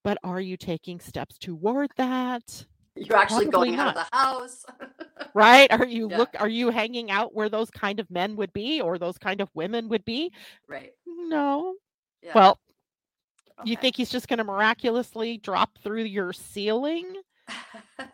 but 0.03 0.19
are 0.25 0.41
you 0.41 0.57
taking 0.57 1.01
steps 1.01 1.37
toward 1.37 1.91
that? 1.97 2.65
You're 2.95 3.17
actually 3.17 3.47
Probably 3.47 3.71
going 3.71 3.81
out 3.81 3.89
of 3.89 3.95
the 3.95 4.17
house. 4.17 4.65
Right? 5.35 5.73
Are 5.73 5.87
you 5.87 6.11
Yeah. 6.11 6.19
look 6.19 6.29
are 6.39 6.49
you 6.49 6.69
hanging 6.69 7.11
out 7.11 7.35
where 7.35 7.49
those 7.49 7.71
kind 7.71 7.99
of 8.01 8.11
men 8.11 8.37
would 8.37 8.53
be 8.53 8.83
or 8.83 8.99
those 8.99 9.17
kind 9.17 9.41
of 9.41 9.49
women 9.55 9.89
would 9.89 10.05
be? 10.05 10.31
right. 10.69 10.93
No. 11.07 11.77
Yeah. 12.23 12.33
Well, 12.35 12.59
you 13.65 13.77
think 13.77 13.97
he's 13.97 14.11
just 14.11 14.29
going 14.29 14.39
to 14.39 14.45
miraculously 14.45 15.39
drop 15.39 15.79
through 15.83 16.03
your 16.05 16.35
ceiling? 16.35 17.15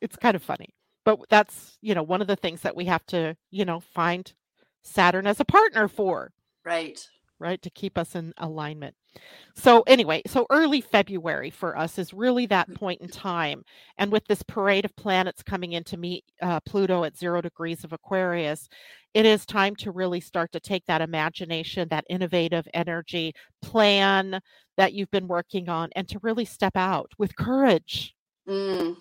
it's 0.00 0.16
kind 0.16 0.36
of 0.36 0.42
funny 0.42 0.68
but 1.08 1.18
that's 1.30 1.78
you 1.80 1.94
know 1.94 2.02
one 2.02 2.20
of 2.20 2.26
the 2.26 2.36
things 2.36 2.60
that 2.60 2.76
we 2.76 2.84
have 2.84 3.04
to 3.06 3.34
you 3.50 3.64
know 3.64 3.80
find 3.80 4.34
saturn 4.82 5.26
as 5.26 5.40
a 5.40 5.44
partner 5.44 5.88
for 5.88 6.30
right. 6.64 7.08
Right 7.38 7.60
to 7.62 7.70
keep 7.70 7.96
us 7.98 8.14
in 8.14 8.32
alignment. 8.38 8.94
So 9.54 9.82
anyway 9.86 10.22
so 10.26 10.46
early 10.50 10.80
february 10.80 11.50
for 11.50 11.76
us 11.76 11.98
is 11.98 12.12
really 12.12 12.46
that 12.46 12.72
point 12.74 13.00
in 13.00 13.08
time 13.08 13.64
and 13.96 14.12
with 14.12 14.24
this 14.26 14.42
parade 14.42 14.84
of 14.84 14.94
planets 14.96 15.42
coming 15.42 15.72
in 15.72 15.82
to 15.84 15.96
meet 15.96 16.24
uh, 16.42 16.60
pluto 16.60 17.04
at 17.04 17.16
zero 17.16 17.40
degrees 17.40 17.82
of 17.82 17.92
aquarius 17.92 18.68
it 19.14 19.26
is 19.26 19.46
time 19.46 19.74
to 19.76 19.90
really 19.90 20.20
start 20.20 20.52
to 20.52 20.60
take 20.60 20.84
that 20.86 21.00
imagination 21.00 21.88
that 21.88 22.04
innovative 22.08 22.68
energy 22.74 23.34
plan 23.62 24.40
that 24.78 24.92
you've 24.94 25.10
been 25.10 25.28
working 25.28 25.68
on 25.68 25.90
and 25.94 26.08
to 26.08 26.20
really 26.22 26.44
step 26.44 26.76
out 26.76 27.10
with 27.18 27.36
courage. 27.36 28.14
Mm. 28.48 28.96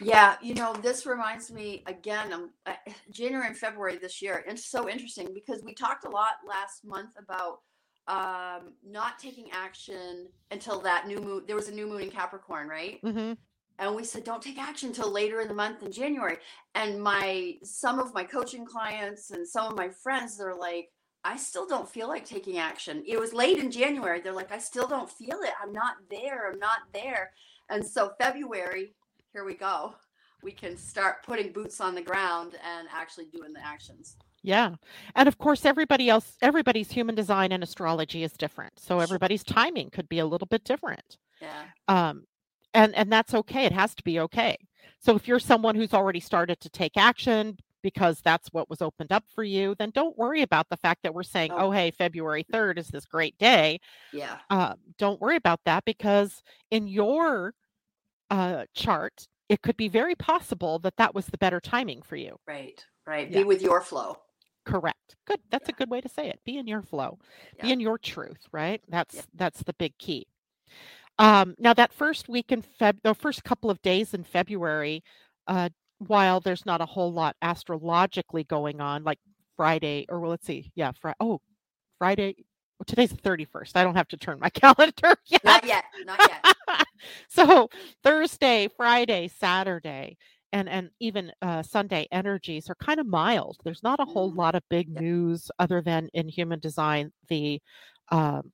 Yeah, 0.00 0.36
you 0.42 0.54
know, 0.54 0.74
this 0.74 1.06
reminds 1.06 1.52
me 1.52 1.82
again. 1.86 2.32
Um, 2.32 2.50
uh, 2.66 2.74
January 3.10 3.48
and 3.48 3.56
February 3.56 3.98
this 3.98 4.22
year. 4.22 4.44
It's 4.46 4.66
so 4.66 4.88
interesting 4.88 5.28
because 5.34 5.62
we 5.64 5.74
talked 5.74 6.04
a 6.06 6.10
lot 6.10 6.34
last 6.48 6.84
month 6.84 7.12
about 7.18 7.60
um, 8.08 8.74
not 8.86 9.18
taking 9.18 9.50
action 9.52 10.28
until 10.50 10.80
that 10.82 11.06
new 11.08 11.20
moon. 11.20 11.44
There 11.46 11.56
was 11.56 11.68
a 11.68 11.72
new 11.74 11.86
moon 11.86 12.02
in 12.02 12.10
Capricorn, 12.10 12.68
right? 12.68 13.00
Mm-hmm. 13.04 13.32
and 13.78 13.96
we 13.96 14.04
said 14.04 14.24
don't 14.24 14.42
take 14.42 14.58
action 14.58 14.90
until 14.90 15.10
later 15.12 15.40
in 15.40 15.48
the 15.48 15.54
month 15.54 15.82
in 15.82 15.92
january 15.92 16.38
and 16.74 17.02
my 17.02 17.54
some 17.64 17.98
of 17.98 18.14
my 18.14 18.24
coaching 18.24 18.64
clients 18.66 19.30
and 19.32 19.46
some 19.48 19.66
of 19.66 19.76
my 19.76 19.88
friends 19.88 20.38
they're 20.38 20.54
like 20.54 20.90
i 21.24 21.36
still 21.36 21.66
don't 21.66 21.88
feel 21.90 22.08
like 22.08 22.24
taking 22.24 22.58
action 22.58 23.02
it 23.06 23.18
was 23.20 23.32
late 23.34 23.58
in 23.58 23.70
january 23.70 24.20
they're 24.20 24.32
like 24.32 24.52
i 24.52 24.58
still 24.58 24.86
don't 24.88 25.10
feel 25.10 25.40
it 25.42 25.52
i'm 25.62 25.72
not 25.72 25.96
there 26.10 26.50
i'm 26.50 26.58
not 26.58 26.80
there 26.94 27.32
and 27.70 27.86
so 27.86 28.12
february 28.20 28.94
here 29.34 29.44
we 29.44 29.54
go 29.54 29.94
we 30.42 30.52
can 30.52 30.76
start 30.76 31.22
putting 31.24 31.52
boots 31.52 31.80
on 31.80 31.94
the 31.94 32.02
ground 32.02 32.52
and 32.64 32.88
actually 32.92 33.26
doing 33.26 33.52
the 33.52 33.64
actions 33.64 34.16
Yeah. 34.42 34.74
And 35.16 35.26
of 35.26 35.38
course, 35.38 35.64
everybody 35.64 36.10
else, 36.10 36.36
everybody's 36.42 36.90
human 36.90 37.14
design 37.14 37.50
and 37.50 37.62
astrology 37.62 38.22
is 38.24 38.32
different. 38.34 38.74
So 38.78 39.00
everybody's 39.00 39.42
timing 39.42 39.88
could 39.88 40.06
be 40.06 40.18
a 40.18 40.26
little 40.26 40.46
bit 40.46 40.64
different. 40.64 41.16
yeah 41.40 41.62
Um, 41.88 42.26
and 42.74 42.94
and 42.94 43.10
that's 43.10 43.32
okay. 43.32 43.64
It 43.64 43.72
has 43.72 43.94
to 43.94 44.02
be 44.04 44.20
okay. 44.20 44.56
So 45.00 45.16
if 45.16 45.26
you're 45.26 45.38
someone 45.52 45.74
who's 45.76 45.94
already 45.94 46.20
started 46.20 46.60
to 46.60 46.68
take 46.68 46.96
action 46.98 47.56
because 47.82 48.20
that's 48.20 48.48
what 48.52 48.68
was 48.68 48.82
opened 48.82 49.12
up 49.12 49.24
for 49.34 49.44
you, 49.44 49.74
then 49.78 49.90
don't 49.94 50.18
worry 50.18 50.42
about 50.42 50.68
the 50.68 50.76
fact 50.76 51.00
that 51.04 51.14
we're 51.14 51.22
saying, 51.22 51.50
No. 51.52 51.56
oh, 51.58 51.70
hey, 51.70 51.90
February 51.90 52.44
3rd 52.52 52.78
is 52.78 52.88
this 52.88 53.06
great 53.06 53.36
day. 53.38 53.80
yeah 54.12 54.36
Uh, 54.50 54.74
don't 54.98 55.20
worry 55.22 55.36
about 55.36 55.60
that 55.64 55.84
because 55.86 56.42
in 56.70 56.86
your 56.86 57.54
uh, 58.30 58.64
chart, 58.74 59.26
it 59.48 59.62
could 59.62 59.76
be 59.76 59.88
very 59.88 60.14
possible 60.14 60.78
that 60.80 60.96
that 60.96 61.14
was 61.14 61.26
the 61.26 61.38
better 61.38 61.60
timing 61.60 62.02
for 62.02 62.16
you. 62.16 62.36
right 62.46 62.84
right 63.06 63.30
Yeah. 63.30 63.38
be 63.38 63.44
with 63.44 63.62
your 63.62 63.80
flow 63.80 64.18
Correct. 64.66 65.16
Good. 65.26 65.40
That's 65.50 65.68
a 65.68 65.72
good 65.72 65.90
way 65.90 66.00
to 66.00 66.08
say 66.08 66.28
it. 66.30 66.40
Be 66.46 66.56
in 66.56 66.66
your 66.66 66.80
flow. 66.80 67.18
Be 67.60 67.70
in 67.70 67.80
your 67.80 67.98
truth, 67.98 68.38
right? 68.50 68.80
That's 68.88 69.26
that's 69.34 69.62
the 69.62 69.74
big 69.74 69.92
key. 69.98 70.26
Um, 71.18 71.54
now 71.58 71.74
that 71.74 71.92
first 71.92 72.30
week 72.30 72.50
in 72.50 72.62
Feb, 72.62 72.96
the 73.02 73.14
first 73.14 73.44
couple 73.44 73.68
of 73.68 73.82
days 73.82 74.14
in 74.14 74.24
February, 74.24 75.04
uh, 75.46 75.68
while 75.98 76.40
there's 76.40 76.64
not 76.64 76.80
a 76.80 76.86
whole 76.86 77.12
lot 77.12 77.36
astrologically 77.42 78.44
going 78.44 78.80
on, 78.80 79.04
like 79.04 79.18
Friday, 79.54 80.06
or 80.08 80.18
well, 80.18 80.30
let's 80.30 80.46
see, 80.46 80.72
yeah, 80.74 80.92
Friday. 80.98 81.16
Oh, 81.20 81.42
Friday. 81.98 82.34
Well, 82.78 82.86
today's 82.86 83.10
the 83.10 83.18
31st. 83.18 83.72
I 83.76 83.84
don't 83.84 83.96
have 83.96 84.08
to 84.08 84.16
turn 84.16 84.38
my 84.40 84.48
calendar 84.62 85.14
yet. 85.26 85.44
not 85.44 85.66
yet 85.66 85.84
not 86.06 86.18
yet 86.20 86.53
so 87.28 87.68
Thursday, 88.02 88.68
Friday, 88.76 89.28
Saturday, 89.28 90.16
and 90.52 90.68
and 90.68 90.90
even 91.00 91.32
uh, 91.42 91.62
Sunday 91.62 92.06
energies 92.12 92.70
are 92.70 92.76
kind 92.76 93.00
of 93.00 93.06
mild. 93.06 93.58
There's 93.64 93.82
not 93.82 94.00
a 94.00 94.04
whole 94.06 94.32
Mm. 94.32 94.36
lot 94.36 94.54
of 94.54 94.62
big 94.70 94.88
news 94.88 95.50
other 95.58 95.80
than 95.82 96.08
in 96.14 96.28
human 96.28 96.60
design 96.60 97.12
the 97.28 97.60
um, 98.10 98.52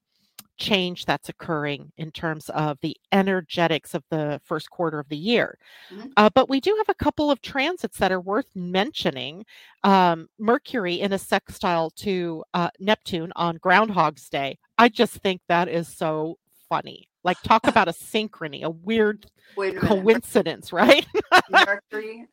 change 0.58 1.06
that's 1.06 1.28
occurring 1.30 1.90
in 1.96 2.10
terms 2.12 2.50
of 2.50 2.78
the 2.82 2.96
energetics 3.12 3.94
of 3.94 4.04
the 4.10 4.40
first 4.44 4.70
quarter 4.70 4.98
of 4.98 5.08
the 5.08 5.16
year. 5.16 5.58
Mhm. 5.90 6.12
Uh, 6.16 6.30
but 6.34 6.50
we 6.50 6.60
do 6.60 6.74
have 6.78 6.88
a 6.90 6.94
couple 7.04 7.30
of 7.30 7.40
transits 7.42 7.98
that 7.98 8.12
are 8.12 8.20
worth 8.20 8.54
mentioning. 8.56 9.44
Um, 9.84 10.28
Mercury 10.38 11.00
in 11.00 11.12
a 11.14 11.18
sextile 11.18 11.90
to 11.98 12.44
uh, 12.54 12.70
Neptune 12.80 13.32
on 13.36 13.56
Groundhog's 13.58 14.28
Day. 14.30 14.58
I 14.78 14.88
just 14.90 15.14
think 15.18 15.42
that 15.48 15.68
is 15.68 15.88
so 15.88 16.38
funny. 16.70 17.08
Like, 17.22 17.36
talk 17.42 17.66
about 17.66 17.88
a 17.88 17.92
synchrony, 17.92 18.62
a 18.62 18.70
weird 18.70 19.26
a 19.58 19.72
coincidence, 19.74 20.72
right? 20.72 21.06
mercury 21.50 22.26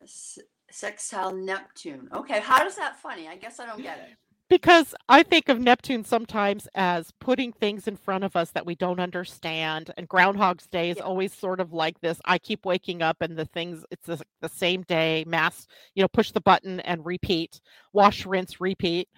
sextile 0.70 1.34
neptune 1.34 2.08
okay 2.14 2.40
how 2.40 2.62
does 2.62 2.76
that 2.76 2.94
funny 2.96 3.26
i 3.26 3.34
guess 3.34 3.58
i 3.58 3.64
don't 3.64 3.82
get 3.82 3.98
it 3.98 4.16
because 4.48 4.94
I 5.08 5.22
think 5.22 5.48
of 5.48 5.60
Neptune 5.60 6.04
sometimes 6.04 6.68
as 6.74 7.12
putting 7.20 7.52
things 7.52 7.86
in 7.86 7.96
front 7.96 8.24
of 8.24 8.34
us 8.34 8.50
that 8.52 8.64
we 8.64 8.74
don't 8.74 9.00
understand. 9.00 9.92
And 9.96 10.08
Groundhog's 10.08 10.66
Day 10.66 10.90
is 10.90 10.96
Yeah. 10.96 11.02
always 11.02 11.34
sort 11.34 11.60
of 11.60 11.72
like 11.72 12.00
this. 12.00 12.18
I 12.24 12.38
keep 12.38 12.64
waking 12.64 13.02
up 13.02 13.20
and 13.20 13.36
the 13.36 13.44
things, 13.44 13.84
it's 13.90 14.06
the, 14.06 14.22
the 14.40 14.48
same 14.48 14.82
day, 14.82 15.24
mass, 15.26 15.66
you 15.94 16.02
know, 16.02 16.08
push 16.08 16.30
the 16.30 16.40
button 16.40 16.80
and 16.80 17.04
repeat, 17.04 17.60
wash, 17.92 18.24
rinse, 18.24 18.60
repeat. 18.60 19.08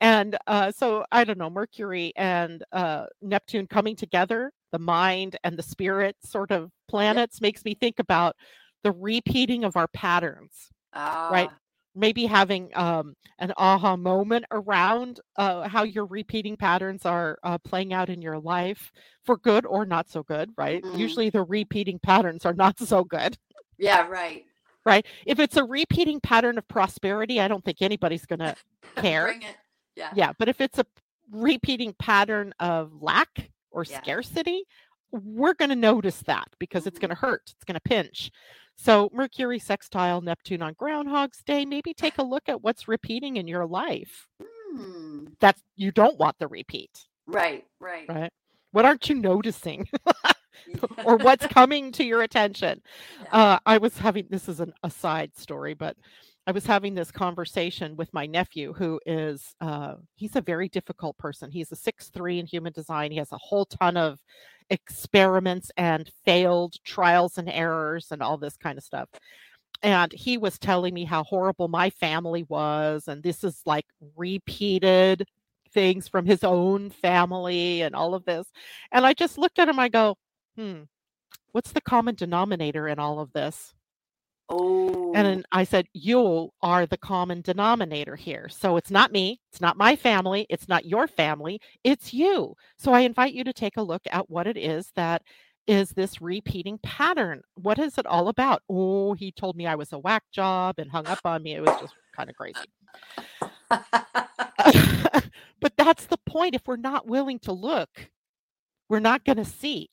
And 0.00 0.36
uh, 0.46 0.70
so 0.72 1.04
I 1.10 1.24
don't 1.24 1.38
know, 1.38 1.50
Mercury 1.50 2.12
and 2.16 2.62
uh, 2.72 3.06
Neptune 3.22 3.66
coming 3.66 3.96
together, 3.96 4.52
the 4.72 4.78
mind 4.78 5.36
and 5.44 5.56
the 5.58 5.62
spirit 5.62 6.16
sort 6.24 6.50
of 6.50 6.70
planets, 6.88 7.40
makes 7.40 7.64
me 7.64 7.74
think 7.74 7.98
about 7.98 8.36
the 8.84 8.92
repeating 8.92 9.64
of 9.64 9.76
our 9.76 9.88
patterns 9.88 10.70
Ah, 10.92 11.58
maybe 11.94 12.26
having 12.26 12.70
um, 12.76 13.14
an 13.38 13.52
aha 13.56 13.96
moment 13.96 14.44
around 14.50 15.20
uh, 15.36 15.68
how 15.68 15.82
your 15.82 16.06
repeating 16.06 16.56
patterns 16.56 17.04
are 17.04 17.38
uh, 17.42 17.58
playing 17.58 17.92
out 17.92 18.08
in 18.08 18.22
your 18.22 18.38
life 18.38 18.92
for 19.24 19.36
good 19.38 19.66
or 19.66 19.84
not 19.84 20.08
so 20.08 20.22
good, 20.22 20.50
right? 20.56 20.84
Mhm. 20.84 20.98
Usually 20.98 21.30
the 21.30 21.42
repeating 21.42 21.98
patterns 21.98 22.44
are 22.46 22.54
not 22.54 22.78
so 22.80 23.04
good, 23.04 23.36
yeah 23.78 24.06
right 24.08 24.44
right? 24.84 25.06
If 25.26 25.38
it's 25.38 25.56
a 25.56 25.64
repeating 25.64 26.20
pattern 26.20 26.58
of 26.58 26.66
prosperity, 26.68 27.40
I 27.40 27.48
don't 27.48 27.64
think 27.64 27.82
anybody's 27.82 28.26
going 28.26 28.38
to 28.40 28.56
care. 28.96 29.34
Yeah 29.98 30.10
Yeah, 30.14 30.32
but 30.38 30.48
if 30.48 30.60
it's 30.60 30.78
a 30.78 30.86
repeating 31.30 31.94
pattern 31.98 32.54
of 32.60 33.02
lack 33.02 33.50
or 33.70 33.84
Yeah. 33.84 34.00
scarcity, 34.00 34.64
we're 35.10 35.54
going 35.54 35.70
to 35.70 35.76
notice 35.76 36.20
that 36.22 36.48
because 36.58 36.86
it's 36.86 36.98
Mhm. 36.98 37.02
going 37.02 37.08
to 37.10 37.14
hurt. 37.16 37.42
It's 37.54 37.64
going 37.64 37.74
to 37.74 37.80
pinch. 37.80 38.30
So, 38.76 39.10
Mercury 39.12 39.58
sextile 39.58 40.20
Neptune 40.20 40.62
on 40.62 40.74
Groundhog's 40.74 41.42
Day, 41.42 41.64
maybe 41.66 41.92
take 41.92 42.18
a 42.18 42.22
look 42.22 42.48
at 42.48 42.62
what's 42.62 42.86
repeating 42.88 43.36
in 43.36 43.48
your 43.48 43.66
life 43.66 44.28
Hmm. 44.40 45.26
that 45.40 45.56
you 45.76 45.90
don't 45.92 46.18
want 46.18 46.38
the 46.38 46.46
repeat, 46.46 47.06
right 47.26 47.66
right 47.80 48.08
right? 48.08 48.32
What 48.70 48.84
aren't 48.84 49.08
you 49.08 49.16
noticing 49.16 49.88
or 51.04 51.16
what's 51.16 51.46
coming 51.58 51.90
to 51.92 52.04
your 52.04 52.22
attention? 52.22 52.82
Yeah. 53.22 53.36
Uh, 53.36 53.58
I 53.66 53.78
was 53.78 53.98
having 53.98 54.26
this 54.28 54.48
is 54.48 54.60
an 54.60 54.72
aside 54.82 55.36
story, 55.36 55.74
but 55.74 55.96
I 56.48 56.50
was 56.50 56.64
having 56.64 56.94
this 56.94 57.10
conversation 57.10 57.94
with 57.94 58.10
my 58.14 58.24
nephew, 58.24 58.72
who 58.72 58.98
is 59.04 59.54
uh, 59.60 59.96
he's 60.16 60.34
a 60.34 60.40
very 60.40 60.70
difficult 60.70 61.18
person. 61.18 61.50
He's 61.50 61.70
a 61.72 61.76
six 61.76 62.08
three 62.08 62.38
in 62.38 62.46
human 62.46 62.72
design. 62.72 63.10
He 63.10 63.18
has 63.18 63.32
a 63.32 63.38
whole 63.38 63.66
ton 63.66 63.98
of 63.98 64.18
experiments 64.70 65.70
and 65.76 66.10
failed 66.24 66.76
trials 66.84 67.36
and 67.36 67.50
errors 67.50 68.08
and 68.12 68.22
all 68.22 68.38
this 68.38 68.56
kind 68.56 68.78
of 68.78 68.84
stuff. 68.84 69.10
And 69.82 70.10
he 70.10 70.38
was 70.38 70.58
telling 70.58 70.94
me 70.94 71.04
how 71.04 71.22
horrible 71.24 71.68
my 71.68 71.90
family 71.90 72.44
was, 72.48 73.08
and 73.08 73.22
this 73.22 73.44
is 73.44 73.60
like 73.66 73.84
repeated 74.16 75.26
things 75.74 76.08
from 76.08 76.24
his 76.24 76.44
own 76.44 76.88
family 76.88 77.82
and 77.82 77.94
all 77.94 78.14
of 78.14 78.24
this. 78.24 78.46
And 78.90 79.04
I 79.04 79.12
just 79.12 79.36
looked 79.36 79.58
at 79.58 79.68
him. 79.68 79.78
I 79.78 79.90
go, 79.90 80.16
hmm, 80.56 80.84
what's 81.52 81.72
the 81.72 81.82
common 81.82 82.14
denominator 82.14 82.88
in 82.88 82.98
all 82.98 83.20
of 83.20 83.32
this? 83.34 83.74
Oh 84.50 85.12
And 85.14 85.26
then 85.26 85.44
I 85.52 85.64
said, 85.64 85.86
You 85.94 86.50
are 86.62 86.86
the 86.86 86.98
common 86.98 87.42
denominator 87.42 88.16
here. 88.16 88.48
So 88.50 88.76
it's 88.76 88.90
not 88.90 89.12
me, 89.12 89.40
it's 89.52 89.60
not 89.60 89.76
my 89.78 89.96
family, 89.96 90.46
it's 90.50 90.68
not 90.68 90.86
your 90.86 91.08
family, 91.08 91.60
it's 91.84 92.14
you. 92.14 92.54
So 92.78 92.92
I 92.92 93.00
invite 93.02 93.34
you 93.34 93.44
to 93.44 93.52
take 93.54 93.76
a 93.76 93.82
look 93.82 94.02
at 94.10 94.30
what 94.30 94.46
it 94.46 94.56
is 94.58 94.92
that 94.96 95.22
is 95.66 95.90
this 95.90 96.20
repeating 96.22 96.78
pattern. 96.82 97.42
What 97.56 97.78
is 97.78 97.98
it 97.98 98.06
all 98.06 98.28
about? 98.28 98.62
Oh, 98.70 99.14
he 99.14 99.32
told 99.32 99.56
me 99.56 99.66
I 99.66 99.76
was 99.76 99.92
a 99.92 99.98
whack 99.98 100.24
job 100.32 100.76
and 100.78 100.90
hung 100.90 101.08
up 101.08 101.20
on 101.24 101.42
me. 101.42 101.54
It 101.54 101.62
was 101.62 101.76
just 101.80 101.94
kind 102.16 102.30
of 102.30 102.36
crazy. 102.36 102.70
but 105.60 105.74
that's 105.76 106.06
the 106.06 106.18
point. 106.26 106.54
If 106.54 106.66
we're 106.66 106.76
not 106.76 107.06
willing 107.06 107.38
to 107.40 107.52
look, 107.52 108.10
we're 108.88 109.00
not 109.00 109.24
going 109.24 109.38
to 109.38 109.44
see. 109.44 109.90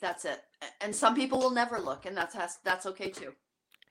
that's 0.00 0.24
it 0.24 0.42
and 0.80 0.94
some 0.94 1.14
people 1.14 1.38
will 1.40 1.50
never 1.50 1.78
look 1.80 2.06
and 2.06 2.16
that's 2.16 2.36
that's 2.64 2.86
okay 2.86 3.10
too 3.10 3.32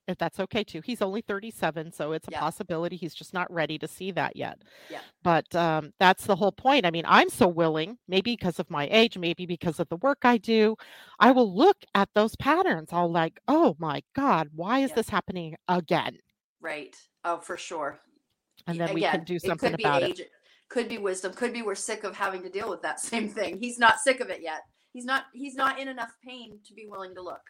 If 0.08 0.18
that's 0.18 0.40
okay 0.40 0.64
too. 0.64 0.82
He's 0.82 1.02
only 1.02 1.22
37, 1.22 1.92
so 1.92 2.14
it's 2.14 2.28
a 2.30 2.32
Yeah. 2.32 2.40
possibility 2.40 2.96
he's 2.96 3.14
just 3.14 3.34
not 3.34 3.52
ready 3.52 3.78
to 3.80 3.88
see 3.88 4.12
that 4.12 4.36
yet. 4.38 4.62
Yeah. 4.90 5.02
But 5.24 5.54
um, 5.56 5.94
that's 6.00 6.26
the 6.26 6.36
whole 6.38 6.54
point. 6.54 6.86
I 6.86 6.92
mean, 6.92 7.04
I'm 7.08 7.30
so 7.30 7.48
willing, 7.48 7.98
maybe 8.08 8.32
because 8.34 8.60
of 8.60 8.70
my 8.70 8.88
age, 8.92 9.18
maybe 9.18 9.46
because 9.46 9.80
of 9.82 9.90
the 9.90 9.98
work 9.98 10.20
I 10.24 10.38
do, 10.38 10.78
I 11.20 11.32
will 11.32 11.54
look 11.54 11.78
at 11.94 12.10
those 12.16 12.36
patterns. 12.38 12.90
I'll 12.94 13.12
like, 13.12 13.40
oh 13.50 13.76
my 13.80 14.02
God, 14.16 14.50
why 14.56 14.80
is 14.80 14.90
Yeah. 14.92 14.96
this 14.96 15.10
happening 15.10 15.56
again? 15.68 16.20
right 16.60 16.96
oh 17.24 17.38
for 17.40 17.58
sure 17.58 18.00
And 18.68 18.80
then 18.80 18.94
we 18.94 19.04
can 19.04 19.20
again, 19.20 19.26
do 19.26 19.36
it 19.36 19.42
something 19.42 19.76
be 19.76 19.84
about 19.84 20.04
it. 20.04 20.30
could 20.70 20.90
be 20.90 20.98
wisdom 20.98 21.34
could 21.34 21.54
be 21.54 21.62
we're 21.62 21.76
sick 21.76 22.04
of 22.04 22.16
having 22.16 22.42
to 22.44 22.50
deal 22.50 22.70
with 22.70 22.82
that 22.82 23.00
same 23.12 23.30
thing 23.30 23.58
he's 23.60 23.80
not 23.80 24.00
sick 24.00 24.20
of 24.20 24.30
it 24.30 24.42
yet 24.42 24.62
he's 24.94 25.06
not 25.06 25.26
he's 25.34 25.56
not 25.56 25.80
in 25.80 25.88
enough 25.88 26.12
pain 26.26 26.60
to 26.66 26.74
be 26.74 26.88
willing 26.88 27.14
to 27.16 27.22
look 27.22 27.42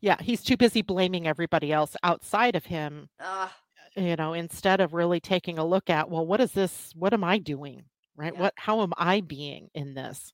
Yeah, 0.00 0.16
he's 0.20 0.42
too 0.42 0.56
busy 0.56 0.82
blaming 0.82 1.26
everybody 1.26 1.72
else 1.72 1.96
outside 2.02 2.56
of 2.56 2.66
him, 2.66 3.08
uh 3.18 3.48
you 3.96 4.14
know, 4.16 4.34
instead 4.34 4.80
of 4.80 4.94
really 4.94 5.18
taking 5.20 5.58
a 5.58 5.64
look 5.66 5.90
at, 5.90 6.08
well, 6.08 6.24
what 6.24 6.40
is 6.40 6.52
this? 6.52 6.92
What 6.94 7.12
am 7.12 7.24
I 7.24 7.38
doing? 7.38 7.82
Right? 8.16 8.32
Yeah. 8.32 8.40
What 8.40 8.54
how 8.56 8.82
am 8.82 8.92
I 8.96 9.20
being 9.20 9.68
in 9.74 9.94
this? 9.94 10.32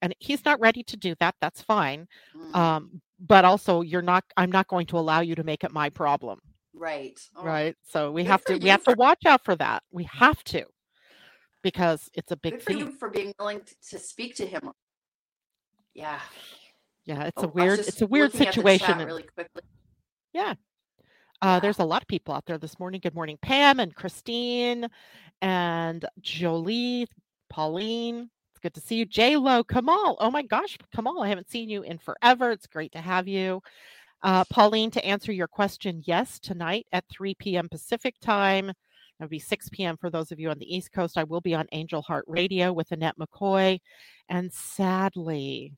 And 0.00 0.14
he's 0.18 0.44
not 0.44 0.60
ready 0.60 0.82
to 0.84 0.96
do 0.96 1.14
that. 1.20 1.34
That's 1.40 1.62
fine. 1.62 2.06
mm, 2.36 2.54
Um, 2.56 3.00
but 3.24 3.44
also 3.44 3.82
you're 3.82 4.02
not 4.02 4.24
i'm 4.36 4.50
not 4.50 4.66
going 4.66 4.84
to 4.84 4.98
allow 4.98 5.20
you 5.20 5.36
to 5.36 5.44
make 5.44 5.62
it 5.62 5.70
my 5.72 5.88
problem 5.88 6.40
Right. 6.74 7.18
Oh, 7.36 7.44
right 7.44 7.76
so 7.84 8.10
we 8.10 8.24
Good 8.24 8.30
have 8.30 8.44
to 8.46 8.54
we 8.54 8.64
you 8.64 8.70
have 8.72 8.82
to 8.84 8.94
watch 8.98 9.24
out 9.26 9.44
for 9.44 9.54
that 9.56 9.84
we 9.92 10.04
have 10.04 10.42
to 10.44 10.64
because 11.62 12.10
it's 12.14 12.32
a 12.32 12.36
big 12.36 12.54
Good 12.54 12.62
for 12.62 12.72
you 12.72 12.86
thing 12.86 12.96
for 12.98 13.08
being 13.10 13.32
willing 13.38 13.60
t- 13.60 13.76
to 13.90 13.98
speak 14.00 14.34
to 14.36 14.46
him. 14.46 14.72
Yeah. 15.94 16.18
Yeah 17.06 17.24
it's 17.24 17.42
Oh, 17.42 17.46
a 17.46 17.48
I 17.48 17.50
weird 17.50 17.78
it's 17.80 18.00
a 18.02 18.06
weird 18.06 18.32
looking 18.34 18.46
at 18.48 18.54
the 18.54 18.60
situation 18.60 18.98
really 18.98 19.22
quickly. 19.24 19.62
yeah 20.32 20.54
uh, 21.42 21.44
Yeah. 21.44 21.60
there's 21.60 21.78
a 21.80 21.84
lot 21.84 22.02
of 22.02 22.08
people 22.08 22.34
out 22.34 22.44
there 22.46 22.58
this 22.58 22.78
morning 22.78 23.00
good 23.02 23.14
morning 23.14 23.38
pam 23.42 23.80
and 23.80 23.94
christine 23.94 24.86
and 25.40 26.04
jolie 26.20 27.06
pauline 27.50 28.30
it's 28.52 28.60
good 28.60 28.74
to 28.74 28.80
see 28.80 28.96
you 28.96 29.04
j 29.06 29.36
lo 29.36 29.62
kamal 29.64 30.16
oh 30.20 30.30
my 30.30 30.42
gosh 30.42 30.78
kamal 30.94 31.22
i 31.22 31.28
haven't 31.28 31.50
seen 31.50 31.68
you 31.68 31.82
in 31.82 31.98
forever 31.98 32.50
it's 32.50 32.66
great 32.66 32.92
to 32.92 33.00
have 33.00 33.26
you 33.28 33.60
uh, 34.22 34.44
pauline 34.50 34.90
to 34.90 35.04
answer 35.04 35.32
your 35.32 35.48
question 35.48 36.00
yes 36.06 36.38
tonight 36.38 36.86
at 36.92 37.04
3 37.10 37.34
p.m 37.36 37.68
pacific 37.68 38.14
time 38.20 38.72
That'll 39.18 39.28
be 39.30 39.38
6 39.38 39.68
p.m. 39.68 39.96
for 39.98 40.10
those 40.10 40.32
of 40.32 40.40
you 40.40 40.50
on 40.50 40.58
the 40.58 40.74
East 40.74 40.90
Coast. 40.90 41.16
I 41.16 41.22
will 41.22 41.42
be 41.42 41.54
on 41.54 41.68
Angel 41.70 42.02
Heart 42.02 42.24
Radio 42.26 42.72
with 42.72 42.90
Annette 42.90 43.14
McCoy. 43.18 43.78
And 44.28 44.52
sadly, 44.52 45.74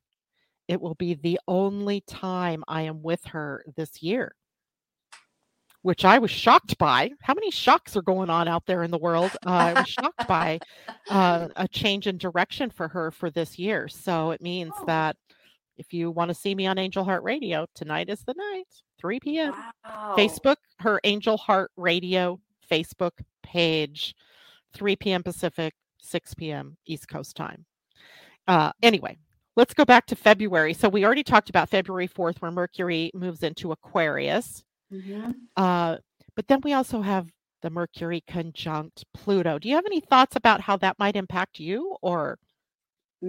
it 0.68 0.80
will 0.80 0.94
be 0.94 1.14
the 1.14 1.38
only 1.48 2.00
time 2.02 2.64
I 2.68 2.82
am 2.82 3.02
with 3.02 3.24
her 3.26 3.64
this 3.76 4.02
year, 4.02 4.34
which 5.82 6.04
I 6.04 6.18
was 6.18 6.30
shocked 6.30 6.78
by. 6.78 7.10
How 7.20 7.34
many 7.34 7.50
shocks 7.50 7.96
are 7.96 8.02
going 8.02 8.30
on 8.30 8.48
out 8.48 8.64
there 8.66 8.82
in 8.82 8.90
the 8.90 8.98
world? 8.98 9.30
Uh, 9.46 9.50
I 9.50 9.72
was 9.74 9.88
shocked 9.88 10.26
by 10.26 10.60
uh, 11.10 11.48
a 11.56 11.68
change 11.68 12.06
in 12.06 12.16
direction 12.18 12.70
for 12.70 12.88
her 12.88 13.10
for 13.10 13.30
this 13.30 13.58
year. 13.58 13.88
So 13.88 14.30
it 14.30 14.40
means 14.42 14.72
Oh. 14.78 14.84
that 14.86 15.16
if 15.76 15.92
you 15.92 16.10
want 16.10 16.28
to 16.28 16.34
see 16.34 16.54
me 16.54 16.66
on 16.66 16.78
Angel 16.78 17.04
Heart 17.04 17.24
Radio, 17.24 17.66
tonight 17.74 18.08
is 18.08 18.22
the 18.24 18.34
night, 18.34 18.68
3 18.98 19.18
p.m. 19.20 19.52
Wow. 19.84 20.14
Facebook, 20.16 20.56
her 20.78 21.00
Angel 21.04 21.36
Heart 21.36 21.72
Radio 21.76 22.40
Facebook 22.70 23.10
page, 23.42 24.14
3 24.72 24.96
p.m. 24.96 25.22
Pacific, 25.22 25.74
6 26.00 26.34
p.m. 26.34 26.76
East 26.86 27.08
Coast 27.08 27.36
time. 27.36 27.64
Uh, 28.46 28.70
anyway, 28.82 29.18
let's 29.56 29.74
go 29.74 29.84
back 29.84 30.06
to 30.06 30.16
February. 30.16 30.74
So 30.74 30.88
we 30.88 31.04
already 31.04 31.22
talked 31.22 31.50
about 31.50 31.68
February 31.68 32.08
4th, 32.08 32.40
where 32.40 32.50
Mercury 32.50 33.10
moves 33.14 33.42
into 33.42 33.72
Aquarius. 33.72 34.64
Mhm. 34.92 35.34
Uh, 35.56 35.98
but 36.36 36.48
then 36.48 36.60
we 36.62 36.72
also 36.72 37.02
have 37.02 37.30
the 37.62 37.70
Mercury 37.70 38.22
conjunct 38.28 39.04
Pluto. 39.14 39.58
Do 39.58 39.68
you 39.68 39.74
have 39.76 39.86
any 39.86 40.00
thoughts 40.00 40.36
about 40.36 40.62
how 40.62 40.76
that 40.78 40.98
might 40.98 41.16
impact 41.16 41.58
you 41.60 41.96
or 42.02 42.38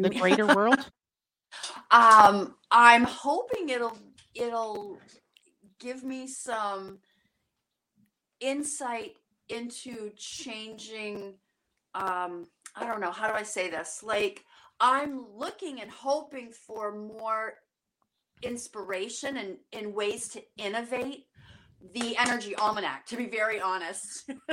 the 0.02 0.10
greater 0.10 0.46
world? 0.48 0.80
um, 1.92 2.56
I'm 2.72 3.04
hoping 3.04 3.70
it'll 3.70 3.98
it'll 4.36 5.00
give 5.80 6.04
me 6.04 6.28
some 6.28 7.00
insight 8.42 9.16
into 9.50 10.12
changing 10.18 11.36
um 11.96 12.48
I 12.76 12.86
don't 12.88 13.02
know, 13.02 13.12
how 13.12 13.28
do 13.30 13.36
I 13.36 13.44
say 13.44 13.70
this? 13.70 14.04
Like 14.04 14.45
I'm 14.80 15.26
looking 15.36 15.82
and 15.82 15.90
hoping 15.90 16.52
for 16.52 16.96
more 16.96 17.54
inspiration 18.44 19.38
and 19.38 19.58
in 19.72 19.94
ways 19.94 20.28
to 20.30 20.42
innovate 20.58 21.26
the 21.94 22.18
energy 22.18 22.56
almanac 22.56 23.06
to 23.08 23.16
be 23.18 23.28
very 23.28 23.60
honest 23.62 24.30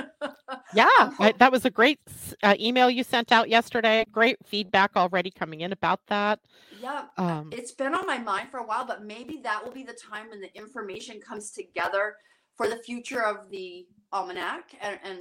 Yeah, 0.74 0.88
I'm 0.98 1.10
I, 1.18 1.26
hope- 1.26 1.38
that 1.38 1.52
was 1.52 1.64
a 1.64 1.70
great 1.70 1.98
uh, 2.42 2.54
email 2.58 2.88
you 2.88 3.04
sent 3.04 3.30
out 3.32 3.48
yesterday. 3.48 4.04
Great 4.10 4.36
feedback 4.44 4.96
already 4.96 5.30
coming 5.30 5.60
in 5.60 5.72
about 5.72 6.00
that. 6.08 6.40
yeah 6.80 7.04
Um, 7.18 7.50
it's 7.52 7.72
been 7.72 7.94
on 7.94 8.06
my 8.06 8.18
mind 8.18 8.50
for 8.50 8.58
a 8.60 8.64
while, 8.66 8.86
but 8.86 9.04
maybe 9.04 9.40
that 9.42 9.62
will 9.64 9.72
be 9.72 9.82
the 9.82 9.92
time 10.10 10.30
when 10.30 10.40
the 10.40 10.54
information 10.56 11.20
comes 11.20 11.50
together 11.50 12.16
for 12.56 12.68
the 12.68 12.76
future 12.76 13.22
of 13.22 13.50
the 13.50 13.86
almanac. 14.12 14.74
And, 14.80 14.98
and 15.04 15.18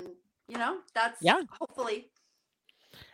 you 0.48 0.58
know, 0.58 0.78
that's 0.94 1.22
Yeah. 1.22 1.42
hopefully. 1.60 2.10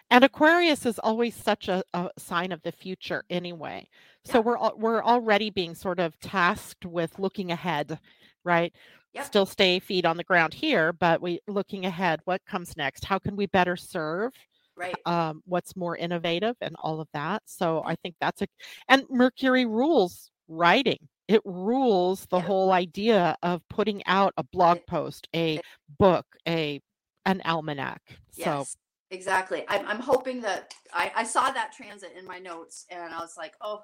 And 0.09 0.23
Aquarius 0.23 0.85
is 0.85 0.99
always 0.99 1.35
such 1.35 1.67
a, 1.67 1.83
a 1.93 2.09
sign 2.17 2.51
of 2.51 2.61
the 2.63 2.71
future 2.71 3.23
anyway. 3.29 3.87
So 4.23 4.39
Yeah. 4.39 4.43
we're 4.45 4.57
al- 4.57 4.77
we're 4.77 5.03
already 5.03 5.49
being 5.49 5.75
sort 5.75 5.99
of 5.99 6.17
tasked 6.19 6.85
with 6.85 7.19
looking 7.19 7.51
ahead, 7.51 7.99
right? 8.43 8.73
Yep. 9.13 9.25
Still 9.25 9.45
stay 9.45 9.79
feet 9.79 10.05
on 10.05 10.17
the 10.17 10.23
ground 10.23 10.53
here, 10.53 10.93
but 10.93 11.21
we 11.21 11.39
looking 11.47 11.85
ahead. 11.85 12.21
What 12.25 12.45
comes 12.45 12.77
next? 12.77 13.03
How 13.05 13.19
can 13.19 13.35
we 13.35 13.47
better 13.47 13.75
serve? 13.75 14.33
Right. 14.75 14.95
Um, 15.05 15.41
what's 15.45 15.75
more 15.75 15.97
innovative 15.97 16.55
and 16.61 16.75
all 16.79 17.01
of 17.01 17.07
that. 17.13 17.41
So 17.45 17.81
I 17.85 17.95
think 17.95 18.15
that's 18.21 18.41
a 18.43 18.47
and 18.87 19.03
Mercury 19.09 19.65
rules 19.65 20.29
writing. 20.47 20.99
It 21.27 21.41
rules 21.43 22.25
the 22.27 22.37
Yep. 22.37 22.45
whole 22.45 22.71
idea 22.71 23.35
of 23.43 23.61
putting 23.69 24.05
out 24.05 24.33
a 24.37 24.43
blog 24.43 24.79
post, 24.87 25.27
a 25.35 25.59
book, 25.99 26.25
a 26.47 26.79
an 27.25 27.41
almanac. 27.43 28.01
So 28.31 28.41
Yes. 28.59 28.77
Exactly. 29.11 29.63
I'm, 29.69 29.87
I'm 29.87 29.99
hoping 29.99 30.41
that 30.41 30.73
I, 30.93 31.11
I 31.15 31.23
saw 31.23 31.49
that 31.51 31.71
transit 31.71 32.13
in 32.17 32.25
my 32.25 32.39
notes 32.39 32.85
and 32.89 33.13
I 33.13 33.19
was 33.19 33.35
like, 33.37 33.53
oh, 33.61 33.79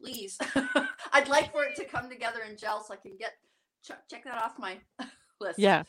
please. 0.00 0.36
I'd 1.12 1.28
like 1.28 1.52
for 1.52 1.64
it 1.64 1.76
to 1.76 1.84
come 1.84 2.08
together 2.08 2.40
and 2.46 2.58
gel 2.58 2.82
so 2.82 2.94
I 2.94 2.96
can 2.96 3.16
get 3.16 3.32
check, 3.84 4.08
check 4.10 4.24
that 4.24 4.42
off 4.42 4.58
my 4.58 4.78
list. 5.40 5.58
Yeah. 5.58 5.84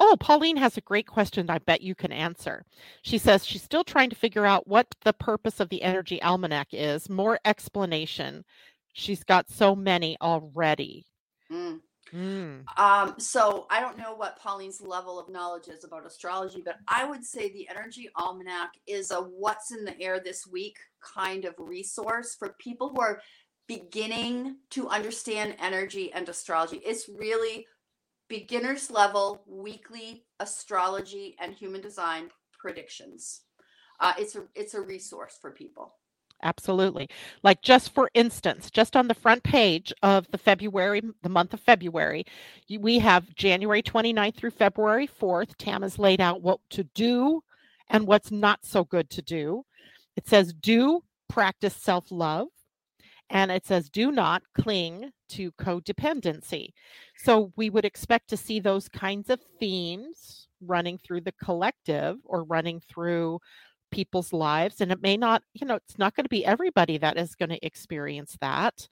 Oh, 0.00 0.16
Pauline 0.18 0.56
has 0.56 0.76
a 0.76 0.82
great 0.82 1.06
question 1.06 1.48
I 1.48 1.58
bet 1.58 1.80
you 1.80 1.94
can 1.94 2.12
answer. 2.12 2.64
She 3.02 3.18
says 3.18 3.46
she's 3.46 3.62
still 3.62 3.84
trying 3.84 4.10
to 4.10 4.16
figure 4.16 4.44
out 4.44 4.66
what 4.66 4.86
the 5.04 5.12
purpose 5.12 5.60
of 5.60 5.68
the 5.68 5.82
energy 5.82 6.20
almanac 6.22 6.68
is. 6.72 7.08
More 7.08 7.38
explanation. 7.44 8.44
She's 8.92 9.22
got 9.22 9.48
so 9.48 9.76
many 9.76 10.16
already. 10.20 11.06
Mm. 11.50 11.80
Mm, 12.14 12.64
Um, 12.78 13.14
so 13.18 13.66
I 13.70 13.80
don't 13.80 13.98
know 13.98 14.14
what 14.14 14.38
Pauline's 14.38 14.80
level 14.82 15.18
of 15.18 15.28
knowledge 15.30 15.68
is 15.68 15.84
about 15.84 16.06
astrology, 16.06 16.62
but 16.64 16.78
I 16.88 17.04
would 17.04 17.24
say 17.24 17.50
the 17.50 17.68
Energy 17.68 18.10
Almanac 18.16 18.74
is 18.86 19.10
a 19.10 19.20
what's 19.20 19.70
in 19.72 19.84
the 19.84 19.98
air 20.00 20.20
this 20.20 20.46
week 20.46 20.76
kind 21.00 21.44
of 21.44 21.54
resource 21.58 22.34
for 22.34 22.56
people 22.58 22.90
who 22.90 23.00
are 23.00 23.20
beginning 23.66 24.56
to 24.70 24.88
understand 24.88 25.56
energy 25.58 26.12
and 26.12 26.28
astrology. 26.28 26.78
It's 26.84 27.08
really 27.08 27.66
beginners 28.28 28.90
level 28.90 29.42
weekly 29.46 30.24
astrology 30.40 31.36
and 31.40 31.54
human 31.54 31.80
design 31.80 32.30
predictions. 32.58 33.42
Uh, 34.00 34.14
it's 34.18 34.36
a 34.36 34.44
it's 34.54 34.74
a 34.74 34.80
resource 34.80 35.38
for 35.40 35.50
people. 35.52 35.94
Absolutely. 36.42 37.08
Like 37.42 37.62
just 37.62 37.94
for 37.94 38.10
instance, 38.14 38.70
just 38.70 38.96
on 38.96 39.08
the 39.08 39.14
front 39.14 39.42
page 39.42 39.92
of 40.02 40.30
the 40.30 40.38
February, 40.38 41.02
the 41.22 41.28
month 41.28 41.54
of 41.54 41.60
February, 41.60 42.24
we 42.80 42.98
have 42.98 43.34
January 43.34 43.82
29th 43.82 44.36
through 44.36 44.50
February 44.50 45.08
4th. 45.08 45.54
Tam 45.58 45.82
has 45.82 45.98
laid 45.98 46.20
out 46.20 46.42
what 46.42 46.60
to 46.70 46.84
do 46.84 47.42
and 47.88 48.06
what's 48.06 48.30
not 48.30 48.64
so 48.64 48.84
good 48.84 49.10
to 49.10 49.22
do. 49.22 49.64
It 50.16 50.26
says 50.26 50.52
do 50.52 51.02
practice 51.28 51.74
self-love 51.74 52.48
and 53.30 53.50
it 53.50 53.66
says 53.66 53.88
do 53.88 54.12
not 54.12 54.42
cling 54.54 55.10
to 55.30 55.52
codependency. 55.52 56.72
So 57.16 57.52
we 57.56 57.70
would 57.70 57.84
expect 57.84 58.28
to 58.28 58.36
see 58.36 58.60
those 58.60 58.88
kinds 58.88 59.30
of 59.30 59.40
themes 59.58 60.48
running 60.60 60.98
through 60.98 61.22
the 61.22 61.32
collective 61.32 62.18
or 62.24 62.44
running 62.44 62.80
through 62.88 63.40
people's 63.92 64.32
lives 64.32 64.80
and 64.80 64.90
it 64.92 65.02
may 65.02 65.16
not 65.16 65.42
you 65.54 65.66
know 65.66 65.76
it's 65.76 65.98
not 65.98 66.14
going 66.16 66.24
to 66.24 66.28
be 66.30 66.44
everybody 66.46 66.98
that 66.98 67.16
is 67.18 67.36
going 67.36 67.50
to 67.50 67.64
experience 67.66 68.36
that 68.40 68.88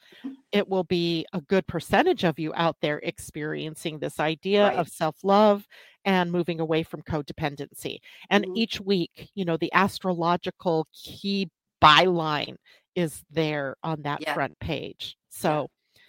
it 0.53 0.69
will 0.69 0.85
be 0.85 1.27
a 1.33 1.41
good 1.43 1.67
percentage 1.67 2.25
of 2.25 2.39
you 2.39 2.53
out 2.57 2.77
there 2.83 2.99
experiencing 3.05 3.99
this 3.99 4.21
idea 4.21 4.69
Right. 4.69 4.79
of 4.79 4.89
self-love 4.89 5.67
and 6.05 6.31
moving 6.33 6.61
away 6.61 6.83
from 6.85 7.03
codependency 7.03 7.99
and 8.31 8.45
Mhm. 8.47 8.57
each 8.57 8.81
week 8.81 9.31
you 9.35 9.45
know 9.45 9.57
the 9.57 9.73
astrological 9.75 10.87
key 10.93 11.51
byline 11.83 12.57
is 12.97 13.25
there 13.31 13.77
on 13.83 14.03
that 14.03 14.21
Yeah. 14.23 14.35
front 14.35 14.59
page 14.61 15.17
so 15.31 15.69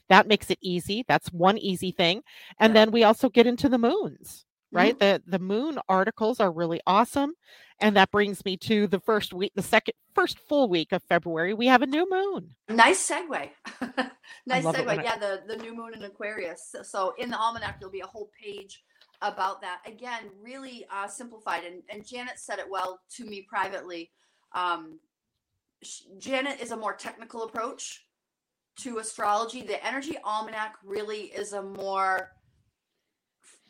that 0.09 0.27
makes 0.27 0.49
it 0.51 0.59
easy 0.61 1.05
that's 1.07 1.31
one 1.31 1.57
easy 1.57 1.91
thing 1.91 2.21
and 2.59 2.71
Yeah. 2.71 2.85
then 2.85 2.91
we 2.91 3.03
also 3.03 3.29
get 3.29 3.47
into 3.47 3.69
the 3.69 3.77
moons 3.77 4.45
right 4.71 4.95
Mhm. 4.95 4.99
the 4.99 5.23
the 5.27 5.39
moon 5.39 5.79
articles 5.89 6.39
are 6.39 6.51
really 6.51 6.81
awesome 6.87 7.33
and 7.79 7.95
that 7.95 8.11
brings 8.11 8.45
me 8.45 8.57
to 8.57 8.87
the 8.87 8.99
first 8.99 9.33
week 9.33 9.51
the 9.55 9.61
second 9.61 9.93
first 10.15 10.39
full 10.39 10.69
week 10.69 10.91
of 10.91 11.01
february 11.03 11.53
we 11.53 11.67
have 11.67 11.81
a 11.81 11.87
new 11.87 12.07
moon 12.09 12.55
Nice 12.69 13.09
segue. 13.09 13.49
nice 14.45 14.63
love 14.63 14.77
it 14.77 14.85
when 14.85 14.99
segue. 14.99 15.03
Yeah, 15.03 15.17
the, 15.17 15.41
the 15.47 15.57
new 15.57 15.75
moon 15.75 15.93
in 15.93 16.03
Aquarius. 16.03 16.69
So, 16.71 16.83
so 16.83 17.13
in 17.17 17.29
the 17.29 17.37
almanac, 17.37 17.79
there'll 17.79 17.91
be 17.91 17.99
a 17.99 18.07
whole 18.07 18.29
page 18.41 18.81
about 19.21 19.61
that. 19.61 19.79
Again, 19.85 20.29
really 20.41 20.85
uh, 20.89 21.07
simplified. 21.07 21.63
And, 21.65 21.83
and 21.89 22.05
Janet 22.07 22.39
said 22.39 22.59
it 22.59 22.65
well 22.69 23.01
to 23.17 23.25
me 23.25 23.41
privately. 23.41 24.09
Um, 24.53 24.99
sh- 25.83 26.03
Janet 26.17 26.61
is 26.61 26.71
a 26.71 26.77
more 26.77 26.93
technical 26.93 27.43
approach 27.43 28.05
to 28.77 28.99
astrology. 28.99 29.61
The 29.63 29.85
energy 29.85 30.17
almanac 30.23 30.75
really 30.83 31.23
is 31.23 31.51
a 31.53 31.61
more 31.61 32.31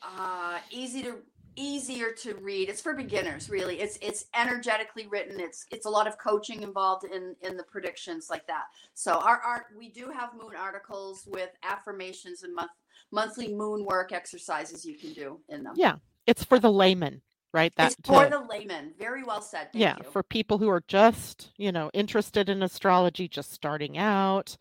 uh, 0.01 0.59
easy 0.71 1.03
to 1.03 1.17
easier 1.55 2.11
to 2.11 2.35
read. 2.35 2.69
It's 2.69 2.81
for 2.81 2.93
beginners, 2.93 3.49
really. 3.49 3.79
It's 3.79 3.97
it's 4.01 4.25
energetically 4.35 5.07
written. 5.07 5.39
It's 5.39 5.65
it's 5.71 5.85
a 5.85 5.89
lot 5.89 6.07
of 6.07 6.17
coaching 6.17 6.63
involved 6.63 7.05
in 7.05 7.35
in 7.41 7.57
the 7.57 7.63
predictions 7.63 8.29
like 8.29 8.47
that. 8.47 8.65
So 8.93 9.13
our 9.13 9.39
art 9.39 9.65
we 9.77 9.89
do 9.89 10.09
have 10.09 10.33
moon 10.33 10.53
articles 10.57 11.23
with 11.27 11.49
affirmations 11.63 12.43
and 12.43 12.53
month 12.55 12.71
monthly 13.11 13.53
moon 13.53 13.85
work 13.85 14.11
exercises 14.11 14.85
you 14.85 14.97
can 14.97 15.13
do 15.13 15.39
in 15.49 15.63
them. 15.63 15.73
Yeah, 15.75 15.95
it's 16.25 16.43
for 16.43 16.59
the 16.59 16.71
layman, 16.71 17.21
right? 17.53 17.73
That 17.75 17.93
it's 17.93 18.07
for 18.07 18.23
to, 18.23 18.29
the 18.29 18.39
layman. 18.39 18.93
Very 18.97 19.23
well 19.23 19.41
said. 19.41 19.71
Thank 19.73 19.81
yeah, 19.81 19.97
you. 19.97 20.09
for 20.11 20.23
people 20.23 20.57
who 20.57 20.69
are 20.69 20.83
just 20.87 21.51
you 21.57 21.71
know 21.71 21.89
interested 21.93 22.49
in 22.49 22.63
astrology, 22.63 23.27
just 23.27 23.51
starting 23.51 23.97
out 23.97 24.57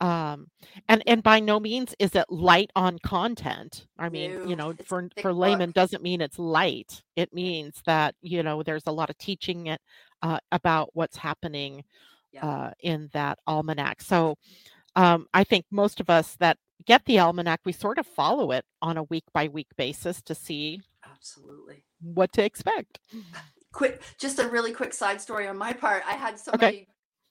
um 0.00 0.48
and 0.88 1.02
and 1.06 1.22
by 1.22 1.40
no 1.40 1.58
means 1.58 1.94
is 1.98 2.14
it 2.14 2.26
light 2.28 2.70
on 2.76 2.98
content. 2.98 3.86
I 3.98 4.08
mean 4.08 4.34
no, 4.34 4.44
you 4.44 4.56
know 4.56 4.74
for 4.84 5.08
for 5.22 5.32
layman 5.32 5.70
doesn't 5.70 6.02
mean 6.02 6.20
it's 6.20 6.38
light. 6.38 7.02
It 7.16 7.32
means 7.32 7.82
that 7.86 8.14
you 8.20 8.42
know 8.42 8.62
there's 8.62 8.86
a 8.86 8.92
lot 8.92 9.10
of 9.10 9.18
teaching 9.18 9.68
it 9.68 9.80
uh, 10.22 10.38
about 10.52 10.90
what's 10.92 11.16
happening 11.16 11.84
yeah. 12.32 12.46
uh, 12.46 12.70
in 12.80 13.08
that 13.12 13.38
almanac. 13.46 14.02
So 14.02 14.36
um 14.96 15.26
i 15.34 15.44
think 15.44 15.66
most 15.70 16.00
of 16.00 16.08
us 16.08 16.36
that 16.40 16.56
get 16.86 17.04
the 17.04 17.18
almanac 17.18 17.60
we 17.64 17.72
sort 17.72 17.98
of 17.98 18.06
follow 18.06 18.50
it 18.50 18.64
on 18.82 18.96
a 18.96 19.02
week 19.04 19.24
by 19.32 19.48
week 19.48 19.68
basis 19.76 20.22
to 20.22 20.34
see 20.34 20.80
absolutely. 21.04 21.84
what 22.00 22.32
to 22.32 22.44
expect. 22.44 22.98
Quick 23.72 24.00
just 24.18 24.38
a 24.38 24.48
really 24.48 24.72
quick 24.72 24.94
side 24.94 25.20
story 25.20 25.46
on 25.46 25.58
my 25.58 25.74
part. 25.74 26.02
I 26.06 26.12
had 26.12 26.38
somebody 26.38 26.66
okay. 26.66 26.86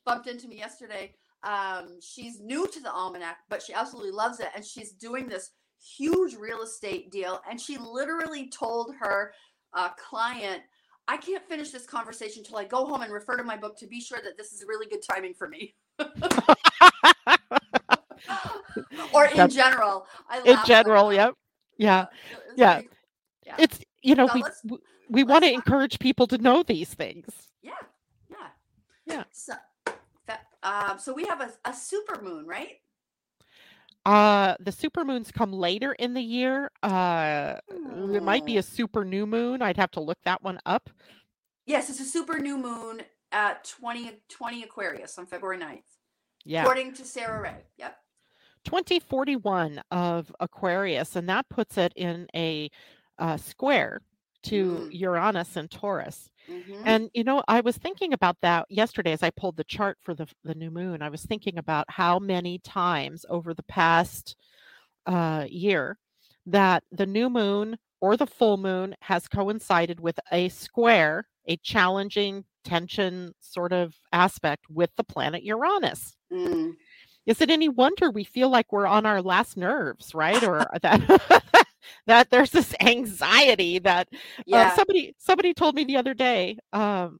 bumped 0.06 0.28
into 0.28 0.48
me 0.48 0.58
yesterday 0.58 1.16
um, 1.46 2.00
she's 2.02 2.40
new 2.42 2.68
to 2.68 2.80
the 2.80 2.92
almanac, 2.92 3.38
but 3.50 3.62
she 3.62 3.74
absolutely 3.74 4.12
loves 4.12 4.40
it. 4.40 4.50
And 4.56 4.66
she's 4.66 4.92
doing 4.92 5.28
this 5.28 5.52
huge 5.98 6.36
real 6.36 6.64
estate 6.64 7.12
deal. 7.12 7.40
And 7.50 7.62
she 7.62 7.78
literally 7.78 8.50
told 8.50 8.96
her 9.00 9.34
uh, 9.74 9.90
client, 9.90 10.64
I 11.08 11.18
can't 11.18 11.48
finish 11.48 11.70
this 11.70 11.86
conversation 11.86 12.40
until 12.40 12.58
I 12.58 12.64
go 12.66 12.88
home 12.88 13.02
and 13.04 13.14
refer 13.14 13.38
to 13.38 13.44
my 13.44 13.58
book 13.58 13.78
to 13.78 13.86
be 13.88 14.02
sure 14.02 14.18
that 14.24 14.38
this 14.38 14.52
is 14.52 14.66
really 14.68 14.88
good 14.88 15.04
timing 15.08 15.36
for 15.36 15.48
me. 15.48 15.76
or 19.14 19.26
in 19.26 19.38
That's, 19.38 19.54
general. 19.54 20.08
in 20.46 20.58
general, 20.66 21.14
yep. 21.14 21.36
Yeah. 21.78 22.06
Yeah. 22.56 22.80
yeah. 22.80 22.82
yeah. 23.46 23.56
It's, 23.60 23.80
you 24.02 24.16
know, 24.16 24.28
we, 24.34 24.44
we 25.10 25.24
want 25.24 25.44
to 25.44 25.54
encourage 25.54 26.00
people 26.00 26.26
to 26.28 26.40
know 26.40 26.64
these 26.64 26.92
things. 26.92 27.30
Yeah. 27.62 27.74
Yeah. 28.32 28.48
Yeah. 29.06 29.24
So, 29.32 29.54
um, 30.66 31.00
so 31.00 31.14
we 31.14 31.26
have 31.26 31.42
a, 31.42 31.52
a 31.64 31.74
super 31.74 32.22
moon, 32.22 32.46
right? 32.46 32.80
Uh, 34.06 34.56
the 34.60 34.72
super 34.72 35.06
moons 35.06 35.32
come 35.32 35.52
later 35.52 35.94
in 35.94 36.14
the 36.14 36.22
year. 36.22 36.72
Uh, 36.84 37.56
it 37.70 38.24
might 38.24 38.46
be 38.46 38.58
a 38.58 38.64
super 38.64 39.06
new 39.06 39.26
moon. 39.26 39.62
I'd 39.62 39.78
have 39.78 39.92
to 39.92 40.00
look 40.00 40.18
that 40.26 40.44
one 40.44 40.60
up. 40.66 40.90
Yes, 41.66 41.90
it's 41.90 42.00
a 42.00 42.06
super 42.06 42.40
new 42.40 42.58
moon 42.58 43.02
at 43.32 43.64
20, 43.64 44.12
20 44.30 44.64
Aquarius 44.64 45.18
on 45.18 45.26
February 45.26 45.58
9th. 45.58 45.82
Yeah. 46.44 46.62
According 46.62 46.94
to 46.96 47.06
Sarah 47.06 47.42
Ray. 47.42 47.64
Yep. 47.78 47.98
2041 48.66 49.82
of 49.92 50.32
Aquarius, 50.40 51.16
and 51.16 51.30
that 51.30 51.48
puts 51.50 51.78
it 51.78 51.94
in 51.96 52.28
a 52.36 52.70
uh, 53.20 53.38
square 53.38 54.02
to 54.46 54.66
mm. 54.66 54.90
Uranus 54.92 55.56
and 55.56 55.70
Taurus. 55.70 56.30
Mm-hmm. 56.50 56.84
And 56.86 57.10
you 57.14 57.24
know, 57.24 57.44
I 57.48 57.62
was 57.62 57.78
thinking 57.78 58.14
about 58.14 58.38
that 58.42 58.66
yesterday 58.70 59.12
as 59.12 59.24
I 59.24 59.32
pulled 59.32 59.58
the 59.58 59.64
chart 59.64 59.98
for 60.02 60.14
the 60.14 60.28
the 60.44 60.56
new 60.56 60.72
moon. 60.72 61.02
I 61.02 61.10
was 61.10 61.24
thinking 61.24 61.58
about 61.58 61.86
how 61.90 62.20
many 62.20 62.60
times 62.60 63.26
over 63.30 63.54
the 63.54 63.64
past 63.64 64.36
uh, 65.06 65.46
year 65.50 65.98
that 66.46 66.84
the 66.92 67.06
new 67.06 67.30
moon 67.30 67.78
or 68.02 68.18
the 68.18 68.28
full 68.28 68.58
moon 68.58 68.96
has 69.02 69.28
coincided 69.28 70.00
with 70.00 70.20
a 70.32 70.50
square, 70.50 71.28
a 71.48 71.58
challenging 71.58 72.46
tension 72.64 73.34
sort 73.40 73.74
of 73.74 73.96
aspect 74.12 74.66
with 74.70 74.90
the 74.96 75.04
planet 75.04 75.44
Uranus. 75.44 76.16
Mm. 76.32 76.74
Is 77.26 77.42
it 77.42 77.50
any 77.50 77.70
wonder 77.70 78.12
we 78.12 78.24
feel 78.24 78.50
like 78.50 78.72
we're 78.72 78.86
on 78.86 79.06
our 79.06 79.22
last 79.22 79.58
nerves, 79.58 80.14
right? 80.14 80.44
Or 80.44 80.68
that 80.82 81.02
that 82.08 82.30
there's 82.30 82.52
this 82.52 82.74
anxiety 82.82 83.80
that 83.80 84.08
uh, 84.14 84.18
yeah. 84.46 84.68
uh, 84.68 84.76
somebody 84.76 85.16
somebody 85.18 85.54
told 85.54 85.76
me 85.76 85.84
the 85.84 85.98
other 85.98 86.14
day 86.14 86.58
um, 86.74 87.20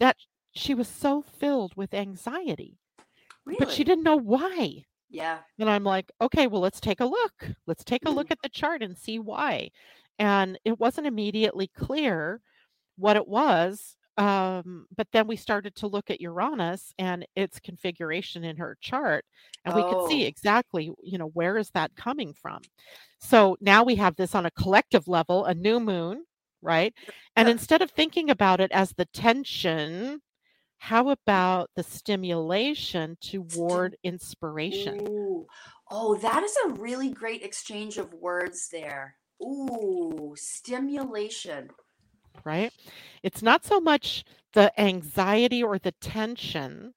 that 0.00 0.16
she 0.52 0.74
was 0.74 0.88
so 0.88 1.22
filled 1.22 1.74
with 1.76 1.94
anxiety, 1.94 2.78
really? 3.44 3.58
but 3.58 3.70
she 3.70 3.84
didn't 3.84 4.04
know 4.04 4.16
why. 4.16 4.84
Yeah. 5.10 5.38
And 5.58 5.70
I'm 5.70 5.84
like, 5.84 6.10
okay, 6.20 6.46
well, 6.46 6.60
let's 6.60 6.80
take 6.80 7.00
a 7.00 7.06
look. 7.06 7.50
Let's 7.66 7.84
take 7.84 8.04
a 8.06 8.10
look 8.10 8.30
at 8.30 8.38
the 8.42 8.48
chart 8.48 8.82
and 8.82 8.96
see 8.96 9.18
why. 9.18 9.70
And 10.18 10.58
it 10.64 10.78
wasn't 10.78 11.06
immediately 11.06 11.68
clear 11.68 12.40
what 12.96 13.16
it 13.16 13.28
was 13.28 13.96
um, 14.18 14.86
but 14.96 15.06
then 15.12 15.28
we 15.28 15.36
started 15.36 15.76
to 15.76 15.86
look 15.86 16.10
at 16.10 16.20
Uranus 16.20 16.92
and 16.98 17.24
its 17.36 17.60
configuration 17.60 18.42
in 18.42 18.56
her 18.56 18.76
chart, 18.80 19.24
and 19.64 19.76
we 19.76 19.82
could 19.82 20.08
see 20.08 20.24
oh. 20.24 20.28
exactly, 20.28 20.90
you 21.02 21.18
know, 21.18 21.28
where 21.28 21.56
is 21.56 21.70
that 21.70 21.94
coming 21.94 22.34
from. 22.34 22.60
So 23.20 23.56
now 23.60 23.84
we 23.84 23.94
have 23.94 24.16
this 24.16 24.34
on 24.34 24.44
a 24.44 24.50
collective 24.50 25.06
level, 25.06 25.44
a 25.44 25.54
new 25.54 25.78
moon, 25.78 26.24
right? 26.62 26.92
And 27.36 27.48
instead 27.48 27.80
of 27.80 27.92
thinking 27.92 28.28
about 28.28 28.60
it 28.60 28.72
as 28.72 28.92
the 28.92 29.04
tension, 29.06 30.20
how 30.78 31.10
about 31.10 31.70
the 31.76 31.84
stimulation 31.84 33.18
toward 33.20 33.96
inspiration? 34.02 35.06
Ooh. 35.08 35.46
Oh, 35.92 36.16
that 36.16 36.42
is 36.42 36.56
a 36.66 36.70
really 36.70 37.10
great 37.10 37.42
exchange 37.42 37.98
of 37.98 38.12
words 38.14 38.68
there. 38.72 39.14
Ooh, 39.40 40.34
stimulation 40.36 41.70
right? 42.44 42.72
It's 43.22 43.42
not 43.42 43.64
so 43.64 43.80
much 43.80 44.24
the 44.54 44.78
anxiety 44.80 45.62
or 45.62 45.78
the 45.78 45.92
tension, 45.92 46.94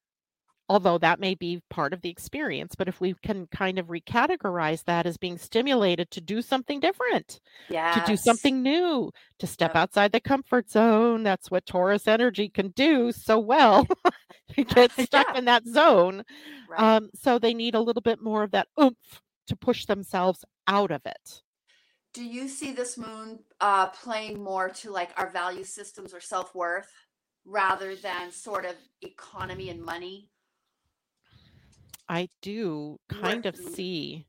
although 0.69 0.97
that 0.97 1.19
may 1.19 1.35
be 1.35 1.61
part 1.69 1.93
of 1.93 2.01
the 2.01 2.09
experience. 2.09 2.75
But 2.75 2.87
if 2.87 3.01
we 3.01 3.13
can 3.21 3.47
kind 3.47 3.77
of 3.77 3.87
recategorize 3.87 4.85
that 4.85 5.05
as 5.05 5.17
being 5.17 5.37
stimulated 5.37 6.09
to 6.11 6.21
do 6.21 6.41
something 6.41 6.79
different, 6.79 7.39
yes. 7.69 7.95
to 7.95 8.05
do 8.05 8.15
something 8.15 8.61
new, 8.61 9.11
to 9.39 9.47
step 9.47 9.71
yep. 9.71 9.83
outside 9.83 10.11
the 10.11 10.19
comfort 10.19 10.69
zone, 10.69 11.23
that's 11.23 11.51
what 11.51 11.65
Taurus 11.65 12.07
energy 12.07 12.49
can 12.49 12.69
do 12.69 13.11
so 13.11 13.37
well. 13.37 13.87
get 14.55 14.91
stuck 14.99 15.27
yeah. 15.31 15.37
in 15.37 15.45
that 15.45 15.65
zone. 15.65 16.23
Right. 16.69 16.79
Um, 16.79 17.09
so 17.15 17.39
they 17.39 17.53
need 17.53 17.75
a 17.75 17.81
little 17.81 18.01
bit 18.01 18.21
more 18.21 18.43
of 18.43 18.51
that 18.51 18.67
oomph 18.79 19.21
to 19.47 19.55
push 19.55 19.85
themselves 19.85 20.45
out 20.67 20.91
of 20.91 21.01
it 21.05 21.41
do 22.13 22.23
you 22.23 22.47
see 22.47 22.73
this 22.73 22.97
moon 22.97 23.39
uh, 23.59 23.87
playing 23.87 24.41
more 24.43 24.69
to 24.69 24.91
like 24.91 25.11
our 25.17 25.29
value 25.29 25.63
systems 25.63 26.13
or 26.13 26.19
self-worth 26.19 26.91
rather 27.45 27.95
than 27.95 28.31
sort 28.31 28.65
of 28.65 28.75
economy 29.01 29.69
and 29.69 29.81
money 29.81 30.29
i 32.09 32.27
do 32.41 32.99
kind 33.09 33.45
of 33.45 33.55
see 33.55 34.25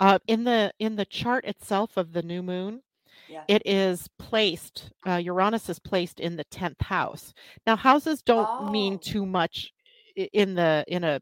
uh, 0.00 0.18
in 0.26 0.44
the 0.44 0.72
in 0.78 0.96
the 0.96 1.04
chart 1.04 1.44
itself 1.44 1.96
of 1.96 2.12
the 2.12 2.22
new 2.22 2.42
moon 2.42 2.82
yeah. 3.28 3.44
it 3.48 3.62
is 3.64 4.08
placed 4.18 4.90
uh, 5.06 5.16
uranus 5.16 5.68
is 5.68 5.78
placed 5.78 6.20
in 6.20 6.36
the 6.36 6.44
10th 6.46 6.82
house 6.82 7.32
now 7.66 7.76
houses 7.76 8.20
don't 8.22 8.48
oh. 8.50 8.70
mean 8.70 8.98
too 8.98 9.24
much 9.24 9.72
in 10.14 10.54
the 10.54 10.84
in 10.88 11.04
a 11.04 11.20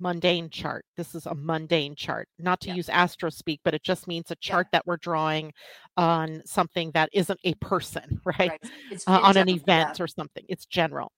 mundane 0.00 0.50
chart. 0.50 0.84
This 0.96 1.14
is 1.14 1.26
a 1.26 1.34
mundane 1.34 1.94
chart, 1.94 2.28
not 2.38 2.60
to 2.60 2.68
yeah. 2.68 2.74
use 2.74 2.88
astro 2.88 3.30
speak, 3.30 3.60
but 3.64 3.74
it 3.74 3.82
just 3.82 4.06
means 4.06 4.30
a 4.30 4.36
chart 4.36 4.66
yeah. 4.66 4.78
that 4.78 4.86
we're 4.86 4.96
drawing 4.96 5.52
on 5.96 6.42
something 6.44 6.90
that 6.92 7.10
isn't 7.12 7.40
a 7.44 7.54
person, 7.54 8.20
right? 8.26 8.50
right. 8.50 9.02
Uh, 9.06 9.20
on 9.22 9.36
an 9.36 9.48
event 9.48 9.98
yeah. 9.98 10.04
or 10.04 10.06
something. 10.06 10.44
It's 10.48 10.66
general. 10.66 11.12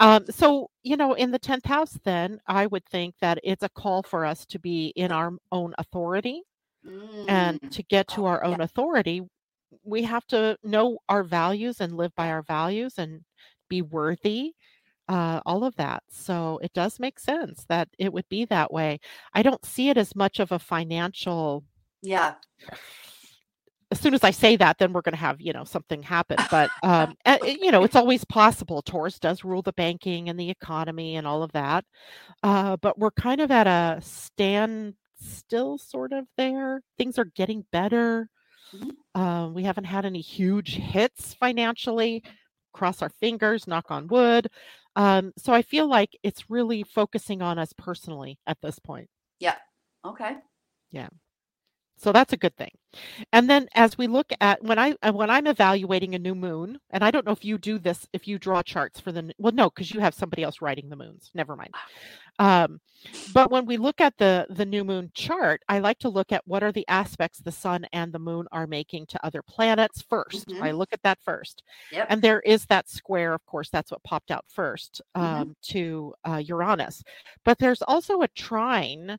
Um, 0.00 0.24
so, 0.30 0.68
you 0.82 0.96
know, 0.96 1.14
in 1.14 1.30
the 1.30 1.38
10th 1.38 1.66
house, 1.66 1.96
then 2.04 2.40
I 2.46 2.66
would 2.66 2.84
think 2.86 3.14
that 3.20 3.38
it's 3.44 3.62
a 3.62 3.68
call 3.68 4.02
for 4.02 4.24
us 4.24 4.44
to 4.46 4.58
be 4.58 4.92
in 4.96 5.12
our 5.12 5.32
own 5.52 5.74
authority. 5.78 6.42
Mm. 6.86 7.24
And 7.28 7.72
to 7.72 7.82
get 7.84 8.08
to 8.08 8.26
our 8.26 8.44
own 8.44 8.60
authority, 8.60 9.22
we 9.84 10.02
have 10.02 10.26
to 10.26 10.56
know 10.62 10.98
our 11.08 11.22
values 11.22 11.80
and 11.80 11.96
live 11.96 12.14
by 12.14 12.30
our 12.30 12.42
values 12.42 12.94
and 12.98 13.22
be 13.68 13.82
worthy 13.82 14.52
uh, 15.08 15.40
all 15.44 15.64
of 15.64 15.76
that. 15.76 16.02
So 16.10 16.60
it 16.62 16.72
does 16.72 16.98
make 16.98 17.18
sense 17.18 17.64
that 17.68 17.88
it 17.98 18.12
would 18.12 18.28
be 18.28 18.44
that 18.46 18.72
way. 18.72 19.00
I 19.32 19.42
don't 19.42 19.64
see 19.64 19.88
it 19.88 19.96
as 19.96 20.16
much 20.16 20.40
of 20.40 20.52
a 20.52 20.58
financial. 20.58 21.64
Yeah. 22.02 22.34
As 23.90 24.00
soon 24.00 24.14
as 24.14 24.24
I 24.24 24.30
say 24.30 24.56
that, 24.56 24.78
then 24.78 24.92
we're 24.92 25.02
going 25.02 25.14
to 25.14 25.18
have 25.18 25.40
you 25.40 25.52
know 25.52 25.64
something 25.64 26.02
happen. 26.02 26.38
But 26.50 26.70
um, 26.82 27.16
you 27.44 27.70
know, 27.70 27.84
it's 27.84 27.96
always 27.96 28.24
possible. 28.24 28.82
Taurus 28.82 29.18
does 29.18 29.44
rule 29.44 29.62
the 29.62 29.72
banking 29.72 30.28
and 30.28 30.38
the 30.38 30.50
economy 30.50 31.16
and 31.16 31.26
all 31.26 31.42
of 31.42 31.52
that. 31.52 31.84
Uh, 32.42 32.76
but 32.78 32.98
we're 32.98 33.10
kind 33.10 33.40
of 33.40 33.50
at 33.50 33.66
a 33.66 34.00
standstill, 34.02 35.78
sort 35.78 36.12
of 36.12 36.26
there. 36.36 36.82
Things 36.98 37.18
are 37.18 37.26
getting 37.26 37.64
better. 37.70 38.28
Mm-hmm. 38.74 39.20
Uh, 39.20 39.48
we 39.50 39.62
haven't 39.62 39.84
had 39.84 40.04
any 40.04 40.20
huge 40.20 40.74
hits 40.76 41.34
financially. 41.34 42.22
Cross 42.72 43.02
our 43.02 43.10
fingers, 43.20 43.68
knock 43.68 43.90
on 43.90 44.08
wood. 44.08 44.48
Um, 44.96 45.32
so 45.36 45.52
I 45.52 45.62
feel 45.62 45.88
like 45.88 46.16
it's 46.22 46.50
really 46.50 46.82
focusing 46.82 47.42
on 47.42 47.58
us 47.58 47.72
personally 47.76 48.38
at 48.46 48.58
this 48.62 48.78
point. 48.78 49.08
Yeah. 49.40 49.56
Okay. 50.04 50.36
Yeah. 50.92 51.08
So 51.96 52.12
that's 52.12 52.32
a 52.32 52.36
good 52.36 52.56
thing. 52.56 52.72
And 53.32 53.48
then 53.48 53.68
as 53.74 53.96
we 53.96 54.06
look 54.06 54.32
at 54.40 54.62
when 54.62 54.78
I 54.78 54.94
uh, 55.02 55.12
when 55.12 55.30
I'm 55.30 55.46
evaluating 55.46 56.14
a 56.14 56.18
new 56.18 56.34
moon, 56.34 56.78
and 56.90 57.04
I 57.04 57.10
don't 57.10 57.24
know 57.24 57.32
if 57.32 57.44
you 57.44 57.56
do 57.56 57.78
this 57.78 58.06
if 58.12 58.26
you 58.26 58.38
draw 58.38 58.62
charts 58.62 59.00
for 59.00 59.12
the 59.12 59.32
well 59.38 59.52
no 59.52 59.70
because 59.70 59.92
you 59.92 60.00
have 60.00 60.14
somebody 60.14 60.42
else 60.42 60.60
writing 60.60 60.88
the 60.88 60.96
moons. 60.96 61.30
Never 61.34 61.56
mind. 61.56 61.74
Um, 62.38 62.80
but 63.26 63.50
when 63.50 63.66
we 63.66 63.76
look 63.76 64.00
at 64.00 64.16
the 64.18 64.46
the 64.50 64.64
new 64.66 64.84
moon 64.84 65.10
chart, 65.14 65.62
I 65.68 65.78
like 65.78 65.98
to 66.00 66.08
look 66.08 66.32
at 66.32 66.46
what 66.46 66.62
are 66.62 66.72
the 66.72 66.86
aspects 66.88 67.38
the 67.40 67.52
sun 67.52 67.86
and 67.92 68.12
the 68.12 68.18
moon 68.18 68.46
are 68.52 68.66
making 68.66 69.06
to 69.08 69.26
other 69.26 69.42
planets 69.42 70.02
1st 70.02 70.52
Mhm. 70.52 70.60
I 70.60 70.72
look 70.72 70.92
at 70.92 71.02
that 71.02 71.20
first, 71.22 71.62
Yep. 71.90 72.08
and 72.08 72.22
there 72.22 72.40
is 72.40 72.66
that 72.66 72.88
square. 72.88 73.34
Of 73.34 73.44
course, 73.46 73.70
that's 73.70 73.90
what 73.90 74.02
popped 74.04 74.30
out 74.30 74.44
1st 74.48 75.00
Mhm. 75.16 75.48
um, 75.48 75.56
to 75.64 76.14
uh, 76.28 76.42
Uranus. 76.44 77.02
But 77.44 77.58
there's 77.58 77.82
also 77.82 78.22
a 78.22 78.28
trine 78.28 79.18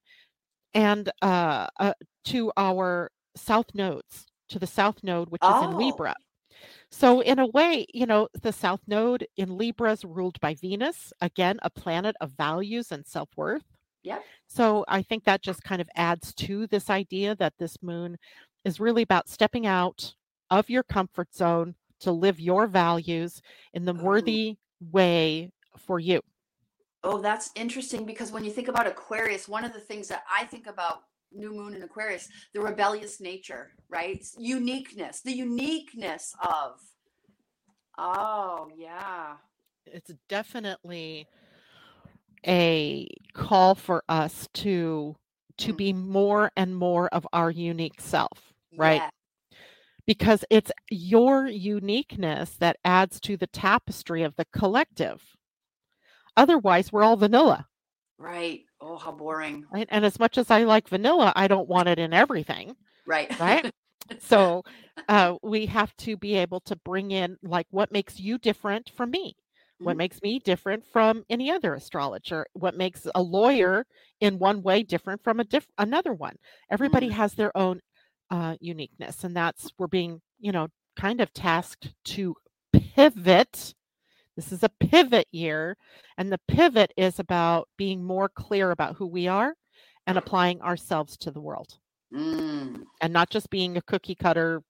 and 0.76 1.12
uh, 1.24 1.68
uh, 1.80 1.94
to 2.26 2.52
our 2.58 3.12
south 3.38 3.68
nodes, 3.76 4.28
to 4.50 4.60
the 4.60 4.68
south 4.68 5.04
node, 5.04 5.30
which 5.32 5.50
is 5.50 5.62
in 5.62 5.72
Oh. 5.72 5.78
Libra. 5.78 6.16
So, 6.98 7.20
in 7.20 7.40
a 7.40 7.48
way, 7.48 7.86
you 7.94 8.06
know, 8.06 8.30
the 8.42 8.54
south 8.54 8.80
node 8.88 9.28
in 9.36 9.58
Libra 9.58 9.92
is 9.92 10.06
ruled 10.06 10.40
by 10.40 10.54
Venus, 10.54 11.12
again, 11.20 11.60
a 11.62 11.70
planet 11.70 12.16
of 12.22 12.32
values 12.32 12.90
and 12.90 13.06
self 13.06 13.28
worth. 13.36 13.66
Yeah. 14.02 14.20
So, 14.48 14.86
I 14.88 15.02
think 15.02 15.26
that 15.26 15.42
just 15.42 15.62
kind 15.62 15.82
of 15.82 15.90
adds 15.98 16.34
to 16.36 16.68
this 16.68 16.90
idea 16.90 17.36
that 17.36 17.56
this 17.60 17.84
moon 17.84 18.16
is 18.64 18.80
really 18.80 19.02
about 19.02 19.28
stepping 19.28 19.68
out 19.68 20.16
of 20.50 20.70
your 20.70 20.84
comfort 20.84 21.36
zone 21.36 21.76
to 22.00 22.14
live 22.14 22.40
your 22.40 22.66
values 22.66 23.42
in 23.74 23.84
the 23.84 23.94
Ooh. 23.94 23.98
worthy 23.98 24.56
way 24.80 25.52
for 25.78 26.00
you. 26.00 26.22
Oh, 27.04 27.22
that's 27.22 27.52
interesting 27.56 28.06
because 28.06 28.32
when 28.32 28.46
you 28.46 28.52
think 28.52 28.70
about 28.70 28.88
Aquarius, 28.88 29.50
one 29.50 29.66
of 29.66 29.74
the 29.74 29.82
things 29.82 30.08
that 30.08 30.24
I 30.32 30.46
think 30.46 30.66
about 30.66 31.02
new 31.32 31.54
moon 31.54 31.74
in 31.76 31.84
Aquarius, 31.84 32.30
the 32.54 32.62
rebellious 32.62 33.20
nature, 33.22 33.72
right? 33.90 34.24
Uniqueness, 34.38 35.22
the 35.22 35.34
uniqueness 35.34 36.34
of. 36.44 36.80
Oh, 37.98 38.70
yeah. 38.76 39.38
It's 39.86 40.12
definitely 40.30 41.28
a 42.48 43.08
call 43.34 43.76
for 43.76 44.04
us 44.10 44.48
to 44.56 45.16
to 45.58 45.74
Mm. 45.74 45.78
be 45.78 45.94
more 45.94 46.52
and 46.58 46.76
more 46.76 47.08
of 47.10 47.26
our 47.32 47.50
unique 47.50 48.02
self, 48.02 48.54
right? 48.78 49.02
Yeah. 49.04 49.10
because 50.08 50.46
it's 50.52 50.72
your 50.92 51.48
uniqueness 51.48 52.52
that 52.58 52.78
adds 52.86 53.20
to 53.22 53.38
the 53.38 53.48
tapestry 53.48 54.24
of 54.24 54.36
the 54.36 54.46
collective. 54.46 55.36
Otherwise, 56.38 56.92
we're 56.92 57.04
all 57.04 57.16
vanilla, 57.18 57.68
Right. 58.18 58.66
Oh, 58.88 58.98
how 58.98 59.12
boring. 59.12 59.66
right? 59.74 59.88
And 59.90 60.06
as 60.06 60.20
much 60.20 60.38
as 60.38 60.52
I 60.52 60.64
like 60.64 60.88
vanilla, 60.88 61.34
I 61.36 61.48
don't 61.48 61.68
want 61.68 61.90
it 61.90 61.98
in 61.98 62.14
everything, 62.14 62.76
Right. 63.08 63.38
right? 63.40 63.72
so 64.20 64.62
uh, 65.10 65.36
we 65.42 65.66
have 65.66 65.96
to 65.98 66.16
be 66.18 66.36
able 66.36 66.60
to 66.62 66.76
bring 66.86 67.10
in 67.12 67.36
like 67.42 67.66
what 67.72 67.92
makes 67.92 68.20
you 68.20 68.38
different 68.38 68.90
from 68.96 69.10
me 69.12 69.36
what 69.80 69.96
Mhm. 69.96 69.98
makes 69.98 70.22
me 70.22 70.40
different 70.40 70.86
from 70.94 71.24
any 71.30 71.52
other 71.52 71.74
astrologer 71.74 72.46
what 72.54 72.78
makes 72.78 73.06
a 73.16 73.22
lawyer 73.22 73.84
in 74.22 74.40
one 74.40 74.62
way 74.62 74.84
different 74.84 75.22
from 75.24 75.40
a 75.42 75.44
diff- 75.44 75.68
another 75.80 76.14
one 76.14 76.36
everybody 76.72 77.10
Mm. 77.10 77.14
has 77.14 77.34
their 77.34 77.52
own 77.58 77.82
uh, 78.30 78.56
uniqueness 78.62 79.24
and 79.26 79.36
that's 79.36 79.70
we're 79.78 79.88
being 79.88 80.22
you 80.40 80.52
know 80.54 80.68
kind 80.96 81.20
of 81.20 81.34
tasked 81.34 81.94
to 82.06 82.36
pivot 82.72 83.74
this 84.36 84.52
is 84.52 84.64
a 84.64 84.70
pivot 84.80 85.28
year 85.32 85.78
and 86.18 86.32
the 86.32 86.40
pivot 86.48 86.92
is 86.98 87.20
about 87.20 87.70
being 87.78 88.04
more 88.04 88.30
clear 88.30 88.72
about 88.72 88.96
who 88.96 89.06
we 89.08 89.28
are 89.28 89.54
and 90.08 90.18
applying 90.18 90.62
ourselves 90.62 91.18
to 91.18 91.32
the 91.32 91.42
world 91.42 91.78
Mm. 92.14 92.84
and 93.02 93.12
not 93.12 93.30
just 93.32 93.50
being 93.50 93.76
a 93.78 93.82
cookie 93.82 94.16
cutter 94.16 94.62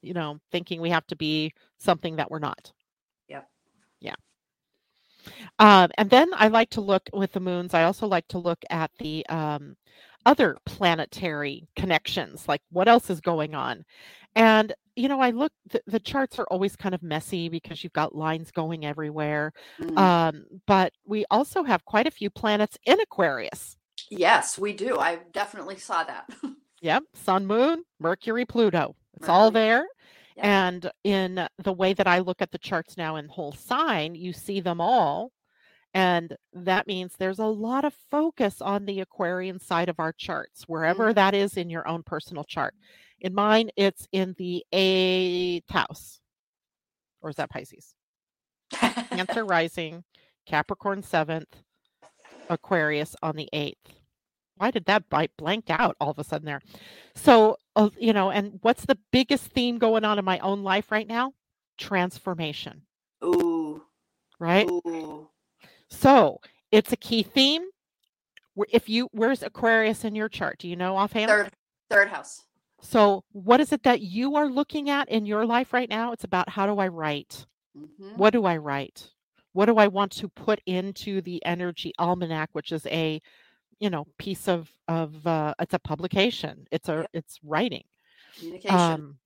you 0.00 0.14
know 0.14 0.38
thinking 0.50 0.80
we 0.80 0.90
have 0.90 1.06
to 1.08 1.16
be 1.16 1.52
something 1.78 2.16
that 2.16 2.30
we're 2.30 2.38
not 2.38 2.72
Yep. 3.28 3.46
yeah 4.00 4.14
um, 5.58 5.90
and 5.98 6.08
then 6.10 6.28
i 6.34 6.48
like 6.48 6.70
to 6.70 6.80
look 6.80 7.08
with 7.12 7.32
the 7.32 7.40
moons 7.40 7.74
i 7.74 7.84
also 7.84 8.06
like 8.06 8.26
to 8.28 8.38
look 8.38 8.58
at 8.70 8.90
the 8.98 9.24
um, 9.26 9.76
other 10.26 10.56
planetary 10.64 11.68
connections 11.76 12.48
like 12.48 12.62
what 12.70 12.88
else 12.88 13.10
is 13.10 13.20
going 13.20 13.54
on 13.54 13.84
and 14.38 14.72
you 14.96 15.08
know 15.08 15.20
i 15.20 15.30
look 15.30 15.52
the, 15.70 15.80
the 15.86 16.00
charts 16.00 16.38
are 16.38 16.46
always 16.50 16.74
kind 16.76 16.94
of 16.94 17.02
messy 17.02 17.48
because 17.50 17.84
you've 17.84 17.92
got 17.92 18.14
lines 18.14 18.50
going 18.50 18.86
everywhere 18.86 19.52
Mm. 19.80 19.98
um, 19.98 20.44
but 20.66 20.92
we 21.06 21.24
also 21.30 21.62
have 21.62 21.84
quite 21.84 22.06
a 22.06 22.10
few 22.10 22.30
planets 22.30 22.78
in 22.86 22.98
aquarius 23.00 23.76
yes, 24.10 24.58
we 24.58 24.72
do. 24.72 24.96
I 24.98 25.18
definitely 25.32 25.76
saw 25.76 26.04
that. 26.04 26.28
Yep, 26.80 27.02
Sun, 27.12 27.44
Moon, 27.44 27.82
Mercury, 27.98 28.44
Pluto. 28.44 28.94
It's 29.16 29.28
all 29.28 29.50
there. 29.50 29.84
Yep. 30.36 30.46
And 30.46 30.90
in 31.02 31.48
the 31.58 31.72
way 31.72 31.92
that 31.92 32.06
I 32.06 32.20
look 32.20 32.40
at 32.40 32.52
the 32.52 32.58
charts 32.58 32.96
now 32.96 33.16
in 33.16 33.26
whole 33.26 33.50
sign, 33.50 34.14
you 34.14 34.32
see 34.32 34.60
them 34.60 34.80
all. 34.80 35.32
And 35.92 36.36
that 36.52 36.86
means 36.86 37.14
there's 37.18 37.40
a 37.40 37.46
lot 37.46 37.84
of 37.84 37.94
focus 38.12 38.62
on 38.62 38.84
the 38.84 39.00
Aquarian 39.00 39.58
side 39.58 39.88
of 39.88 39.98
our 39.98 40.12
charts, 40.12 40.68
wherever 40.68 41.12
that 41.12 41.34
is 41.34 41.56
in 41.56 41.68
your 41.68 41.86
own 41.88 42.04
personal 42.04 42.44
chart. 42.44 42.74
In 43.20 43.34
mine, 43.34 43.70
it's 43.76 44.06
in 44.12 44.34
the 44.38 44.64
eighth 44.72 45.70
house. 45.70 46.20
Or 47.20 47.30
is 47.30 47.36
that 47.36 47.50
Pisces? 47.50 47.94
Cancer 48.72 49.44
rising, 49.46 50.04
Capricorn 50.46 51.02
seventh, 51.02 51.56
Aquarius 52.48 53.16
on 53.22 53.36
the 53.36 53.48
eighth. 53.52 53.94
Why 54.56 54.70
did 54.70 54.86
that 54.86 55.08
bite 55.08 55.30
blank 55.36 55.66
out 55.68 55.96
all 56.00 56.10
of 56.10 56.18
a 56.18 56.24
sudden 56.24 56.46
there? 56.46 56.60
So, 57.14 57.56
uh, 57.76 57.90
you 57.98 58.12
know, 58.12 58.30
and 58.30 58.58
what's 58.62 58.84
the 58.86 58.98
biggest 59.12 59.44
theme 59.46 59.78
going 59.78 60.04
on 60.04 60.18
in 60.18 60.24
my 60.24 60.38
own 60.40 60.62
life 60.62 60.90
right 60.90 61.06
now? 61.06 61.32
Transformation, 61.76 62.82
Ooh. 63.24 63.82
right? 64.40 64.68
Ooh. 64.68 65.28
So 65.90 66.40
it's 66.72 66.92
a 66.92 66.96
key 66.96 67.22
theme. 67.22 67.62
If 68.72 68.88
you, 68.88 69.08
where's 69.12 69.44
Aquarius 69.44 70.04
in 70.04 70.16
your 70.16 70.28
chart? 70.28 70.58
Do 70.58 70.68
you 70.68 70.74
know 70.74 70.96
offhand? 70.96 71.30
Third 71.30 71.50
third 71.88 72.08
house. 72.08 72.42
So, 72.80 73.24
what 73.32 73.60
is 73.60 73.72
it 73.72 73.82
that 73.84 74.00
you 74.02 74.36
are 74.36 74.48
looking 74.48 74.88
at 74.90 75.08
in 75.08 75.26
your 75.26 75.44
life 75.46 75.72
right 75.72 75.88
now? 75.88 76.12
It's 76.12 76.24
about 76.24 76.48
how 76.50 76.66
do 76.66 76.78
I 76.78 76.88
write? 76.88 77.46
Mhm. 77.76 78.16
What 78.16 78.30
do 78.32 78.44
I 78.44 78.56
write? 78.56 79.10
What 79.52 79.66
do 79.66 79.76
I 79.78 79.88
want 79.88 80.12
to 80.12 80.28
put 80.28 80.60
into 80.66 81.20
the 81.22 81.44
Energy 81.44 81.92
Almanac, 81.98 82.50
which 82.52 82.72
is 82.72 82.86
a, 82.86 83.20
you 83.80 83.90
know, 83.90 84.06
piece 84.18 84.48
of 84.48 84.70
of 84.88 85.26
uh, 85.26 85.54
it's 85.60 85.74
a 85.74 85.78
publication. 85.78 86.66
It's 86.72 86.88
a 86.88 87.06
it's 87.12 87.38
writing. 87.42 87.84
Communication. 88.34 88.76
Um, 88.76 89.18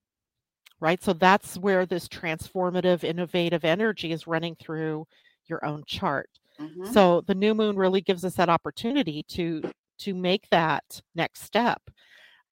right. 0.81 1.03
So 1.03 1.13
that's 1.13 1.59
where 1.59 1.87
this 1.87 2.09
transformative, 2.09 3.05
innovative 3.05 3.65
energy 3.65 4.13
is 4.13 4.27
running 4.27 4.57
through 4.57 5.07
your 5.47 5.65
own 5.65 5.85
chart. 5.87 6.31
Mhm. 6.59 6.87
So 6.93 7.23
the 7.23 7.35
new 7.35 7.55
moon 7.55 7.77
really 7.77 8.01
gives 8.01 8.25
us 8.25 8.35
that 8.37 8.49
opportunity 8.49 9.23
to 9.31 9.63
to 9.99 10.15
make 10.15 10.49
that 10.51 11.01
next 11.15 11.43
step. 11.43 11.83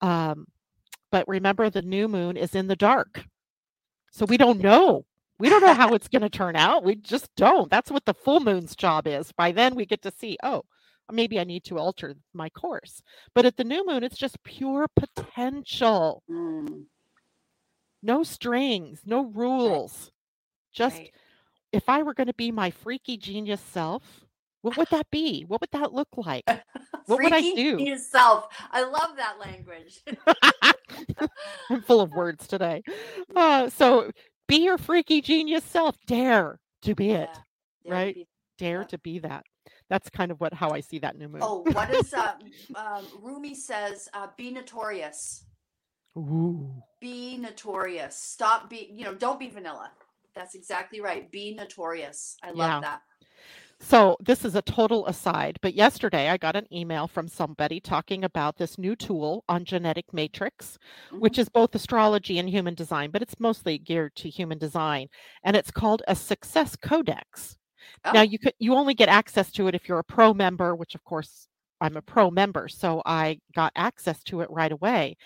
Um, 0.01 0.45
but 1.11 1.27
remember, 1.27 1.69
the 1.69 1.81
new 1.81 2.07
moon 2.07 2.37
is 2.37 2.55
in 2.55 2.67
the 2.67 2.75
dark, 2.75 3.25
so 4.11 4.25
we 4.25 4.37
don't 4.37 4.59
know. 4.61 5.05
We 5.39 5.49
don't 5.49 5.61
know 5.61 5.73
how 5.73 5.93
it's 5.95 6.07
going 6.07 6.21
to 6.23 6.29
turn 6.29 6.55
out. 6.55 6.83
We 6.83 6.95
just 6.95 7.29
don't. 7.35 7.69
That's 7.69 7.91
what 7.91 8.05
the 8.05 8.13
full 8.13 8.39
moon's 8.39 8.75
job 8.75 9.07
is. 9.07 9.31
By 9.33 9.51
then, 9.51 9.75
we 9.75 9.85
get 9.85 10.01
to 10.03 10.11
see. 10.11 10.37
Oh, 10.43 10.63
maybe 11.11 11.39
I 11.39 11.43
need 11.43 11.63
to 11.65 11.77
alter 11.79 12.15
my 12.33 12.49
course. 12.49 13.01
But 13.35 13.45
at 13.45 13.57
the 13.57 13.63
new 13.63 13.85
moon, 13.85 14.03
it's 14.03 14.17
just 14.17 14.41
pure 14.43 14.87
potential. 14.95 16.23
Mm, 16.29 16.85
No 18.03 18.23
strings, 18.23 19.01
no 19.05 19.23
rules. 19.25 20.11
Just 20.73 20.97
right. 20.99 21.13
if 21.71 21.89
I 21.89 22.03
were 22.03 22.13
going 22.13 22.27
to 22.27 22.33
be 22.33 22.51
my 22.51 22.71
freaky 22.71 23.17
genius 23.17 23.61
self, 23.61 24.25
what 24.61 24.77
would 24.77 24.89
that 24.91 25.09
be? 25.11 25.43
What 25.47 25.61
would 25.61 25.71
that 25.71 25.93
look 25.93 26.09
like? 26.17 26.45
What 27.07 27.21
would 27.23 27.33
I 27.33 27.41
do? 27.41 27.81
Yourself. 27.81 28.47
I 28.71 28.83
love 28.83 29.17
that 29.17 29.39
language. 29.39 30.01
I'm 31.69 31.81
full 31.81 31.99
of 32.01 32.11
words 32.15 32.47
today. 32.47 32.83
Uh, 33.35 33.69
so 33.69 34.11
be 34.47 34.57
your 34.63 34.77
freaky 34.77 35.21
genius 35.21 35.63
self. 35.63 35.95
Dare 36.07 36.59
to 36.83 36.95
be 36.95 37.11
it. 37.11 37.29
Yeah, 37.83 37.93
yeah, 37.93 37.93
right? 37.93 38.15
be- 38.15 38.27
Dare 38.57 38.81
Yeah. 38.81 38.87
to 38.87 38.97
be 38.99 39.19
that. 39.19 39.43
That's 39.89 40.09
kind 40.09 40.31
of 40.31 40.39
what 40.39 40.53
how 40.53 40.69
I 40.71 40.79
see 40.81 40.99
that 40.99 41.17
new 41.17 41.27
moon. 41.27 41.41
Oh, 41.43 41.63
what 41.71 41.93
is 41.93 42.13
uh 42.13 42.33
um, 42.75 43.05
Rumi 43.21 43.55
says? 43.55 44.07
Uh, 44.13 44.27
be 44.37 44.51
notorious. 44.51 45.43
Ooh. 46.17 46.71
Be 47.01 47.37
notorious. 47.37 48.15
Stop 48.15 48.69
be 48.69 48.89
you 48.93 49.05
know, 49.05 49.15
don't 49.15 49.39
be 49.39 49.49
vanilla. 49.49 49.91
That's 50.35 50.55
exactly 50.55 51.01
right. 51.01 51.29
Be 51.31 51.55
notorious. 51.55 52.37
I 52.43 52.51
love 52.51 52.69
Yeah. 52.69 52.79
that. 52.81 53.01
So 53.83 54.15
this 54.19 54.45
is 54.45 54.55
a 54.55 54.61
total 54.61 55.07
aside, 55.07 55.57
but 55.61 55.73
yesterday 55.73 56.29
I 56.29 56.37
got 56.37 56.55
an 56.55 56.71
email 56.71 57.07
from 57.07 57.27
somebody 57.27 57.79
talking 57.79 58.23
about 58.23 58.55
this 58.55 58.77
new 58.77 58.95
tool 58.95 59.43
on 59.49 59.65
genetic 59.65 60.13
matrix, 60.13 60.77
which 61.11 61.33
mm-hmm. 61.33 61.41
is 61.41 61.49
both 61.49 61.73
astrology 61.73 62.37
and 62.37 62.47
human 62.47 62.75
design, 62.75 63.09
but 63.09 63.23
it's 63.23 63.39
mostly 63.39 63.79
geared 63.79 64.15
to 64.17 64.29
human 64.29 64.59
design, 64.59 65.07
and 65.43 65.55
it's 65.55 65.71
called 65.71 66.03
a 66.07 66.15
success 66.15 66.75
codex. 66.75 67.57
Oh. 68.05 68.11
Now 68.11 68.21
you 68.21 68.37
could 68.37 68.53
you 68.59 68.75
only 68.75 68.93
get 68.93 69.09
access 69.09 69.51
to 69.53 69.67
it 69.67 69.73
if 69.73 69.89
you're 69.89 69.99
a 69.99 70.03
pro 70.03 70.31
member, 70.31 70.75
which 70.75 70.93
of 70.93 71.03
course 71.03 71.47
I'm 71.81 71.97
a 71.97 72.03
pro 72.03 72.29
member, 72.29 72.69
so 72.69 73.01
I 73.03 73.39
got 73.55 73.73
access 73.75 74.21
to 74.25 74.41
it 74.41 74.51
right 74.51 74.71
away. 74.71 75.17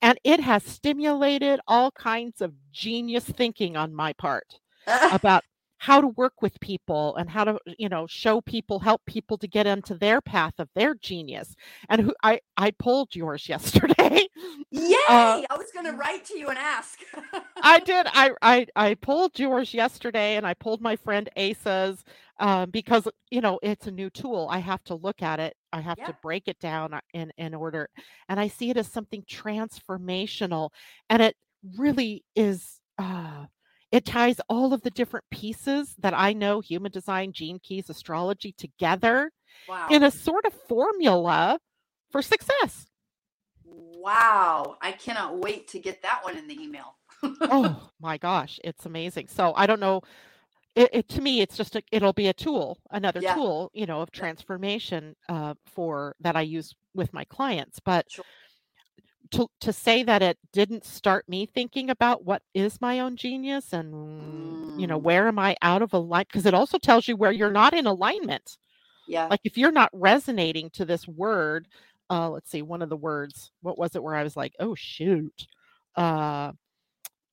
And 0.00 0.18
it 0.24 0.40
has 0.40 0.64
stimulated 0.64 1.60
all 1.68 1.90
kinds 1.90 2.40
of 2.40 2.54
genius 2.72 3.24
thinking 3.24 3.76
on 3.76 3.94
my 3.94 4.14
part 4.14 4.58
about 5.12 5.44
how 5.78 6.00
to 6.00 6.08
work 6.08 6.42
with 6.42 6.58
people 6.60 7.16
and 7.16 7.30
how 7.30 7.44
to 7.44 7.58
you 7.78 7.88
know 7.88 8.06
show 8.06 8.40
people 8.40 8.78
help 8.80 9.02
people 9.06 9.38
to 9.38 9.46
get 9.48 9.66
into 9.66 9.94
their 9.94 10.20
path 10.20 10.54
of 10.58 10.68
their 10.74 10.94
genius 10.94 11.54
and 11.88 12.00
who 12.02 12.14
i 12.22 12.40
i 12.56 12.70
pulled 12.72 13.14
yours 13.14 13.48
yesterday 13.54 14.26
Yay! 14.70 14.94
Uh, 15.08 15.42
I 15.50 15.56
was 15.56 15.70
gonna 15.74 15.92
write 15.92 16.24
to 16.26 16.38
you 16.38 16.48
and 16.48 16.58
ask. 16.58 17.00
i 17.62 17.78
did 17.80 18.06
I, 18.08 18.30
I 18.42 18.66
i 18.76 18.94
pulled 18.94 19.38
yours 19.38 19.74
yesterday 19.74 20.36
and 20.36 20.46
i 20.46 20.54
pulled 20.54 20.80
my 20.80 20.96
friend 20.96 21.28
asa's 21.36 22.04
um, 22.40 22.70
because 22.70 23.08
you 23.30 23.40
know 23.40 23.58
it's 23.62 23.86
a 23.86 23.90
new 23.90 24.10
tool 24.10 24.48
i 24.50 24.58
have 24.58 24.82
to 24.84 24.94
look 24.94 25.22
at 25.22 25.40
it 25.40 25.54
i 25.72 25.80
have 25.80 25.98
Yeah. 25.98 26.06
to 26.06 26.12
break 26.22 26.48
it 26.48 26.58
down 26.60 26.94
uh, 26.94 27.00
in 27.14 27.32
in 27.38 27.54
order 27.54 27.88
and 28.28 28.38
i 28.38 28.48
see 28.48 28.70
it 28.70 28.76
as 28.76 28.86
something 28.88 29.22
transformational 29.22 30.70
and 31.10 31.22
it 31.22 31.36
really 31.76 32.24
is 32.36 32.80
uh 32.98 33.46
it 33.92 34.04
ties 34.04 34.40
all 34.48 34.72
of 34.72 34.82
the 34.82 34.90
different 34.90 35.24
pieces 35.30 35.94
that 35.98 36.14
I 36.14 36.32
know 36.32 36.60
human 36.60 36.92
design, 36.92 37.32
gene 37.32 37.58
keys, 37.62 37.88
astrology 37.90 38.52
together 38.52 39.30
Wow. 39.66 39.88
in 39.90 40.02
a 40.02 40.10
sort 40.10 40.44
of 40.44 40.52
formula 40.68 41.58
for 42.10 42.22
success. 42.22 42.86
Wow. 43.64 44.76
I 44.80 44.92
cannot 44.92 45.38
wait 45.38 45.68
to 45.68 45.78
get 45.78 46.02
that 46.02 46.20
one 46.24 46.36
in 46.36 46.46
the 46.48 46.60
email. 46.60 46.96
oh 47.50 47.90
my 48.00 48.18
gosh, 48.18 48.58
it's 48.64 48.86
amazing. 48.86 49.28
So 49.28 49.52
I 49.56 49.66
don't 49.66 49.80
know. 49.80 50.02
It, 50.76 50.90
it 50.92 51.08
to 51.10 51.20
me, 51.20 51.40
it's 51.40 51.56
just 51.56 51.76
a, 51.76 51.82
it'll 51.92 52.12
be 52.12 52.28
a 52.28 52.32
tool, 52.34 52.78
another 52.90 53.22
Yeah. 53.22 53.34
tool, 53.34 53.70
you 53.74 53.86
know, 53.86 54.00
of 54.00 54.10
transformation 54.12 55.16
uh, 55.28 55.54
for 55.66 56.14
that 56.20 56.36
I 56.36 56.42
use 56.42 56.74
with 56.94 57.12
my 57.12 57.24
clients. 57.24 57.80
But 57.80 58.06
Sure. 58.08 58.24
To 59.32 59.48
to 59.60 59.72
say 59.72 60.02
that 60.04 60.22
it 60.22 60.38
didn't 60.52 60.84
start 60.84 61.28
me 61.28 61.46
thinking 61.46 61.90
about 61.90 62.24
what 62.24 62.42
is 62.54 62.80
my 62.80 63.00
own 63.00 63.16
genius 63.16 63.72
and 63.72 64.58
you 64.76 64.86
know 64.86 64.98
Mm. 64.98 65.02
where 65.02 65.28
am 65.28 65.38
I 65.38 65.56
out 65.62 65.82
of 65.82 65.92
alignment 65.94 66.28
because 66.28 66.46
it 66.46 66.54
also 66.54 66.78
tells 66.78 67.08
you 67.08 67.16
where 67.16 67.32
you're 67.32 67.50
not 67.50 67.74
in 67.74 67.86
alignment. 67.86 68.58
Yeah. 69.06 69.28
like 69.30 69.40
if 69.44 69.56
you're 69.58 69.72
not 69.72 69.90
resonating 69.92 70.70
to 70.70 70.84
this 70.84 71.06
word 71.08 71.68
uh 72.10 72.28
let's 72.30 72.50
see 72.50 72.62
one 72.62 72.82
of 72.82 72.88
the 72.90 72.96
words 72.96 73.52
what 73.62 73.78
was 73.78 73.94
it 73.96 74.02
where 74.02 74.14
i 74.16 74.22
was 74.22 74.36
like 74.36 74.54
oh 74.60 74.74
shoot 74.74 75.46
uh 75.96 76.52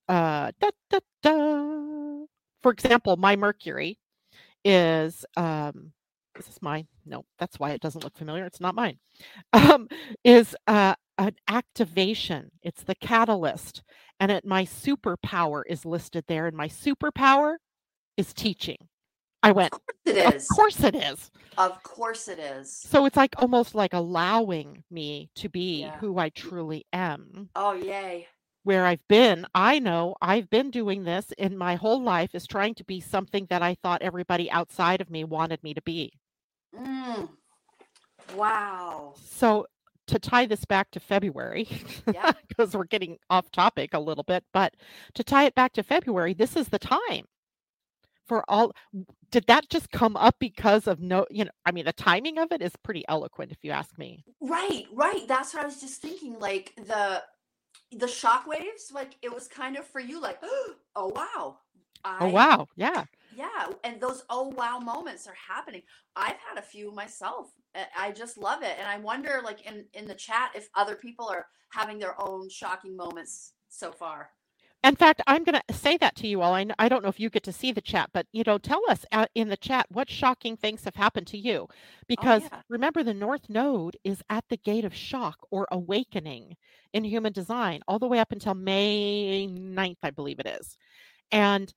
uh 0.10 0.52
da, 0.60 0.70
da, 0.90 1.00
da. 1.24 2.26
for 2.62 2.72
example 2.72 3.18
my 3.18 3.36
mercury 3.36 4.00
is 4.64 5.26
um 5.38 5.92
is 6.38 6.46
this 6.46 6.62
mine 6.62 6.88
no 7.06 7.26
that's 7.40 7.60
why 7.60 7.72
it 7.72 7.82
doesn't 7.82 8.04
look 8.04 8.16
familiar 8.18 8.46
it's 8.46 8.62
not 8.62 8.76
mine 8.76 8.98
um 9.54 9.88
is 10.24 10.56
uh 10.68 10.96
an 11.18 11.36
activation 11.48 12.50
it's 12.62 12.84
the 12.84 12.96
catalyst 12.96 13.84
and 14.20 14.32
it 14.32 14.46
my 14.46 14.64
superpower 14.66 15.62
is 15.68 15.86
listed 15.86 16.24
there 16.28 16.48
and 16.48 16.56
my 16.58 16.68
superpower 16.68 17.56
is 18.18 18.34
teaching 18.34 18.78
i 19.44 19.52
went 19.52 19.74
Of 19.74 19.80
course 19.82 20.06
it 20.06 20.36
is. 20.36 20.44
of 20.50 20.56
course 20.56 20.84
it 20.84 20.96
is 20.96 21.32
Of 21.58 21.84
course 21.84 22.28
it 22.28 22.40
is. 22.40 22.76
so 22.78 23.06
it's 23.06 23.16
like 23.18 23.34
almost 23.38 23.76
like 23.76 23.94
allowing 23.94 24.84
me 24.92 25.30
to 25.36 25.50
be 25.50 25.82
Yeah. 25.82 25.98
who 26.00 26.18
I 26.18 26.30
truly 26.30 26.86
am. 26.92 27.50
Oh 27.56 27.74
yay. 27.74 28.28
Where 28.64 28.86
I've 28.86 29.08
been, 29.08 29.46
I 29.54 29.78
know 29.80 30.16
I've 30.22 30.50
been 30.50 30.72
doing 30.72 31.04
this 31.04 31.32
in 31.38 31.56
my 31.58 31.76
whole 31.76 32.02
life 32.02 32.34
is 32.34 32.48
trying 32.48 32.74
to 32.76 32.84
be 32.84 33.00
something 33.00 33.46
that 33.52 33.62
I 33.62 33.76
thought 33.84 34.02
everybody 34.02 34.50
outside 34.50 35.02
of 35.02 35.10
me 35.12 35.24
wanted 35.24 35.62
me 35.64 35.74
to 35.76 35.82
be. 35.84 36.12
Mm. 36.76 37.30
Wow. 38.36 39.14
So 39.24 39.68
to 40.08 40.20
tie 40.20 40.46
this 40.46 40.66
back 40.66 40.92
to 40.92 41.00
February, 41.00 41.68
Yeah. 42.14 42.32
because 42.48 42.76
we're 42.76 42.86
getting 42.86 43.18
off 43.30 43.52
topic 43.52 43.94
a 43.94 44.00
little 44.00 44.24
bit, 44.24 44.44
but 44.54 44.74
to 45.16 45.24
tie 45.24 45.46
it 45.46 45.56
back 45.56 45.74
to 45.74 45.84
February, 45.84 46.34
this 46.34 46.56
is 46.56 46.70
the 46.70 46.80
time 46.80 47.26
for 48.28 48.44
all. 48.50 48.74
Did 49.32 49.46
that 49.48 49.70
just 49.70 49.92
come 49.92 50.16
up 50.18 50.36
because 50.40 50.88
of 50.88 51.00
no, 51.00 51.26
you 51.30 51.46
know, 51.46 51.52
I 51.66 51.72
mean, 51.72 51.86
the 51.86 51.94
timing 51.94 52.38
of 52.38 52.52
it 52.52 52.62
is 52.62 52.74
pretty 52.84 53.04
eloquent, 53.08 53.52
if 53.52 53.58
you 53.64 53.72
ask 53.72 53.98
me. 53.98 54.24
Right, 54.42 54.86
right. 54.94 55.28
That's 55.28 55.54
what 55.54 55.64
I 55.64 55.66
was 55.66 55.82
just 55.82 56.02
thinking. 56.02 56.40
Like 56.40 56.74
the 56.78 57.24
the 57.92 58.08
shock 58.08 58.48
waves, 58.48 58.92
like 58.94 59.16
it 59.22 59.34
was 59.34 59.48
kind 59.48 59.78
of 59.78 59.86
for 59.86 60.00
you, 60.00 60.22
like, 60.22 60.40
oh 60.96 61.12
wow. 61.16 61.58
Oh, 62.06 62.30
wow. 62.30 62.68
Yeah. 62.76 63.06
Yeah, 63.36 63.68
and 63.84 64.00
those 64.00 64.24
oh 64.30 64.50
wow 64.50 64.80
moments 64.80 65.28
are 65.28 65.36
happening. 65.48 65.82
I've 66.16 66.38
had 66.48 66.58
a 66.58 66.62
few 66.62 66.92
myself. 66.92 67.50
I 67.98 68.12
just 68.12 68.38
love 68.38 68.64
it, 68.64 68.76
and 68.80 68.88
I 68.88 68.98
wonder, 69.00 69.42
like 69.44 69.66
in 69.66 69.86
in 69.94 70.08
the 70.08 70.16
chat, 70.16 70.52
if 70.56 70.70
other 70.76 70.96
people 70.96 71.28
are 71.28 71.48
having 71.70 72.00
their 72.00 72.20
own 72.22 72.50
shocking 72.50 72.96
moments 72.96 73.54
so 73.70 73.92
far. 73.92 74.32
In 74.86 74.96
fact, 74.96 75.22
I'm 75.26 75.44
going 75.44 75.60
to 75.68 75.74
say 75.74 75.98
that 75.98 76.16
to 76.18 76.28
you 76.28 76.44
all. 76.44 76.54
I, 76.54 76.68
I 76.78 76.90
don't 76.90 77.02
know 77.02 77.10
if 77.10 77.20
you 77.20 77.32
get 77.32 77.42
to 77.44 77.52
see 77.52 77.72
the 77.72 77.82
chat, 77.82 78.12
but 78.14 78.28
you 78.32 78.44
know, 78.46 78.60
tell 78.60 78.82
us 78.88 79.04
uh, 79.12 79.26
in 79.34 79.50
the 79.50 79.58
chat 79.58 79.88
what 79.90 80.12
shocking 80.12 80.56
things 80.56 80.84
have 80.84 80.96
happened 80.96 81.26
to 81.28 81.40
you. 81.40 81.68
Because 82.08 82.44
yeah. 82.44 82.62
remember, 82.70 83.02
the 83.04 83.14
North 83.14 83.50
Node 83.50 83.98
is 84.04 84.22
at 84.30 84.46
the 84.48 84.58
gate 84.58 84.86
of 84.86 84.94
shock 84.94 85.40
or 85.50 85.68
awakening 85.72 86.56
in 86.94 87.04
human 87.04 87.34
design 87.34 87.82
all 87.88 87.98
the 87.98 88.08
way 88.08 88.20
up 88.20 88.32
until 88.32 88.54
May 88.54 89.48
9th, 89.50 89.98
I 90.04 90.12
believe 90.12 90.40
it 90.40 90.46
is. 90.46 90.78
And 91.32 91.74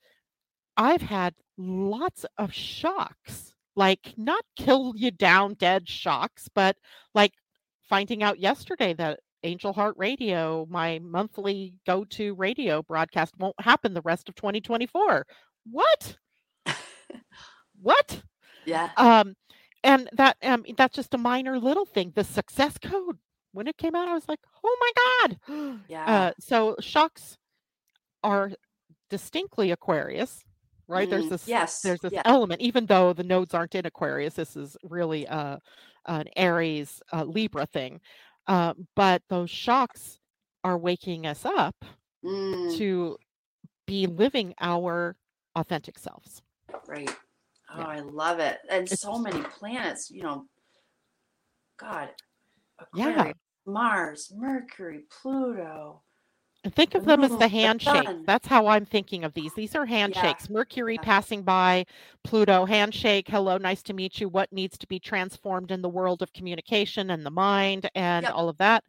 I've 0.77 1.03
had 1.03 1.35
lots 1.57 2.27
of 2.37 2.53
shocks, 2.53 3.55
like 3.79 4.13
not 4.17 4.45
kill 4.57 4.93
you 4.97 5.13
down 5.13 5.55
dead 5.55 5.89
shocks, 5.89 6.49
but 6.53 6.77
like 7.15 7.33
finding 7.89 8.23
out 8.25 8.41
yesterday 8.41 8.93
that 8.95 9.21
Angel 9.45 9.73
Heart 9.73 9.95
Radio, 9.97 10.67
my 10.69 10.99
monthly 10.99 11.75
go 11.87 12.05
to 12.05 12.35
radio 12.35 12.83
broadcast, 12.83 13.35
won't 13.39 13.55
happen 13.61 13.95
the 13.95 14.03
rest 14.03 14.29
of 14.29 14.35
2024. 14.35 15.25
What? 15.71 16.17
what? 17.81 18.23
Yeah. 18.65 18.91
Um, 18.99 19.35
and 19.83 20.11
that 20.13 20.37
um, 20.43 20.63
that's 20.77 20.95
just 20.95 21.15
a 21.15 21.19
minor 21.19 21.59
little 21.59 21.87
thing. 21.87 22.13
The 22.15 22.25
success 22.25 22.77
code 22.77 23.17
when 23.53 23.67
it 23.67 23.79
came 23.79 23.95
out, 23.95 24.09
I 24.09 24.13
was 24.13 24.29
like, 24.29 24.41
oh 24.63 24.77
my 24.81 25.29
god. 25.49 25.79
Yeah. 25.89 26.05
Uh, 26.05 26.33
so 26.39 26.77
shocks 26.79 27.39
are 28.23 28.51
distinctly 29.09 29.71
Aquarius, 29.71 30.45
right? 30.89 31.09
There's 31.09 31.27
Mm, 31.27 31.31
this 31.31 31.47
yes. 31.47 31.81
there's 31.83 32.01
this 32.01 32.13
yeah. 32.13 32.23
element, 32.25 32.61
even 32.61 32.87
though 32.87 33.13
the 33.13 33.23
nodes 33.23 33.55
aren't 33.55 33.75
in 33.75 33.87
Aquarius. 33.87 34.35
This 34.35 34.57
is 34.57 34.77
really 34.83 35.27
uh, 35.29 35.59
an 36.07 36.25
Aries 36.37 37.01
uh, 37.13 37.25
Libra 37.25 37.67
thing. 37.67 38.01
Uh, 38.47 38.73
but 38.97 39.23
those 39.29 39.51
shocks 39.51 40.19
are 40.65 40.79
waking 40.79 41.27
us 41.27 41.45
up 41.45 41.77
Mm, 42.25 42.77
to 42.79 43.17
be 43.87 44.09
living 44.09 44.53
our 44.61 45.15
authentic 45.55 45.97
selves. 45.99 46.43
Right. 46.89 47.09
Oh, 47.73 47.79
Yeah. 47.79 47.87
I 47.87 48.01
love 48.01 48.41
it. 48.41 48.59
And 48.69 48.83
It's- 48.85 49.01
so 49.01 49.19
many 49.19 49.41
planets, 49.43 50.11
you 50.11 50.23
know. 50.25 50.47
God. 51.79 52.09
Yeah. 52.95 53.33
Mars, 53.67 54.33
Mercury, 54.35 55.05
Pluto. 55.23 56.03
Think 56.67 56.97
of 56.97 57.05
them 57.05 57.23
as 57.23 57.31
the 57.31 57.37
oh, 57.37 57.39
the 57.39 57.49
handshake. 57.49 58.09
That's 58.27 58.49
how 58.49 58.67
I'm 58.67 58.85
thinking 58.85 59.23
of 59.23 59.33
these. 59.33 59.55
These 59.55 59.77
are 59.77 59.87
handshakes. 59.87 60.51
Mercury 60.51 60.97
yeah. 60.97 61.03
passing 61.03 61.43
by, 61.43 61.87
Pluto, 62.25 62.65
handshake. 62.65 63.29
Hello, 63.29 63.59
nice 63.59 63.81
to 63.85 63.93
meet 63.93 64.21
you. 64.21 64.29
What 64.29 64.53
needs 64.53 64.77
to 64.79 64.87
be 64.89 64.99
transformed 64.99 65.71
in 65.71 65.83
the 65.83 65.89
world 65.89 66.21
of 66.21 66.33
communication 66.33 67.11
and 67.11 67.25
the 67.25 67.31
mind 67.31 67.89
and 67.95 68.25
Yep. 68.25 68.35
all 68.35 68.49
of 68.49 68.59
that? 68.59 68.83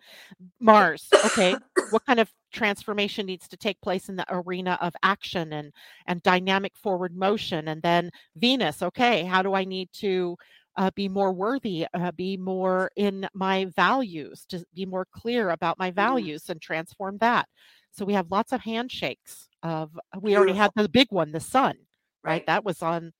Mars. 0.59 1.07
Okay. 1.25 1.55
what 1.91 2.03
kind 2.05 2.19
of 2.19 2.31
transformation 2.51 3.27
needs 3.27 3.47
to 3.47 3.57
take 3.57 3.79
place 3.81 4.09
in 4.09 4.15
the 4.15 4.25
arena 4.29 4.77
of 4.81 4.95
action 5.03 5.53
and 5.53 5.71
and 6.07 6.23
dynamic 6.23 6.75
forward 6.75 7.15
motion? 7.15 7.67
And 7.67 7.83
then 7.83 8.09
Venus. 8.35 8.81
Okay. 8.81 9.23
How 9.23 9.43
do 9.43 9.53
I 9.53 9.63
need 9.63 9.89
to 9.93 10.35
uh, 10.79 10.89
be 10.95 11.09
more 11.09 11.33
worthy, 11.33 11.85
uh, 11.93 12.11
be 12.13 12.37
more 12.37 12.89
in 12.95 13.27
my 13.33 13.65
values, 13.75 14.45
to 14.47 14.63
be 14.73 14.85
more 14.85 15.05
clear 15.11 15.49
about 15.51 15.77
my 15.77 15.91
values 15.91 16.49
and 16.49 16.61
transform 16.61 17.17
that. 17.19 17.47
So 17.91 18.05
we 18.05 18.13
have 18.13 18.31
lots 18.31 18.53
of 18.53 18.61
handshakes 18.61 19.49
of 19.61 19.99
we 20.21 20.37
already 20.37 20.53
had 20.53 20.71
the 20.75 20.87
big 20.87 21.11
one, 21.11 21.33
the 21.33 21.41
sun, 21.41 21.75
right? 22.23 22.31
Right. 22.31 22.45
That 22.47 22.63
was 22.63 22.81
on 22.81 23.11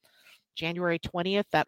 January 0.55 0.99
20th, 0.99 1.45
that 1.51 1.67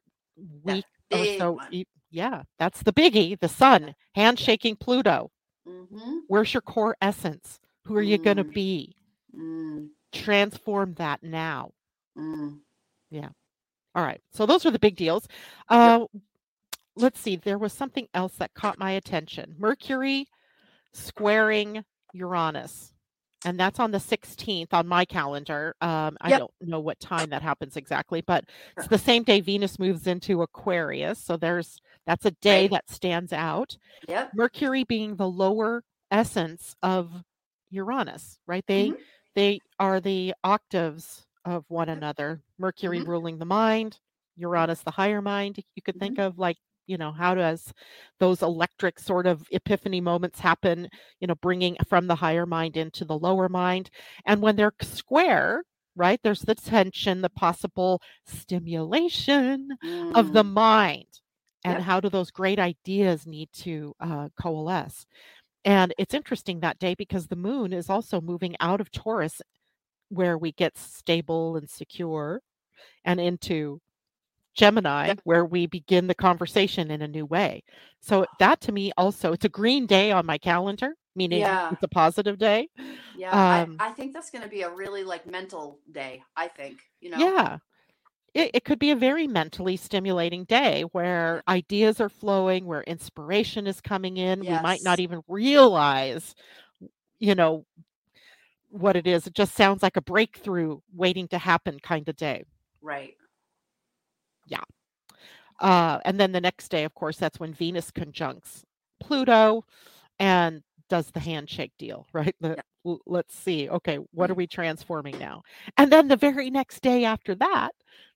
That 0.64 0.76
week 0.76 0.86
or 1.12 1.26
so. 1.38 1.52
one. 1.54 1.84
Yeah, 2.10 2.44
that's 2.58 2.84
the 2.84 2.94
biggie, 2.94 3.40
the 3.40 3.50
sun, 3.50 3.94
handshaking 4.16 4.78
Pluto. 4.78 5.30
Mm-hmm. 5.68 6.20
Where's 6.28 6.54
your 6.54 6.62
core 6.62 6.96
essence? 7.02 7.60
Who 7.86 7.96
are 7.98 8.02
you 8.02 8.18
going 8.18 8.38
to 8.38 8.44
Mm. 8.46 8.54
be? 8.54 8.96
Mm, 9.38 9.90
Transform 10.14 10.94
that 10.96 11.24
now. 11.24 11.72
mm. 12.18 12.60
All 13.96 14.04
right. 14.04 14.22
So 14.32 14.46
those 14.46 14.66
are 14.66 14.72
the 14.72 14.80
big 14.80 14.96
deals. 14.96 15.28
Uh, 15.70 16.06
let's 16.96 17.20
see. 17.20 17.36
There 17.36 17.58
was 17.58 17.74
something 17.74 18.08
else 18.14 18.36
that 18.38 18.54
caught 18.54 18.80
my 18.80 18.92
attention. 18.92 19.56
Mercury 19.60 20.28
squaring 20.94 21.84
Uranus. 22.14 22.94
and 23.44 23.60
that's 23.60 23.80
on 23.80 23.90
the 23.90 23.98
16th 24.00 24.72
on 24.74 24.88
my 24.88 25.04
calendar. 25.04 25.76
Um, 25.82 26.16
I 26.22 26.30
Yep. 26.30 26.40
don't 26.40 26.54
know 26.62 26.80
what 26.80 27.00
time 27.00 27.32
that 27.32 27.42
happens 27.42 27.76
exactly, 27.76 28.22
but 28.22 28.46
it's 28.78 28.86
the 28.88 29.00
same 29.00 29.24
day 29.24 29.40
Venus 29.42 29.80
moves 29.80 30.06
into 30.06 30.44
Aquarius. 30.44 31.18
So 31.18 31.38
there's 31.38 31.80
that's 32.06 32.26
a 32.26 32.32
day 32.32 32.64
Right. 32.64 32.72
that 32.72 32.90
stands 32.92 33.34
out. 33.34 33.78
Yep. 34.08 34.34
Mercury 34.36 34.84
being 34.84 35.16
the 35.16 35.28
lower 35.28 35.84
essence 36.12 36.76
of 36.84 37.24
Uranus, 37.72 38.38
right? 38.46 38.64
They 38.68 38.90
Mhm. 38.90 38.98
they 39.34 39.60
are 39.80 40.00
the 40.00 40.36
octaves 40.44 41.26
of 41.46 41.66
one 41.70 41.90
another. 41.90 42.42
Mercury 42.58 43.02
Mhm. 43.02 43.04
ruling 43.04 43.38
the 43.40 43.46
mind, 43.46 44.00
Uranus 44.38 44.82
the 44.84 44.92
higher 44.92 45.22
mind. 45.22 45.58
You 45.76 45.82
could 45.82 45.98
think 46.00 46.18
Mm-hmm. 46.18 46.20
of 46.20 46.38
like, 46.38 46.58
you 46.88 46.98
know, 46.98 47.12
how 47.12 47.36
does 47.36 47.74
those 48.20 48.42
electric 48.42 49.00
sort 49.00 49.28
of 49.28 49.46
epiphany 49.52 50.02
moments 50.02 50.40
happen, 50.40 50.88
you 51.20 51.28
know, 51.28 51.36
bringing 51.36 51.76
from 51.88 52.08
the 52.08 52.16
higher 52.16 52.46
mind 52.46 52.78
into 52.78 53.06
the 53.06 53.18
lower 53.18 53.50
mind. 53.50 53.90
And 54.26 54.42
when 54.42 54.56
they're 54.56 54.74
square, 54.82 55.64
right, 55.96 56.20
there's 56.24 56.42
the 56.42 56.56
tension, 56.56 57.22
the 57.22 57.30
possible 57.30 58.02
stimulation 58.26 59.70
of 60.14 60.32
the 60.32 60.44
Mm. 60.44 60.52
mind 60.54 61.06
and 61.64 61.80
Yep. 61.80 61.84
how 61.84 62.00
do 62.00 62.10
those 62.10 62.32
great 62.32 62.60
ideas 62.60 63.26
need 63.28 63.50
to 63.54 63.94
uh, 64.00 64.30
coalesce 64.40 65.06
and 65.66 65.94
it's 65.98 66.14
interesting 66.14 66.60
that 66.62 66.80
day 66.80 66.96
because 66.96 67.28
the 67.28 67.36
moon 67.36 67.74
is 67.74 67.90
also 67.90 68.22
moving 68.22 68.56
out 68.60 68.82
of 68.82 68.92
taurus 68.92 69.42
where 70.12 70.38
we 70.38 70.52
get 70.54 70.78
stable 70.78 71.58
and 71.58 71.70
secure 71.70 72.42
and 73.06 73.20
into 73.20 73.80
gemini 74.56 75.08
Yep. 75.08 75.22
where 75.24 75.46
we 75.46 75.66
begin 75.68 76.08
the 76.08 76.16
conversation 76.16 76.92
in 76.92 77.02
a 77.02 77.08
new 77.08 77.26
way 77.26 77.64
so 78.02 78.26
that 78.40 78.60
to 78.62 78.72
me 78.72 78.92
also 78.98 79.32
it's 79.34 79.46
a 79.46 79.50
green 79.50 79.86
day 79.88 80.12
on 80.12 80.26
my 80.26 80.38
calendar 80.38 80.94
meaning 81.16 81.42
Yeah. 81.42 81.72
it's 81.72 81.84
a 81.84 81.88
positive 81.88 82.38
day 82.38 82.68
Yeah, 83.14 83.34
Um, 83.34 83.78
I, 83.80 83.88
I 83.88 83.92
think 83.92 84.14
that's 84.14 84.32
going 84.32 84.44
to 84.44 84.50
be 84.50 84.62
a 84.62 84.70
really 84.70 85.04
like 85.04 85.26
mental 85.28 85.80
day. 85.92 86.24
I 86.36 86.48
think 86.48 86.80
you 87.02 87.10
know. 87.10 87.20
Yeah. 87.20 87.58
It, 88.34 88.52
it 88.56 88.66
could 88.66 88.80
be 88.80 88.92
a 88.92 88.96
very 88.96 89.28
mentally 89.28 89.78
stimulating 89.78 90.46
day 90.46 90.84
where 90.94 91.44
ideas 91.48 92.00
are 92.02 92.10
flowing, 92.10 92.66
where 92.66 92.84
inspiration 92.84 93.68
is 93.68 93.82
coming 93.82 94.18
in. 94.18 94.46
We 94.46 94.60
might 94.60 94.84
not 94.84 95.00
even 95.00 95.22
realize, 95.28 96.36
you 97.20 97.36
know, 97.36 97.66
what 98.72 98.96
it 98.96 99.08
is. 99.08 99.28
It 99.28 99.34
just 99.34 99.56
sounds 99.56 99.84
like 99.84 99.98
a 99.98 100.02
breakthrough 100.02 100.80
waiting 100.94 101.28
to 101.30 101.38
happen 101.38 101.80
kind 101.80 102.08
of 102.10 102.16
day. 102.16 102.44
Right. 102.82 103.16
Yeah. 104.48 104.64
Uh, 105.60 106.00
and 106.06 106.20
then 106.20 106.32
the 106.32 106.42
next 106.42 106.70
day, 106.70 106.84
of 106.86 106.94
course, 106.96 107.18
that's 107.18 107.40
when 107.40 107.54
Venus 107.54 107.92
conjuncts 107.92 108.64
Pluto 109.00 109.64
and 110.20 110.64
does 110.90 111.12
the 111.12 111.20
handshake 111.20 111.74
deal, 111.78 112.08
right? 112.14 112.36
The, 112.42 112.50
Yep. 112.50 112.66
l- 112.86 113.02
let's 113.06 113.36
see. 113.36 113.70
Okay, 113.70 113.98
what 114.12 114.32
are 114.32 114.36
we 114.36 114.48
transforming 114.48 115.18
now? 115.20 115.44
And 115.78 115.92
then 115.92 116.08
the 116.08 116.18
very 116.18 116.50
next 116.50 116.82
day 116.82 117.06
after 117.06 117.36
that, 117.36 117.72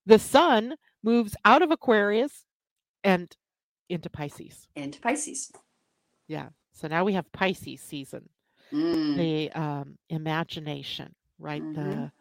the 0.06 0.20
sun 0.20 0.76
moves 1.04 1.36
out 1.46 1.62
of 1.62 1.72
Aquarius 1.72 2.46
and 3.04 3.32
into 3.90 4.10
Pisces. 4.10 4.68
Into 4.76 5.00
Pisces. 5.00 5.52
Yeah. 6.28 6.50
So 6.74 6.88
now 6.88 7.04
we 7.06 7.14
have 7.14 7.32
Pisces 7.32 7.82
season, 7.82 8.28
Mm. 8.72 9.16
the 9.16 9.52
um, 9.54 9.98
imagination, 10.10 11.14
right? 11.40 11.64
Mhm. 11.64 11.74
The 11.74 12.12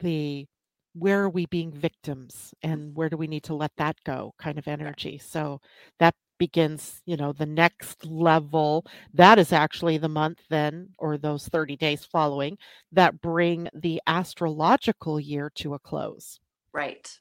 the 0.00 0.46
where 0.94 1.22
are 1.22 1.28
we 1.30 1.46
being 1.46 1.70
victims 1.72 2.54
and 2.62 2.94
where 2.96 3.08
do 3.08 3.16
we 3.16 3.26
need 3.28 3.44
to 3.44 3.54
let 3.54 3.72
that 3.76 3.96
go 4.04 4.34
kind 4.38 4.58
of 4.58 4.66
energy. 4.66 5.18
So 5.18 5.60
that 5.98 6.14
begins, 6.38 7.02
you 7.06 7.16
know, 7.16 7.32
the 7.32 7.46
next 7.46 8.04
level. 8.06 8.84
That 9.14 9.38
is 9.38 9.52
actually 9.52 9.98
the 9.98 10.08
month 10.08 10.40
then, 10.50 10.90
or 10.98 11.16
those 11.18 11.46
30 11.48 11.76
days 11.76 12.04
following, 12.04 12.58
that 12.92 13.20
bring 13.20 13.68
the 13.74 14.00
astrological 14.06 15.20
year 15.20 15.50
to 15.56 15.74
a 15.74 15.78
close. 15.78 16.40
Right. 16.72 17.20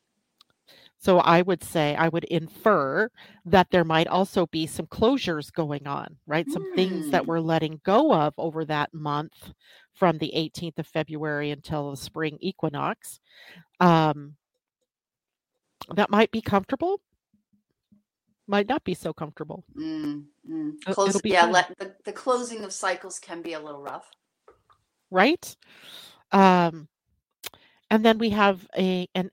So 0.99 1.19
I 1.19 1.41
would 1.43 1.63
say, 1.63 1.95
I 1.95 2.09
would 2.09 2.23
infer 2.25 3.09
that 3.45 3.69
there 3.69 3.83
might 3.83 4.07
also 4.07 4.47
be 4.47 4.65
some 4.65 4.87
closures 4.87 5.53
going 5.53 5.85
on, 5.87 6.17
right? 6.25 6.49
Some 6.51 6.65
things 6.75 7.09
that 7.11 7.23
Mm. 7.23 7.27
we're 7.27 7.39
letting 7.39 7.81
go 7.83 8.13
of 8.13 8.33
over 8.37 8.65
that 8.65 8.93
month 8.93 9.53
from 9.93 10.17
the 10.17 10.31
18th 10.35 10.79
of 10.79 10.87
February 10.87 11.51
until 11.51 11.91
the 11.91 11.97
spring 11.97 12.37
equinox. 12.41 13.19
Um, 13.79 14.35
that 15.95 16.09
might 16.09 16.31
be 16.31 16.41
comfortable, 16.41 16.99
might 18.47 18.67
not 18.67 18.83
be 18.83 18.93
so 18.93 19.13
comfortable. 19.13 19.63
Mm. 19.77 20.25
Mm. 20.49 20.81
Close. 20.93 21.21
be 21.21 21.29
Yeah. 21.29 21.45
Let 21.45 21.77
the, 21.77 21.95
the 22.05 22.13
closing 22.13 22.63
of 22.63 22.73
cycles 22.73 23.19
can 23.19 23.41
be 23.41 23.53
a 23.53 23.59
little 23.59 23.81
rough. 23.81 24.09
right? 25.11 25.55
Um, 26.31 26.87
and 27.89 28.03
then 28.03 28.17
we 28.17 28.31
have 28.31 28.67
a 28.77 29.07
an 29.15 29.31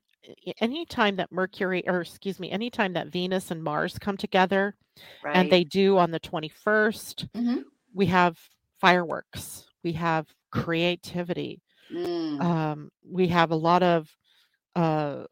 anytime 0.61 1.15
that 1.17 1.31
Mercury, 1.31 1.87
or 1.87 2.01
excuse 2.01 2.39
me, 2.39 2.51
anytime 2.51 2.93
that 2.93 3.07
Venus 3.07 3.51
and 3.51 3.63
Mars 3.63 3.97
come 3.99 4.17
together, 4.17 4.75
Right. 5.23 5.35
and 5.35 5.51
they 5.51 5.63
do 5.63 5.97
on 5.97 6.11
the 6.11 6.19
21st, 6.19 7.27
Mhm. 7.33 7.63
we 7.93 8.05
have 8.07 8.39
fireworks, 8.79 9.65
we 9.83 9.93
have 9.93 10.27
creativity, 10.51 11.61
Mm. 11.91 12.41
um, 12.41 12.91
we 13.03 13.27
have 13.27 13.51
a 13.51 13.55
lot 13.55 13.83
of 13.83 14.09
uh, 14.77 15.25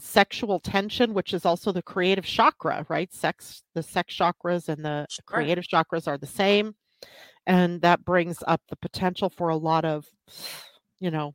sexual 0.00 0.58
tension, 0.58 1.14
which 1.14 1.32
is 1.32 1.44
also 1.46 1.70
the 1.70 1.82
creative 1.82 2.24
chakra, 2.24 2.84
right? 2.88 3.12
Sex, 3.12 3.62
the 3.74 3.82
sex 3.82 4.12
chakras 4.12 4.68
and 4.68 4.84
the 4.84 5.06
Sure. 5.08 5.22
creative 5.24 5.64
chakras 5.64 6.08
are 6.08 6.18
the 6.18 6.26
same. 6.26 6.74
And 7.46 7.80
that 7.82 8.04
brings 8.04 8.42
up 8.48 8.60
the 8.68 8.74
potential 8.76 9.30
for 9.30 9.50
a 9.50 9.56
lot 9.56 9.84
of, 9.84 10.08
you 10.98 11.12
know, 11.12 11.32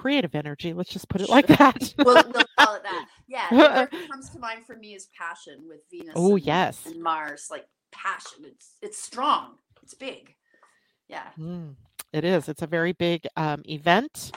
creative 0.00 0.34
energy. 0.34 0.72
Let's 0.72 0.90
just 0.90 1.08
put 1.08 1.20
it 1.20 1.28
like 1.28 1.46
that. 1.46 1.94
we'll, 1.98 2.14
we'll 2.14 2.44
call 2.58 2.74
it 2.76 2.82
that. 2.82 3.06
Yeah. 3.28 3.46
That 3.50 3.90
comes 4.10 4.28
to 4.30 4.40
mind 4.40 4.66
for 4.66 4.74
me 4.74 4.94
is 4.94 5.08
passion 5.16 5.68
with 5.68 5.80
Venus. 5.88 6.14
Oh, 6.16 6.34
and, 6.34 6.44
yes. 6.44 6.84
And 6.84 7.00
Mars, 7.00 7.46
like 7.48 7.64
passion. 7.92 8.44
It's 8.44 8.74
it's 8.82 8.98
strong. 8.98 9.52
It's 9.84 9.94
big. 9.94 10.34
Yeah. 11.06 11.28
Mm, 11.38 11.76
it 12.12 12.24
is. 12.24 12.48
It's 12.48 12.62
a 12.62 12.66
very 12.66 12.92
big 12.92 13.28
um, 13.36 13.62
event 13.68 14.32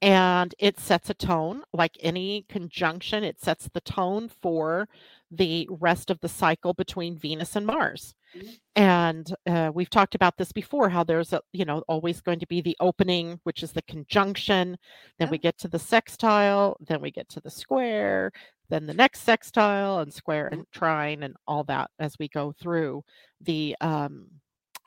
and 0.00 0.54
it 0.58 0.78
sets 0.78 1.10
a 1.10 1.14
tone. 1.14 1.62
Like 1.72 1.96
any 2.00 2.44
conjunction, 2.48 3.24
it 3.24 3.40
sets 3.40 3.68
the 3.72 3.80
tone 3.80 4.28
for 4.28 4.88
the 5.30 5.66
rest 5.70 6.10
of 6.10 6.20
the 6.20 6.28
cycle 6.28 6.74
between 6.74 7.18
Venus 7.18 7.56
and 7.56 7.66
Mars. 7.66 8.14
Mhm. 8.36 8.58
And 8.76 9.34
uh, 9.46 9.70
we've 9.74 9.90
talked 9.90 10.14
about 10.14 10.36
this 10.36 10.52
before 10.52 10.88
how 10.88 11.02
there's 11.04 11.32
a, 11.32 11.40
you 11.52 11.64
know, 11.64 11.82
always 11.88 12.20
going 12.20 12.38
to 12.40 12.46
be 12.46 12.60
the 12.60 12.76
opening, 12.80 13.40
which 13.44 13.62
is 13.62 13.72
the 13.72 13.82
conjunction. 13.82 14.76
Then 15.18 15.30
we 15.30 15.38
get 15.38 15.58
to 15.58 15.68
the 15.68 15.78
sextile, 15.78 16.76
then 16.80 17.00
we 17.00 17.10
get 17.10 17.28
to 17.30 17.40
the 17.40 17.50
square, 17.50 18.32
then 18.68 18.86
the 18.86 18.94
next 18.94 19.20
sextile 19.22 20.00
and 20.00 20.12
square 20.12 20.48
and 20.48 20.64
trine 20.72 21.22
and 21.22 21.34
all 21.46 21.64
that 21.64 21.90
as 21.98 22.16
we 22.18 22.28
go 22.28 22.52
through 22.52 23.02
the 23.40 23.74
um, 23.80 24.28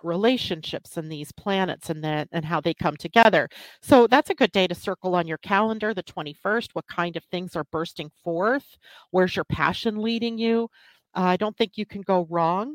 relationships 0.03 0.97
and 0.97 1.11
these 1.11 1.31
planets 1.31 1.89
and 1.89 2.03
then 2.03 2.27
and 2.31 2.43
how 2.45 2.59
they 2.59 2.73
come 2.73 2.97
together. 2.97 3.47
So 3.81 4.07
that's 4.07 4.29
a 4.29 4.35
good 4.35 4.51
day 4.51 4.67
to 4.67 4.75
circle 4.75 5.15
on 5.15 5.27
your 5.27 5.37
calendar, 5.39 5.93
the 5.93 6.03
21st. 6.03 6.69
What 6.73 6.87
kind 6.87 7.15
of 7.15 7.23
things 7.25 7.55
are 7.55 7.65
bursting 7.65 8.11
forth? 8.23 8.77
Where's 9.11 9.35
your 9.35 9.45
passion 9.45 10.01
leading 10.01 10.37
you? 10.37 10.69
Uh, 11.15 11.21
I 11.23 11.37
don't 11.37 11.55
think 11.57 11.73
you 11.77 11.85
can 11.85 12.01
go 12.01 12.25
wrong 12.29 12.73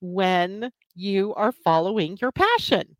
when 0.00 0.70
you 0.94 1.34
are 1.34 1.52
following 1.52 2.18
your 2.20 2.32
passion. 2.32 2.96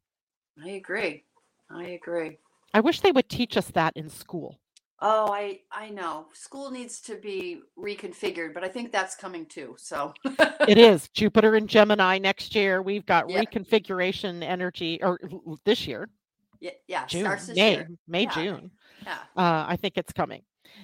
I 0.62 0.70
agree. 0.70 1.24
I 1.70 1.84
agree. 1.84 2.38
I 2.74 2.80
wish 2.80 3.00
they 3.00 3.12
would 3.12 3.28
teach 3.28 3.56
us 3.56 3.66
that 3.68 3.96
in 3.96 4.08
school. 4.08 4.58
Oh, 5.02 5.32
I 5.32 5.60
I 5.72 5.88
know. 5.88 6.26
School 6.34 6.70
needs 6.70 7.00
to 7.02 7.16
be 7.16 7.62
reconfigured, 7.78 8.52
but 8.52 8.62
I 8.62 8.68
think 8.68 8.92
that's 8.92 9.16
coming 9.16 9.46
too. 9.46 9.74
So 9.78 10.12
It 10.68 10.76
is 10.78 11.08
Jupiter 11.08 11.54
and 11.54 11.68
Gemini 11.68 12.18
next 12.18 12.54
year. 12.54 12.82
We've 12.82 13.06
got 13.06 13.30
Yeah. 13.30 13.40
reconfiguration 13.40 14.42
energy, 14.42 15.02
or 15.02 15.18
this 15.64 15.86
year, 15.86 16.08
yeah, 16.60 16.72
yeah, 16.86 17.06
June, 17.06 17.22
starts 17.22 17.46
this 17.46 17.56
May, 17.56 17.72
year. 17.76 17.90
May, 18.06 18.22
Yeah. 18.24 18.30
June. 18.34 18.70
Yeah, 19.06 19.18
Uh, 19.36 19.64
I 19.68 19.76
think 19.76 19.96
it's 19.96 20.12
coming. 20.12 20.42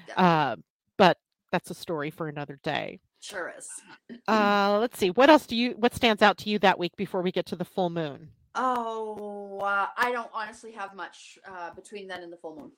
Yeah. 0.08 0.14
Uh, 0.16 0.56
but 0.96 1.18
that's 1.52 1.70
a 1.70 1.74
story 1.74 2.10
for 2.10 2.28
another 2.28 2.58
day. 2.62 3.00
Sure 3.26 3.52
is. 3.56 3.68
Uh, 4.28 4.78
let's 4.80 4.98
see. 4.98 5.10
What 5.10 5.30
else 5.30 5.46
do 5.46 5.56
you? 5.56 5.72
What 5.72 5.94
stands 5.94 6.22
out 6.22 6.38
to 6.38 6.50
you 6.50 6.58
that 6.60 6.78
week 6.78 6.96
before 6.96 7.22
we 7.22 7.32
get 7.32 7.46
to 7.46 7.56
the 7.56 7.64
full 7.64 7.90
moon? 7.90 8.30
Oh, 8.54 9.58
uh, 9.60 9.86
I 9.96 10.12
don't 10.12 10.30
honestly 10.32 10.72
have 10.72 10.94
much 10.94 11.38
uh, 11.46 11.70
between 11.74 12.08
then 12.08 12.22
and 12.22 12.32
the 12.32 12.36
full 12.38 12.56
moon. 12.56 12.72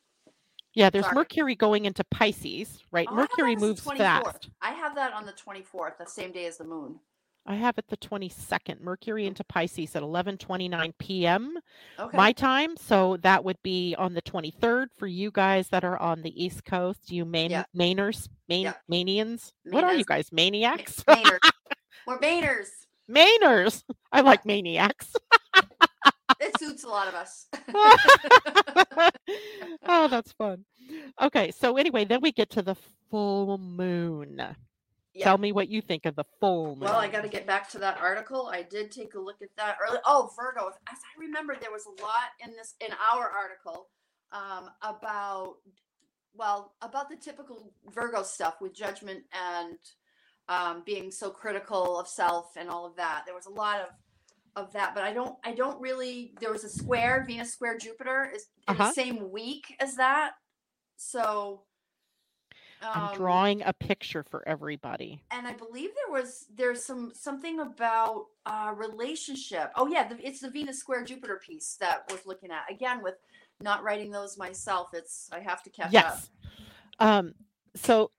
Yeah, 0.75 0.91
there's 0.91 1.07
Sorry. 1.07 1.15
Mercury 1.15 1.55
going 1.55 1.85
into 1.87 2.05
Pisces, 2.05 2.83
right? 2.91 3.09
Oh, 3.11 3.15
Mercury 3.15 3.55
that 3.55 3.57
as 3.57 3.61
the 3.63 3.67
moves 3.69 3.85
24th. 3.85 3.97
fast. 3.99 4.51
I 4.61 4.71
have 4.73 4.95
that 4.97 5.13
on 5.13 5.27
the 5.27 5.33
24th, 5.33 5.99
the 5.99 6.07
same 6.07 6.33
day 6.33 6.47
as 6.47 6.59
the 6.59 6.65
moon. 6.65 7.01
I 7.47 7.55
have 7.55 7.79
it 7.79 7.87
the 7.89 7.97
22nd. 7.97 8.81
Mercury 8.81 9.27
into 9.27 9.43
Pisces 9.45 9.97
at 9.97 10.03
11:29 10.03 10.93
p.m. 10.99 11.57
Okay. 11.99 12.17
my 12.17 12.33
time. 12.33 12.77
So 12.77 13.17
that 13.19 13.45
would 13.45 13.63
be 13.63 13.95
on 13.97 14.15
the 14.15 14.23
23rd 14.23 14.89
for 14.97 15.07
you 15.07 15.31
guys 15.31 15.69
that 15.71 15.85
are 15.85 15.97
on 15.99 16.23
the 16.23 16.45
East 16.45 16.65
Coast. 16.65 17.11
You 17.11 17.25
Maine 17.25 17.51
Yeah. 17.51 17.65
Mainers, 17.75 18.29
Maine 18.49 18.65
Yeah. 18.65 18.75
Manians. 18.91 19.53
What 19.65 19.85
are 19.85 19.95
you 19.95 20.05
guys? 20.05 20.31
Maniacs? 20.33 21.03
Mainers. 21.05 21.39
We're 22.07 22.19
Mainers. 22.19 22.69
Mainers. 23.11 23.83
I 24.13 24.21
like 24.21 24.45
maniacs. 24.45 25.15
it 26.41 26.59
suits 26.59 26.85
a 26.85 26.89
lot 26.89 27.09
of 27.09 27.15
us. 27.15 27.47
oh, 29.89 30.09
that's 30.09 30.33
fun. 30.33 30.65
Okay, 31.21 31.51
so 31.51 31.79
anyway, 31.79 32.05
then 32.05 32.21
we 32.21 32.33
get 32.33 32.51
to 32.51 32.61
the 32.63 32.77
full 33.11 33.57
moon. 33.57 34.43
Yeah. 35.19 35.25
Tell 35.25 35.39
me 35.39 35.51
what 35.53 35.69
you 35.69 35.83
think 35.83 36.07
of 36.07 36.15
the 36.15 36.25
full 36.41 36.77
moon. 36.77 36.81
Well, 36.81 36.95
I 36.97 37.09
got 37.09 37.23
to 37.23 37.29
get 37.29 37.45
back 37.47 37.69
to 37.71 37.79
that 37.81 37.99
article. 38.01 38.49
I 38.53 38.63
did 38.63 38.91
take 38.93 39.15
a 39.15 39.19
look 39.21 39.43
at 39.43 39.49
that 39.57 39.77
early. 39.87 39.99
Oh, 40.07 40.31
Virgo. 40.37 40.69
As 40.69 40.99
I 40.99 41.21
remember, 41.21 41.57
there 41.61 41.73
was 41.73 41.87
a 41.87 42.03
lot 42.03 42.31
in 42.45 42.53
this 42.53 42.75
in 42.81 42.93
our 43.13 43.29
article 43.29 43.89
um, 44.33 44.71
about 44.83 45.57
well 46.35 46.75
about 46.83 47.09
the 47.11 47.17
typical 47.17 47.73
Virgo 47.93 48.23
stuff 48.23 48.61
with 48.61 48.75
judgment 48.75 49.25
and 49.33 49.77
um, 50.49 50.83
being 50.87 51.11
so 51.11 51.31
critical 51.31 51.99
of 51.99 52.07
self 52.07 52.53
and 52.57 52.71
all 52.71 52.87
of 52.87 52.95
that. 52.97 53.25
There 53.27 53.35
was 53.35 53.47
a 53.47 53.51
lot 53.51 53.81
of 53.81 53.89
of 54.57 54.73
that, 54.75 54.95
but 54.95 55.03
I 55.03 55.13
don't 55.13 55.37
I 55.45 55.53
don't 55.53 55.81
really. 55.81 56.35
There 56.41 56.53
was 56.53 56.63
a 56.63 56.69
square 56.69 57.25
Venus 57.27 57.53
square 57.53 57.77
Jupiter 57.77 58.31
is 58.33 58.47
in 58.69 58.75
Uh-huh. 58.75 58.87
the 58.89 58.93
same 58.93 59.31
week 59.33 59.75
as 59.81 59.97
that, 59.97 60.33
so. 60.97 61.65
I'm 62.83 63.09
um, 63.11 63.15
drawing 63.17 63.63
a 63.63 63.73
picture 63.73 64.23
for 64.23 64.47
everybody. 64.49 65.23
and 65.31 65.47
I 65.47 65.53
believe 65.53 65.91
there 65.95 66.13
was 66.21 66.47
there's 66.55 66.85
some 66.85 67.13
something 67.15 67.61
about 67.61 68.27
uh 68.47 68.73
relationship. 68.77 69.73
Oh 69.75 69.87
yeah, 69.89 70.09
the, 70.09 70.27
it's 70.27 70.41
the 70.41 70.51
Venus 70.51 70.79
square 70.79 71.05
Jupiter 71.05 71.41
piece 71.45 71.77
that 71.81 72.11
was 72.11 72.25
looking 72.27 72.51
at 72.51 72.71
again 72.71 73.03
with 73.03 73.15
not 73.61 73.83
writing 73.83 74.11
those 74.11 74.39
myself. 74.39 74.91
It's 74.93 75.29
I 75.33 75.41
have 75.41 75.63
to 75.65 75.71
catch 75.71 75.87
up. 75.87 75.93
Yes. 75.93 76.31
Um, 77.01 77.35
so 77.75 78.11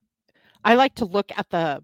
I 0.64 0.76
like 0.76 0.96
to 0.96 1.06
look 1.06 1.32
at 1.38 1.50
the 1.50 1.84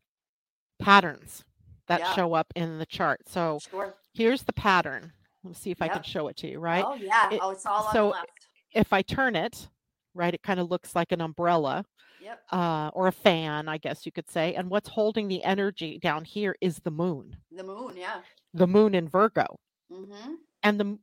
patterns 0.79 1.43
that 1.87 1.99
Yeah. 2.01 2.13
show 2.13 2.33
up 2.33 2.47
in 2.55 2.79
the 2.79 2.85
chart. 2.85 3.21
So 3.29 3.59
Sure. 3.69 3.95
here's 4.13 4.43
the 4.43 4.53
pattern. 4.53 5.13
Let's 5.43 5.59
see 5.59 5.71
if 5.71 5.81
I 5.81 5.87
can 5.87 6.03
show 6.03 6.27
it 6.27 6.37
to 6.37 6.47
you, 6.49 6.59
right? 6.59 6.83
Oh 6.85 6.95
yeah. 6.95 7.29
It- 7.31 7.39
oh, 7.41 7.51
it's 7.51 7.65
all 7.65 7.85
on 7.85 7.93
so 7.93 8.03
the 8.07 8.09
left. 8.11 8.47
If 8.73 8.91
I 8.91 9.01
turn 9.01 9.35
it, 9.37 9.69
right, 10.13 10.33
it 10.33 10.41
kind 10.43 10.59
of 10.59 10.69
looks 10.69 10.95
like 10.95 11.11
an 11.13 11.21
umbrella 11.21 11.85
Yep. 12.25 12.41
uh, 12.51 12.89
or 12.93 13.07
a 13.07 13.11
fan, 13.11 13.67
I 13.69 13.77
guess 13.77 14.05
you 14.05 14.11
could 14.11 14.29
say. 14.29 14.55
And 14.55 14.69
what's 14.69 14.89
holding 14.89 15.27
the 15.27 15.43
energy 15.43 15.99
down 15.99 16.25
here 16.25 16.55
is 16.59 16.79
the 16.79 16.91
moon, 16.91 17.35
The 17.51 17.63
moon. 17.63 17.93
Yeah. 17.95 18.21
the 18.53 18.67
moon 18.67 18.93
in 18.95 19.07
Virgo. 19.07 19.45
Mm-hmm. 19.91 20.33
and 20.63 20.79
the 20.79 20.97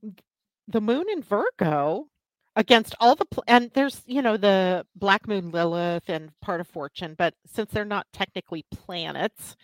the 0.67 0.81
moon 0.81 1.05
in 1.13 1.23
Virgo 1.23 2.09
against 2.57 2.95
all 3.01 3.15
the 3.15 3.25
pl- 3.27 3.45
and 3.47 3.71
there's 3.75 4.03
you 4.07 4.21
know 4.23 4.37
the 4.37 4.85
black 4.97 5.29
moon 5.29 5.51
Lilith 5.53 6.09
and 6.09 6.31
part 6.41 6.61
of 6.61 6.67
fortune 6.67 7.15
but 7.17 7.33
since 7.47 7.71
they're 7.71 7.85
not 7.85 8.07
technically 8.13 8.65
planets 8.75 9.55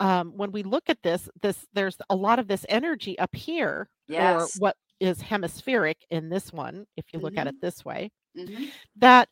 um 0.00 0.32
when 0.36 0.50
we 0.50 0.62
look 0.64 0.82
at 0.88 1.00
this 1.04 1.28
this 1.42 1.64
there's 1.74 1.96
a 2.10 2.16
lot 2.16 2.38
of 2.40 2.48
this 2.48 2.66
energy 2.68 3.16
up 3.20 3.34
here 3.36 3.88
Yes. 4.08 4.56
or 4.56 4.60
what 4.60 4.76
is 5.00 5.20
hemispheric 5.22 5.98
in 6.10 6.28
this 6.28 6.52
one 6.52 6.86
if 6.96 7.04
you 7.12 7.20
look 7.20 7.36
at 7.38 7.46
it 7.46 7.60
this 7.62 7.84
way 7.84 8.10
Mm-hmm. 8.36 8.64
that 8.96 9.28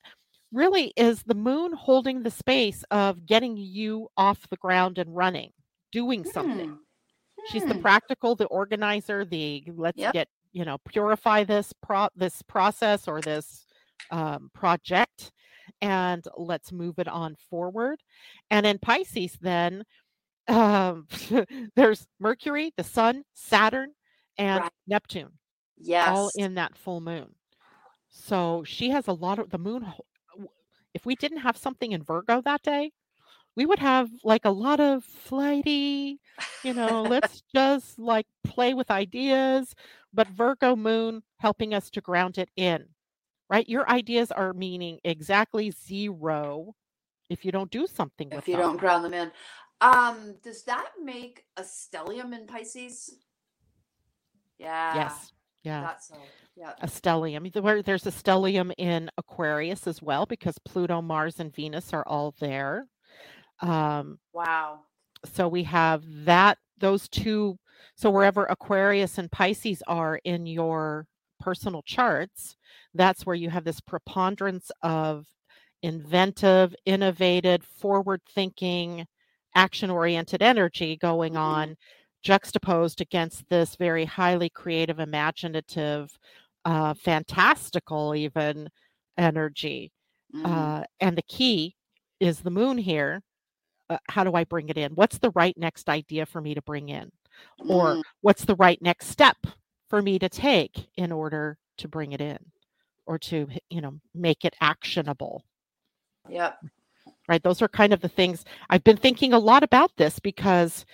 really 0.54 0.92
is 0.96 1.22
the 1.24 1.34
moon 1.34 1.72
holding 1.74 2.22
the 2.22 2.30
space 2.30 2.84
of 2.90 3.26
getting 3.26 3.56
you 3.56 4.08
off 4.16 4.48
the 4.50 4.56
ground 4.58 4.98
and 4.98 5.14
running 5.16 5.52
doing 5.92 6.24
something 6.24 6.68
She's 7.44 7.66
the 7.66 7.74
Hmm. 7.74 7.80
practical, 7.82 8.36
the 8.36 8.46
organizer, 8.46 9.24
the 9.24 9.64
let's 9.76 10.00
Yep. 10.00 10.12
get 10.12 10.28
you 10.52 10.64
know 10.64 10.78
purify 10.88 11.44
this 11.44 11.72
pro 11.82 12.08
this 12.16 12.42
process 12.42 13.08
or 13.08 13.22
this 13.22 13.66
um, 14.10 14.50
project, 14.54 15.32
and 15.80 16.24
let's 16.36 16.72
move 16.72 16.98
it 16.98 17.08
on 17.08 17.36
forward. 17.50 18.00
And 18.50 18.66
in 18.66 18.78
Pisces, 18.78 19.38
then 19.40 19.84
um, 20.48 21.06
there's 21.76 22.06
Mercury, 22.20 22.72
the 22.76 22.84
Sun, 22.84 23.24
Saturn, 23.34 23.94
and 24.38 24.64
Right. 24.64 24.72
Neptune 24.86 25.38
Yes. 25.78 26.06
all 26.06 26.30
in 26.34 26.54
that 26.54 26.76
full 26.76 27.00
moon. 27.00 27.34
So 28.10 28.64
she 28.64 28.90
has 28.90 29.08
a 29.08 29.12
lot 29.12 29.38
of 29.38 29.50
the 29.50 29.58
moon. 29.58 29.86
If 30.94 31.04
we 31.04 31.16
didn't 31.16 31.38
have 31.38 31.56
something 31.56 31.92
in 31.92 32.02
Virgo 32.02 32.40
that 32.42 32.62
day, 32.62 32.92
we 33.56 33.66
would 33.66 33.78
have 33.78 34.10
like 34.22 34.44
a 34.44 34.50
lot 34.50 34.80
of 34.80 35.04
flighty, 35.04 36.20
you 36.62 36.74
know, 36.74 37.02
let's 37.10 37.42
just 37.54 37.98
like 37.98 38.26
play 38.44 38.74
with 38.74 38.90
ideas. 38.90 39.74
But 40.12 40.28
Virgo 40.28 40.76
moon 40.76 41.22
helping 41.38 41.74
us 41.74 41.90
to 41.90 42.00
ground 42.00 42.38
it 42.38 42.48
in, 42.56 42.84
right? 43.50 43.68
Your 43.68 43.88
ideas 43.90 44.30
are 44.30 44.52
meaning 44.52 44.98
exactly 45.04 45.72
zero 45.72 46.74
if 47.28 47.44
you 47.44 47.52
don't 47.52 47.70
do 47.70 47.86
something 47.86 48.30
with 48.30 48.38
if 48.44 48.48
you 48.48 48.54
them. 48.54 48.62
don't 48.62 48.76
ground 48.76 49.04
them 49.04 49.14
in. 49.14 49.32
Um, 49.80 50.36
does 50.42 50.62
that 50.64 50.90
make 51.02 51.44
a 51.56 51.62
stellium 51.62 52.32
in 52.32 52.46
Pisces? 52.46 53.16
Yeah. 54.58 54.94
Yes. 54.94 55.32
Yeah. 55.64 55.80
That's 55.82 56.08
so. 56.08 56.16
Yeah. 56.56 56.72
a 56.82 56.86
stellium. 56.86 57.84
There's 57.84 58.06
a 58.06 58.10
stellium 58.12 58.72
in 58.78 59.10
Aquarius 59.18 59.86
as 59.88 60.00
well, 60.02 60.24
because 60.26 60.56
Pluto, 60.64 61.02
Mars, 61.02 61.40
and 61.40 61.54
Venus 61.54 61.92
are 61.92 62.04
all 62.06 62.34
there. 62.38 62.86
Um, 63.60 64.18
Wow. 64.32 64.80
so 65.24 65.48
we 65.48 65.64
have 65.64 66.02
that 66.24 66.58
those 66.78 67.08
two. 67.08 67.58
So 67.96 68.10
wherever 68.10 68.44
Aquarius 68.46 69.18
and 69.18 69.30
Pisces 69.30 69.82
are 69.86 70.20
in 70.24 70.46
your 70.46 71.06
personal 71.40 71.82
charts, 71.82 72.56
that's 72.94 73.26
where 73.26 73.36
you 73.36 73.50
have 73.50 73.64
this 73.64 73.80
preponderance 73.80 74.70
of 74.82 75.26
inventive, 75.82 76.74
innovative, 76.86 77.62
forward-thinking, 77.64 79.06
action-oriented 79.54 80.42
energy 80.42 80.96
going 80.96 81.34
Mhm. 81.34 81.38
on, 81.38 81.76
juxtaposed 82.24 83.00
against 83.00 83.48
this 83.48 83.76
very 83.76 84.04
highly 84.04 84.48
creative, 84.50 84.98
imaginative, 84.98 86.18
uh, 86.64 86.94
fantastical, 86.94 88.14
even 88.16 88.68
energy. 89.18 89.92
Mhm. 90.34 90.46
Uh, 90.46 90.84
and 91.00 91.16
the 91.16 91.22
key 91.22 91.76
is 92.20 92.40
the 92.40 92.50
moon 92.50 92.78
here. 92.78 93.22
Uh, 93.90 93.98
how 94.08 94.24
do 94.24 94.32
I 94.34 94.44
bring 94.44 94.70
it 94.70 94.78
in? 94.78 94.92
What's 94.94 95.18
the 95.18 95.30
right 95.32 95.56
next 95.58 95.88
idea 95.90 96.26
for 96.26 96.40
me 96.40 96.54
to 96.54 96.62
bring 96.62 96.88
in? 96.88 97.12
Or 97.68 97.96
Mm. 97.96 98.02
what's 98.22 98.44
the 98.46 98.56
right 98.56 98.80
next 98.80 99.08
step 99.08 99.36
for 99.90 100.02
me 100.02 100.18
to 100.18 100.28
take 100.28 100.88
in 100.96 101.12
order 101.12 101.58
to 101.78 101.88
bring 101.88 102.12
it 102.12 102.20
in 102.22 102.38
or 103.06 103.18
to, 103.18 103.48
you 103.70 103.80
know, 103.82 104.00
make 104.14 104.44
it 104.44 104.54
actionable? 104.60 105.44
Yep. 106.28 106.64
right? 107.28 107.42
Those 107.42 107.62
are 107.62 107.68
kind 107.68 107.92
of 107.92 108.00
the 108.00 108.08
things 108.08 108.44
I've 108.70 108.84
been 108.84 108.96
thinking 108.96 109.32
a 109.32 109.38
lot 109.38 109.62
about 109.62 109.90
this 109.96 110.18
because, 110.18 110.84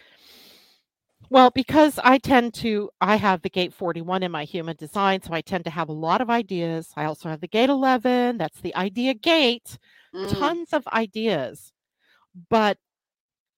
well, 1.30 1.50
because 1.50 1.98
I 2.02 2.18
tend 2.18 2.54
to, 2.54 2.90
I 3.00 3.16
have 3.16 3.42
the 3.42 3.50
gate 3.50 3.72
41 3.72 4.22
in 4.22 4.32
my 4.32 4.44
human 4.44 4.76
design, 4.76 5.22
so 5.22 5.32
I 5.32 5.40
tend 5.42 5.64
to 5.64 5.70
have 5.70 5.88
a 5.88 5.92
lot 5.92 6.20
of 6.20 6.30
ideas. 6.30 6.92
I 6.96 7.04
also 7.04 7.28
have 7.28 7.40
the 7.40 7.48
gate 7.48 7.70
11, 7.70 8.36
that's 8.38 8.60
the 8.60 8.74
idea 8.74 9.14
gate, 9.14 9.78
Mm. 10.14 10.26
tons 10.26 10.72
of 10.72 10.86
ideas, 10.88 11.72
but 12.50 12.78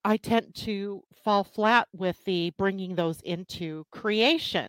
I 0.05 0.17
tend 0.19 0.55
to 0.57 1.03
fall 1.25 1.45
flat 1.45 1.89
with 1.93 2.25
the 2.25 2.51
bringing 2.59 2.97
those 2.97 3.21
into 3.23 3.85
creation. 3.93 4.69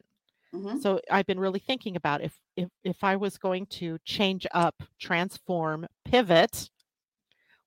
Mhm. 0.54 0.80
So 0.80 1.02
I've 1.12 1.28
been 1.28 1.40
really 1.40 1.60
thinking 1.60 1.96
about 1.98 2.22
if 2.22 2.40
if 2.58 2.70
if 2.84 3.04
I 3.04 3.16
was 3.18 3.38
going 3.40 3.68
to 3.80 4.00
change 4.06 4.48
up, 4.54 4.84
transform, 5.00 5.88
pivot, 6.06 6.70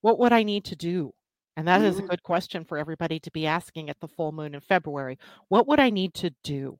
what 0.03 0.19
would 0.19 0.33
I 0.33 0.43
need 0.45 0.65
to 0.67 0.77
do? 0.77 1.15
And 1.57 1.67
that 1.69 1.83
is 1.83 1.99
a 1.99 2.03
Mhm. 2.03 2.09
good 2.09 2.23
question 2.23 2.65
for 2.65 2.79
everybody 2.79 3.19
to 3.21 3.31
be 3.31 3.47
asking 3.47 3.89
at 3.91 4.01
the 4.01 4.09
full 4.09 4.33
moon 4.33 4.55
in 4.55 4.61
February. 4.61 5.19
What 5.49 5.67
would 5.67 5.81
I 5.81 5.91
need 5.91 6.15
to 6.15 6.31
do? 6.43 6.79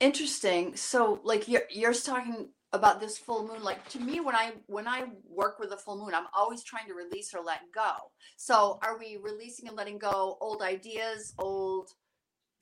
Interesting. 0.00 0.76
So, 0.76 1.20
like 1.24 1.48
you're 1.48 1.64
you're 1.70 1.92
talking 1.94 2.50
about 2.72 3.00
this 3.00 3.18
full 3.18 3.46
moon. 3.48 3.62
Like 3.64 3.88
to 3.90 3.98
me, 4.00 4.20
when 4.20 4.36
I 4.36 4.52
when 4.66 4.86
I 4.86 5.08
work 5.24 5.58
with 5.58 5.72
a 5.72 5.76
full 5.76 5.96
moon, 5.98 6.14
I'm 6.14 6.28
always 6.32 6.62
trying 6.62 6.86
to 6.86 6.94
release 6.94 7.34
or 7.34 7.40
let 7.42 7.72
go. 7.74 8.12
So, 8.36 8.78
are 8.82 8.96
we 8.98 9.16
releasing 9.16 9.66
and 9.68 9.76
letting 9.76 9.98
go 9.98 10.38
old 10.40 10.62
ideas, 10.62 11.34
old 11.38 11.90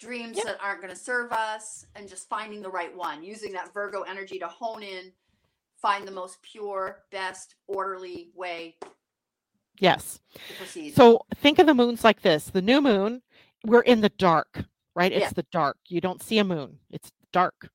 dreams 0.00 0.36
Yep. 0.36 0.44
that 0.44 0.58
aren't 0.62 0.80
going 0.82 0.92
to 0.94 0.98
serve 0.98 1.32
us, 1.32 1.86
and 1.94 2.08
just 2.08 2.28
finding 2.28 2.62
the 2.62 2.70
right 2.70 2.94
one, 2.94 3.22
using 3.22 3.52
that 3.52 3.72
Virgo 3.74 4.02
energy 4.02 4.38
to 4.38 4.48
hone 4.48 4.82
in, 4.82 5.12
find 5.76 6.06
the 6.06 6.12
most 6.12 6.42
pure, 6.42 7.04
best, 7.10 7.56
orderly 7.66 8.30
way 8.34 8.76
Yes. 9.78 10.20
So 10.94 11.20
think 11.36 11.58
of 11.58 11.66
the 11.66 11.74
moons 11.74 12.04
like 12.04 12.22
this. 12.22 12.46
The 12.50 12.62
new 12.62 12.80
moon, 12.80 13.22
we're 13.64 13.82
in 13.82 14.00
the 14.00 14.08
dark, 14.10 14.64
right? 14.94 15.12
It's 15.12 15.20
Yeah. 15.22 15.30
the 15.34 15.46
dark. 15.52 15.76
You 15.88 16.00
don't 16.00 16.22
see 16.22 16.38
a 16.38 16.44
moon. 16.44 16.78
It's 16.90 17.10
dark. 17.32 17.68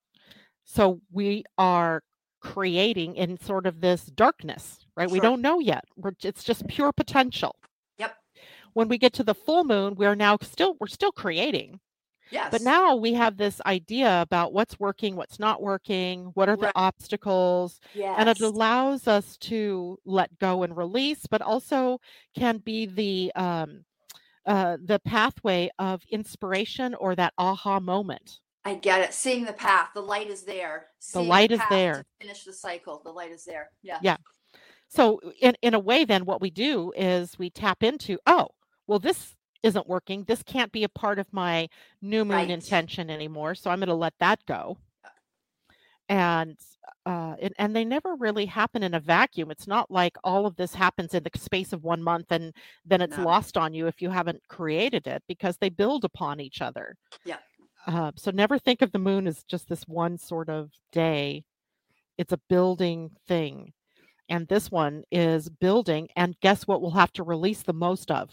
So 0.66 1.02
we 1.12 1.44
are 1.58 2.02
creating 2.40 3.16
in 3.16 3.40
sort 3.40 3.68
of 3.68 3.82
this 3.82 4.06
darkness, 4.06 4.86
right? 4.96 5.10
We 5.12 5.20
don't 5.20 5.42
know 5.42 5.60
yet. 5.60 5.86
We're, 5.96 6.14
it's 6.24 6.44
just 6.44 6.68
pure 6.68 6.92
potential. 6.92 7.56
Yep. 8.00 8.16
When 8.74 8.88
we 8.88 8.98
get 8.98 9.14
to 9.14 9.24
the 9.24 9.36
full 9.36 9.64
moon, 9.64 9.96
we're 9.96 10.16
now 10.16 10.38
still 10.42 10.76
we're 10.80 10.88
still 10.88 11.12
creating. 11.12 11.80
Yes. 12.32 12.50
But 12.52 12.62
now 12.62 12.96
we 12.96 13.14
have 13.14 13.38
this 13.38 13.62
idea 13.66 14.22
about 14.22 14.54
what's 14.54 14.80
working, 14.80 15.16
what's 15.16 15.40
not 15.40 15.62
working, 15.62 16.32
what 16.34 16.50
are 16.50 16.58
the 16.58 16.72
obstacles, 16.76 17.80
yes. 17.94 18.16
and 18.18 18.30
it 18.30 18.40
allows 18.42 19.08
us 19.08 19.38
to 19.38 19.98
let 20.06 20.38
go 20.40 20.64
and 20.64 20.76
release 20.76 21.26
but 21.28 21.42
also 21.42 22.00
can 22.36 22.58
be 22.58 22.86
the 22.86 23.32
um, 23.36 23.84
uh, 24.46 24.78
the 24.84 25.00
pathway 25.00 25.70
of 25.78 26.02
inspiration 26.10 26.96
or 26.96 27.16
that 27.16 27.34
aha 27.38 27.80
moment 27.80 28.40
I 28.64 28.76
get 28.76 29.02
it. 29.02 29.14
Seeing 29.14 29.46
the 29.46 29.54
path, 29.54 29.90
the 29.94 30.02
light 30.02 30.30
is 30.30 30.44
there. 30.44 30.88
The 31.00 31.06
Seeing 31.06 31.28
light 31.28 31.52
is 31.52 31.60
path 31.60 31.70
to 31.70 31.76
there. 31.76 32.06
Finish 32.20 32.44
the 32.44 32.54
cycle. 32.54 33.02
The 33.04 33.12
light 33.12 33.32
is 33.32 33.44
there. 33.44 33.72
Yeah. 33.82 34.00
Yeah. 34.02 34.18
So 34.88 35.20
in 35.42 35.56
in 35.62 35.74
a 35.74 35.80
way 35.80 36.06
then 36.06 36.26
what 36.26 36.42
we 36.42 36.52
do 36.52 36.92
is 36.96 37.40
we 37.40 37.50
tap 37.50 37.82
into, 37.82 38.20
oh, 38.28 38.50
well 38.88 39.00
this 39.00 39.36
isn't 39.64 39.88
working. 39.88 40.24
This 40.24 40.44
can't 40.44 40.72
be 40.72 40.84
a 40.84 40.90
part 40.90 41.20
of 41.20 41.32
my 41.34 41.70
new 42.02 42.26
moon 42.26 42.36
Right. 42.38 42.50
intention 42.50 43.10
anymore, 43.10 43.56
so 43.56 43.70
I'm 43.70 43.80
going 43.80 43.88
to 43.90 43.96
let 43.96 44.14
that 44.20 44.40
go. 44.46 44.78
And 46.10 46.58
uh 47.06 47.36
and, 47.42 47.54
and 47.58 47.76
they 47.76 47.86
never 47.86 48.16
really 48.16 48.46
happen 48.46 48.84
in 48.84 48.94
a 48.96 49.00
vacuum. 49.00 49.50
It's 49.50 49.68
not 49.68 49.90
like 49.90 50.18
all 50.26 50.46
of 50.46 50.56
this 50.58 50.74
happens 50.74 51.14
in 51.14 51.24
the 51.24 51.30
space 51.40 51.72
of 51.72 51.84
one 51.84 52.04
month 52.04 52.32
and 52.32 52.54
then 52.86 53.02
it's 53.02 53.18
No. 53.18 53.24
lost 53.24 53.56
on 53.58 53.74
you 53.74 53.88
if 53.88 54.02
you 54.02 54.10
haven't 54.10 54.42
created 54.50 55.08
it 55.08 55.24
because 55.28 55.58
they 55.58 55.70
build 55.70 56.04
upon 56.04 56.42
each 56.42 56.62
other. 56.62 56.96
Yeah. 57.26 57.38
Uh, 57.88 58.12
so 58.18 58.30
never 58.32 58.60
think 58.60 58.82
of 58.82 58.92
the 58.92 59.00
moon 59.00 59.26
as 59.26 59.44
just 59.44 59.70
this 59.70 59.84
one 59.88 60.18
sort 60.18 60.50
of 60.50 60.72
day. 60.92 61.46
It's 62.18 62.34
a 62.34 62.42
building 62.50 63.12
thing. 63.28 63.72
And 64.28 64.48
this 64.48 64.70
one 64.70 65.04
is 65.12 65.50
building. 65.50 66.10
And 66.16 66.36
guess 66.42 66.68
what 66.68 66.82
we'll 66.82 66.92
have 66.92 67.14
to 67.14 67.24
release 67.24 67.64
the 67.64 67.74
most 67.74 68.12
of? 68.12 68.30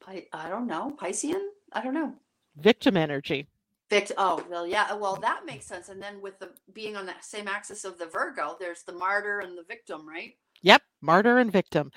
Pi- 0.00 0.26
I 0.32 0.48
don't 0.48 0.66
know. 0.66 0.96
Piscean? 0.98 1.40
I 1.72 1.82
don't 1.82 1.94
know. 1.94 2.14
Victim 2.56 2.96
energy. 2.96 3.46
Vict. 3.90 4.12
Oh, 4.16 4.44
well, 4.48 4.66
yeah. 4.66 4.94
Well, 4.94 5.16
that 5.16 5.44
makes 5.46 5.66
sense. 5.66 5.88
And 5.88 6.00
then 6.02 6.20
with 6.20 6.38
the 6.38 6.50
being 6.72 6.96
on 6.96 7.06
the 7.06 7.14
same 7.20 7.48
axis 7.48 7.84
of 7.84 7.98
the 7.98 8.06
Virgo, 8.06 8.56
there's 8.58 8.82
the 8.82 8.92
martyr 8.92 9.40
and 9.40 9.56
the 9.58 9.64
victim, 9.64 10.08
right? 10.08 10.34
Yep. 10.62 10.82
Martyr 11.00 11.38
and 11.38 11.50
victim. 11.50 11.90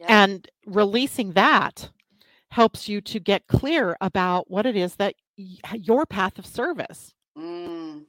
Yeah. 0.00 0.24
And 0.24 0.48
releasing 0.66 1.32
that 1.32 1.90
helps 2.50 2.88
you 2.88 3.00
to 3.02 3.20
get 3.20 3.46
clear 3.46 3.96
about 4.00 4.50
what 4.50 4.66
it 4.66 4.76
is 4.76 4.96
that 4.96 5.14
y- 5.38 5.56
your 5.74 6.06
path 6.06 6.38
of 6.38 6.46
service, 6.46 7.14
Mm, 7.36 8.04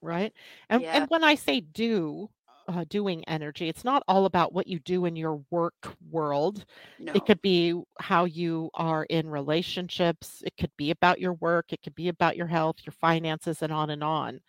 right? 0.00 0.32
And, 0.68 0.82
Yeah. 0.82 0.96
and 1.02 1.10
when 1.10 1.24
I 1.24 1.34
say 1.34 1.60
do, 1.60 2.30
uh, 2.70 2.84
doing 2.88 3.24
energy, 3.28 3.68
it's 3.68 3.84
not 3.84 4.02
all 4.08 4.24
about 4.26 4.52
what 4.52 4.66
you 4.66 4.78
do 4.78 5.04
in 5.04 5.16
your 5.16 5.42
work 5.50 5.94
world. 6.10 6.64
no. 6.98 7.12
It 7.14 7.26
could 7.26 7.42
be 7.42 7.80
how 7.98 8.24
you 8.24 8.70
are 8.74 9.04
in 9.04 9.28
relationships. 9.28 10.42
It 10.46 10.56
could 10.58 10.70
be 10.76 10.90
about 10.90 11.20
your 11.20 11.34
work. 11.34 11.72
It 11.72 11.82
could 11.82 11.94
be 11.94 12.08
about 12.08 12.36
your 12.36 12.46
health, 12.46 12.76
your 12.86 12.92
finances, 12.92 13.62
and 13.62 13.72
on 13.72 13.90
and 13.90 14.04
on. 14.04 14.40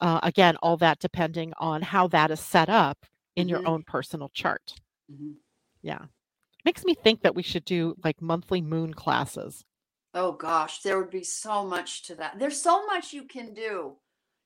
Uh, 0.00 0.20
again, 0.22 0.56
all 0.62 0.76
that 0.78 0.98
depending 0.98 1.52
on 1.58 1.82
how 1.82 2.08
that 2.08 2.30
is 2.30 2.40
set 2.40 2.68
up 2.68 3.06
in 3.36 3.48
your 3.48 3.60
Mhm. 3.60 3.66
own 3.66 3.82
personal 3.84 4.28
chart. 4.30 4.74
Mhm. 5.10 5.36
Yeah. 5.82 6.06
Makes 6.64 6.84
me 6.84 6.94
think 6.94 7.22
that 7.22 7.34
we 7.34 7.42
should 7.42 7.64
do 7.64 7.96
like 8.04 8.20
monthly 8.22 8.60
moon 8.60 8.94
classes. 8.94 9.64
Oh 10.14 10.32
gosh, 10.32 10.82
there 10.82 10.98
would 10.98 11.10
be 11.10 11.24
so 11.24 11.64
much 11.64 12.02
to 12.04 12.14
that. 12.16 12.38
There's 12.38 12.60
so 12.60 12.84
much 12.86 13.12
you 13.12 13.24
can 13.24 13.54
do, 13.54 13.96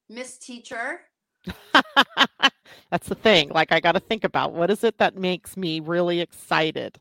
Miss 0.09 0.39
Teacher. 0.39 1.01
That's 2.91 3.09
the 3.09 3.15
thing. 3.15 3.49
Like, 3.51 3.73
I 3.73 3.81
got 3.81 3.93
to 3.93 4.01
think 4.01 4.25
about 4.25 4.53
what 4.53 4.71
is 4.71 4.85
it 4.85 4.99
that 4.99 5.17
makes 5.17 5.57
me 5.57 5.81
really 5.81 6.21
excited. 6.21 6.99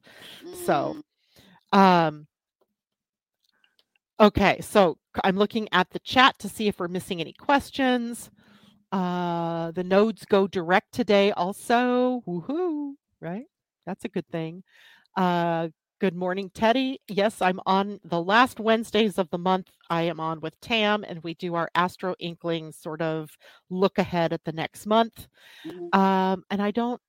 So, 0.66 0.98
Mm, 1.74 1.78
Um, 1.78 2.28
okay, 4.20 4.62
so 4.62 4.98
i'm 5.24 5.38
looking 5.38 5.68
at 5.72 5.90
the 5.92 6.00
chat 6.00 6.38
to 6.40 6.50
see 6.50 6.68
if 6.68 6.80
we're 6.80 6.88
missing 6.88 7.22
any 7.22 7.34
questions. 7.34 8.30
Uh, 8.92 9.72
the 9.72 9.84
nodes 9.84 10.26
go 10.26 10.48
direct 10.48 10.94
today, 10.94 11.32
also. 11.32 12.22
Woohoo! 12.28 12.94
Right? 13.20 13.46
That's 13.86 14.06
a 14.06 14.10
good 14.10 14.28
thing. 14.30 14.64
Uh, 15.18 15.70
good 16.00 16.16
morning, 16.16 16.52
Teddy. 16.54 17.00
Yes, 17.08 17.42
I'm 17.42 17.60
on 17.66 18.00
the 18.04 18.22
last 18.22 18.60
Wednesdays 18.60 19.18
of 19.18 19.30
the 19.30 19.38
month. 19.38 19.70
I 19.90 20.04
am 20.04 20.20
on 20.20 20.42
with 20.42 20.60
Tam, 20.60 21.04
and 21.04 21.24
we 21.24 21.34
do 21.36 21.56
our 21.56 21.70
Astro 21.76 22.16
Inkling 22.20 22.72
sort 22.74 23.02
of 23.02 23.30
look 23.70 23.98
ahead 23.98 24.34
at 24.34 24.44
the 24.44 24.52
next 24.52 24.86
month. 24.86 25.28
mhm. 25.66 25.94
Um, 25.96 26.44
and 26.50 26.62
I 26.62 26.72
don't. 26.72 27.02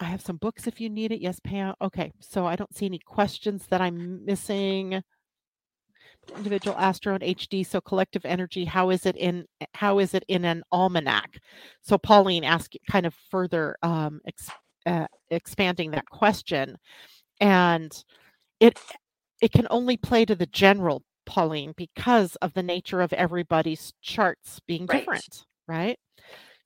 I 0.00 0.06
have 0.06 0.22
some 0.22 0.36
books 0.38 0.66
if 0.66 0.80
you 0.80 0.90
need 0.90 1.12
it. 1.12 1.20
Yes, 1.20 1.40
Pam. 1.40 1.74
Okay, 1.80 2.12
so 2.20 2.46
I 2.46 2.56
don't 2.56 2.74
see 2.74 2.86
any 2.86 2.98
questions 2.98 3.66
that 3.68 3.80
I'm 3.80 4.24
missing. 4.24 5.02
Individual 6.36 6.76
astro 6.78 7.14
and 7.14 7.22
HD. 7.22 7.64
So 7.66 7.80
collective 7.80 8.24
energy. 8.24 8.64
How 8.64 8.90
is 8.90 9.06
it 9.06 9.16
in? 9.16 9.46
How 9.74 9.98
is 9.98 10.14
it 10.14 10.24
in 10.28 10.44
an 10.44 10.62
almanac? 10.72 11.38
So 11.82 11.98
Pauline 11.98 12.44
asked 12.44 12.76
kind 12.90 13.06
of 13.06 13.14
further 13.30 13.76
um, 13.82 14.20
ex, 14.26 14.50
uh, 14.86 15.06
expanding 15.30 15.90
that 15.92 16.06
question, 16.08 16.76
and 17.40 18.04
it 18.60 18.78
it 19.42 19.52
can 19.52 19.66
only 19.70 19.96
play 19.96 20.24
to 20.26 20.34
the 20.36 20.46
general, 20.46 21.02
Pauline, 21.26 21.74
because 21.76 22.36
of 22.36 22.54
the 22.54 22.62
nature 22.62 23.00
of 23.02 23.12
everybody's 23.14 23.92
charts 24.02 24.60
being 24.66 24.88
Right. 24.88 24.98
different, 24.98 25.44
right? 25.68 25.98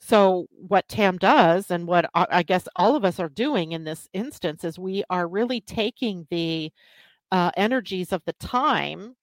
So, 0.00 0.46
what 0.52 0.88
Tam 0.88 1.18
does, 1.18 1.70
and 1.70 1.86
what 1.86 2.06
I 2.14 2.26
I 2.30 2.42
guess 2.42 2.68
all 2.76 2.96
of 2.96 3.04
us 3.04 3.20
are 3.20 3.28
doing 3.28 3.72
in 3.72 3.84
this 3.84 4.08
instance, 4.14 4.64
is 4.64 4.78
we 4.78 5.04
are 5.10 5.28
really 5.28 5.60
taking 5.62 6.26
the 6.30 6.72
uh, 7.32 7.50
energies 7.56 8.12
of 8.12 8.22
the 8.26 8.34
time 8.34 9.14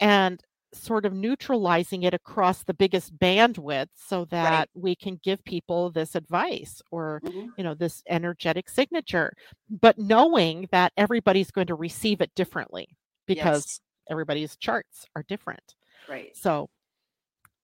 and 0.00 0.42
sort 0.74 1.06
of 1.06 1.12
neutralizing 1.12 2.02
it 2.02 2.14
across 2.14 2.62
the 2.64 2.74
biggest 2.74 3.16
bandwidth 3.18 3.88
so 3.94 4.24
that 4.26 4.68
we 4.74 4.94
can 4.94 5.18
give 5.22 5.42
people 5.44 5.90
this 5.90 6.14
advice 6.14 6.82
or 6.90 7.20
Mhm. 7.24 7.48
you 7.56 7.64
know 7.64 7.74
this 7.74 8.02
energetic 8.08 8.68
signature 8.68 9.32
but 9.68 9.98
knowing 9.98 10.68
that 10.72 10.92
everybody's 10.96 11.50
going 11.50 11.66
to 11.68 11.74
receive 11.74 12.20
it 12.20 12.34
differently 12.34 12.88
because 13.26 13.64
Yes, 13.66 13.80
everybody's 14.10 14.56
charts 14.56 15.06
are 15.16 15.22
different. 15.28 15.74
Right. 16.08 16.36
so 16.36 16.68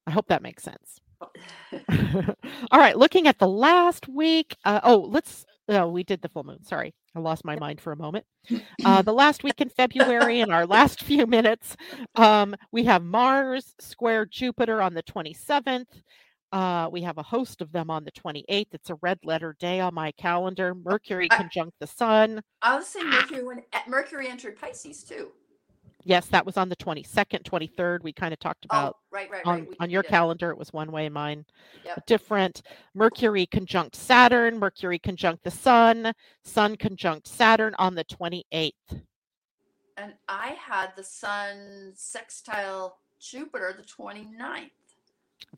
i 0.06 0.10
hope 0.10 0.26
that 0.28 0.42
makes 0.42 0.62
sense. 0.62 1.00
All 2.70 2.78
right 2.80 2.96
looking 2.96 3.26
at 3.26 3.38
the 3.38 3.48
last 3.48 4.08
week 4.08 4.56
uh, 4.64 4.80
oh 4.82 4.98
let's 5.00 5.44
oh 5.68 5.88
we 5.88 6.02
did 6.02 6.22
the 6.22 6.28
full 6.28 6.44
moon 6.44 6.62
sorry 6.64 6.94
i 7.14 7.18
lost 7.18 7.44
my 7.44 7.56
mind 7.58 7.80
for 7.80 7.92
a 7.92 7.96
moment. 7.96 8.24
Uh, 8.84 9.02
the 9.02 9.12
last 9.12 9.44
week 9.44 9.60
in 9.60 9.68
february 9.68 10.40
in 10.40 10.50
our 10.50 10.66
last 10.66 11.02
few 11.04 11.26
minutes 11.26 11.76
um, 12.14 12.54
we 12.72 12.82
have 12.82 13.02
mars 13.02 13.74
square 13.78 14.24
jupiter 14.24 14.80
on 14.80 14.94
the 14.94 15.02
27th 15.02 15.84
uh, 16.52 16.88
we 16.90 17.02
have 17.02 17.18
a 17.18 17.22
host 17.22 17.60
of 17.60 17.70
them 17.72 17.90
on 17.90 18.04
the 18.04 18.12
28th 18.12 18.66
it's 18.72 18.90
a 18.90 18.96
red 19.02 19.18
letter 19.22 19.54
day 19.60 19.80
on 19.80 19.94
my 19.94 20.10
calendar. 20.12 20.74
Mercury 20.74 21.28
conjunct 21.28 21.74
the 21.78 21.86
sun. 21.86 22.40
I 22.62 22.76
was 22.76 22.86
saying 22.86 23.06
Mercury 23.10 23.44
when 23.44 23.62
Mercury 23.86 24.28
entered 24.28 24.58
Pisces 24.58 25.04
too. 25.04 25.30
Yes 26.04 26.26
that 26.26 26.44
was 26.46 26.56
on 26.56 26.68
the 26.68 26.76
22nd 26.76 27.42
23rd 27.42 28.02
we 28.02 28.12
kind 28.12 28.32
of 28.32 28.38
talked 28.40 28.64
about 28.64 28.94
oh, 28.96 28.98
right, 29.10 29.30
right, 29.30 29.44
on, 29.44 29.60
right. 29.66 29.76
on 29.80 29.90
your 29.90 30.02
calendar 30.02 30.50
it 30.50 30.58
was 30.58 30.72
one 30.72 30.90
way 30.92 31.08
mine 31.08 31.44
Yep. 31.84 32.06
different 32.06 32.62
mercury 32.94 33.46
conjunct 33.46 33.96
saturn 33.96 34.58
mercury 34.58 34.98
conjunct 34.98 35.44
the 35.44 35.50
sun 35.50 36.12
sun 36.44 36.76
conjunct 36.76 37.26
saturn 37.26 37.74
on 37.78 37.94
the 37.94 38.04
28th 38.04 38.72
And 39.96 40.14
I 40.28 40.56
had 40.58 40.92
the 40.96 41.04
Sun 41.04 41.92
sextile 41.94 42.98
Jupiter 43.20 43.74
the 43.76 43.82
29th. 43.84 44.70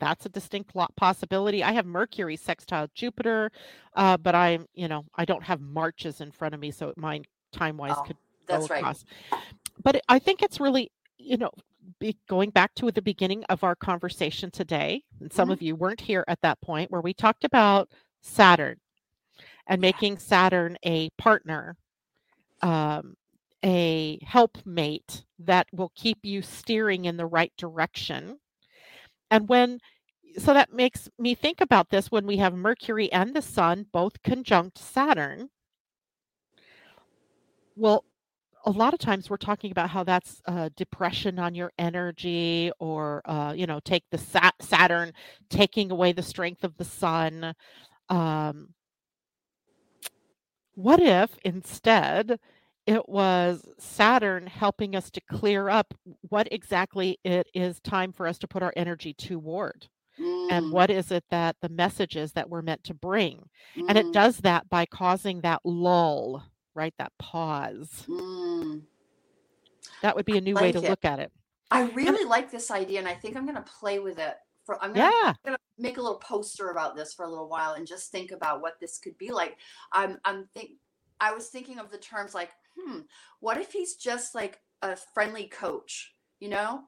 that's 0.00 0.26
a 0.26 0.28
distinct 0.28 0.72
possibility 0.96 1.62
i 1.62 1.72
have 1.72 1.86
mercury 1.86 2.36
sextile 2.36 2.88
jupiter 2.94 3.50
uh, 3.94 4.16
but 4.16 4.34
i'm 4.34 4.66
you 4.74 4.88
know 4.88 5.04
i 5.16 5.24
don't 5.24 5.44
have 5.44 5.60
marches 5.60 6.20
in 6.20 6.30
front 6.32 6.54
of 6.54 6.60
me 6.60 6.70
so 6.70 6.92
mine 6.96 7.24
time 7.52 7.76
wise 7.76 7.94
Oh, 7.96 8.02
could 8.02 8.16
that's 8.48 8.66
go 8.66 8.74
right. 8.74 8.80
across. 8.80 9.04
But 9.82 10.02
I 10.08 10.18
think 10.18 10.42
it's 10.42 10.60
really, 10.60 10.90
you 11.18 11.36
know, 11.36 11.50
be, 11.98 12.16
going 12.28 12.50
back 12.50 12.74
to 12.76 12.90
the 12.90 13.02
beginning 13.02 13.44
of 13.44 13.64
our 13.64 13.74
conversation 13.74 14.50
today, 14.50 15.02
and 15.20 15.32
some 15.32 15.48
Mhm. 15.48 15.52
of 15.52 15.62
you 15.62 15.76
weren't 15.76 16.00
here 16.00 16.24
at 16.28 16.40
that 16.42 16.60
point 16.60 16.90
where 16.90 17.00
we 17.00 17.14
talked 17.14 17.44
about 17.44 17.90
Saturn 18.20 18.80
and 19.66 19.80
making 19.80 20.18
Saturn 20.18 20.76
a 20.84 21.10
partner, 21.18 21.76
um, 22.62 23.16
a 23.64 24.18
helpmate 24.24 25.24
that 25.38 25.68
will 25.72 25.92
keep 25.94 26.24
you 26.24 26.42
steering 26.42 27.04
in 27.06 27.16
the 27.16 27.26
right 27.26 27.52
direction. 27.56 28.40
And 29.30 29.48
when 29.48 29.80
so 30.38 30.54
that 30.54 30.72
makes 30.72 31.10
me 31.18 31.34
think 31.34 31.60
about 31.60 31.90
this 31.90 32.10
when 32.10 32.26
we 32.26 32.38
have 32.38 32.54
Mercury 32.54 33.12
and 33.12 33.34
the 33.34 33.42
Sun 33.42 33.86
both 33.92 34.22
conjunct 34.22 34.78
Saturn. 34.78 35.50
Well, 37.76 38.04
a 38.64 38.70
lot 38.70 38.94
of 38.94 39.00
times 39.00 39.30
we're 39.30 39.36
talking 39.36 39.70
about 39.70 39.90
how 39.90 40.04
that's 40.04 40.40
uh, 40.46 40.70
depression 40.76 41.38
on 41.38 41.54
your 41.54 41.72
energy, 41.78 42.70
or 42.78 43.22
uh, 43.26 43.52
you 43.56 43.66
know, 43.66 43.80
take 43.84 44.04
the 44.10 44.18
Sat- 44.18 44.54
Saturn 44.60 45.12
taking 45.50 45.90
away 45.90 46.12
the 46.12 46.22
strength 46.22 46.64
of 46.64 46.76
the 46.76 46.84
Sun. 46.84 47.54
Um, 48.08 48.68
what 50.74 51.00
if 51.00 51.38
instead 51.44 52.38
it 52.86 53.08
was 53.08 53.66
Saturn 53.78 54.46
helping 54.46 54.96
us 54.96 55.10
to 55.10 55.20
clear 55.20 55.68
up 55.68 55.94
what 56.28 56.48
exactly 56.52 57.18
it 57.24 57.46
is 57.54 57.80
time 57.80 58.12
for 58.12 58.26
us 58.26 58.38
to 58.38 58.48
put 58.48 58.62
our 58.62 58.72
energy 58.76 59.14
toward? 59.14 59.88
and 60.50 60.66
Mm, 60.66 60.72
what 60.72 60.90
is 60.90 61.10
it 61.10 61.24
that 61.30 61.56
the 61.62 61.68
messages 61.68 62.32
that 62.32 62.48
we're 62.50 62.62
meant 62.62 62.82
to 62.84 62.94
bring 62.94 63.48
and 63.88 63.98
it 63.98 64.06
mm, 64.06 64.12
does 64.12 64.38
that 64.38 64.68
by 64.68 64.84
causing 64.86 65.40
that 65.40 65.60
lull 65.64 66.44
right 66.74 66.94
that 66.98 67.12
pause 67.18 68.04
mm. 68.08 68.82
that 70.02 70.16
would 70.16 70.24
be 70.26 70.38
a 70.38 70.40
new 70.40 70.54
way 70.54 70.72
to 70.72 70.78
it. 70.78 70.88
look 70.88 71.04
at 71.04 71.18
it 71.18 71.32
I 71.72 71.84
really 71.92 72.26
like 72.26 72.50
this 72.50 72.70
idea, 72.70 72.98
and 72.98 73.08
I 73.08 73.14
think 73.14 73.34
I'm 73.34 73.44
going 73.46 73.56
to 73.56 73.62
play 73.62 73.98
with 73.98 74.18
it. 74.18 74.34
For 74.66 74.76
I'm 74.84 74.92
gonna, 74.92 75.10
Yeah. 75.10 75.32
Gonna 75.44 75.58
make 75.78 75.96
a 75.96 76.02
little 76.02 76.18
poster 76.18 76.68
about 76.68 76.94
this 76.94 77.14
for 77.14 77.24
a 77.24 77.28
little 77.30 77.48
while 77.48 77.72
and 77.72 77.86
just 77.86 78.12
think 78.12 78.30
about 78.30 78.60
what 78.60 78.78
this 78.78 78.98
could 78.98 79.16
be 79.18 79.32
like. 79.32 79.56
I'm 79.90 80.18
I'm 80.24 80.46
think 80.54 80.72
I 81.18 81.32
was 81.32 81.48
thinking 81.48 81.78
of 81.78 81.90
the 81.90 81.98
terms 81.98 82.34
like, 82.34 82.50
hmm, 82.78 83.00
what 83.40 83.56
if 83.56 83.72
he's 83.72 83.96
just 83.96 84.34
like 84.34 84.60
a 84.82 84.96
friendly 85.14 85.46
coach, 85.48 86.14
you 86.40 86.48
know? 86.50 86.82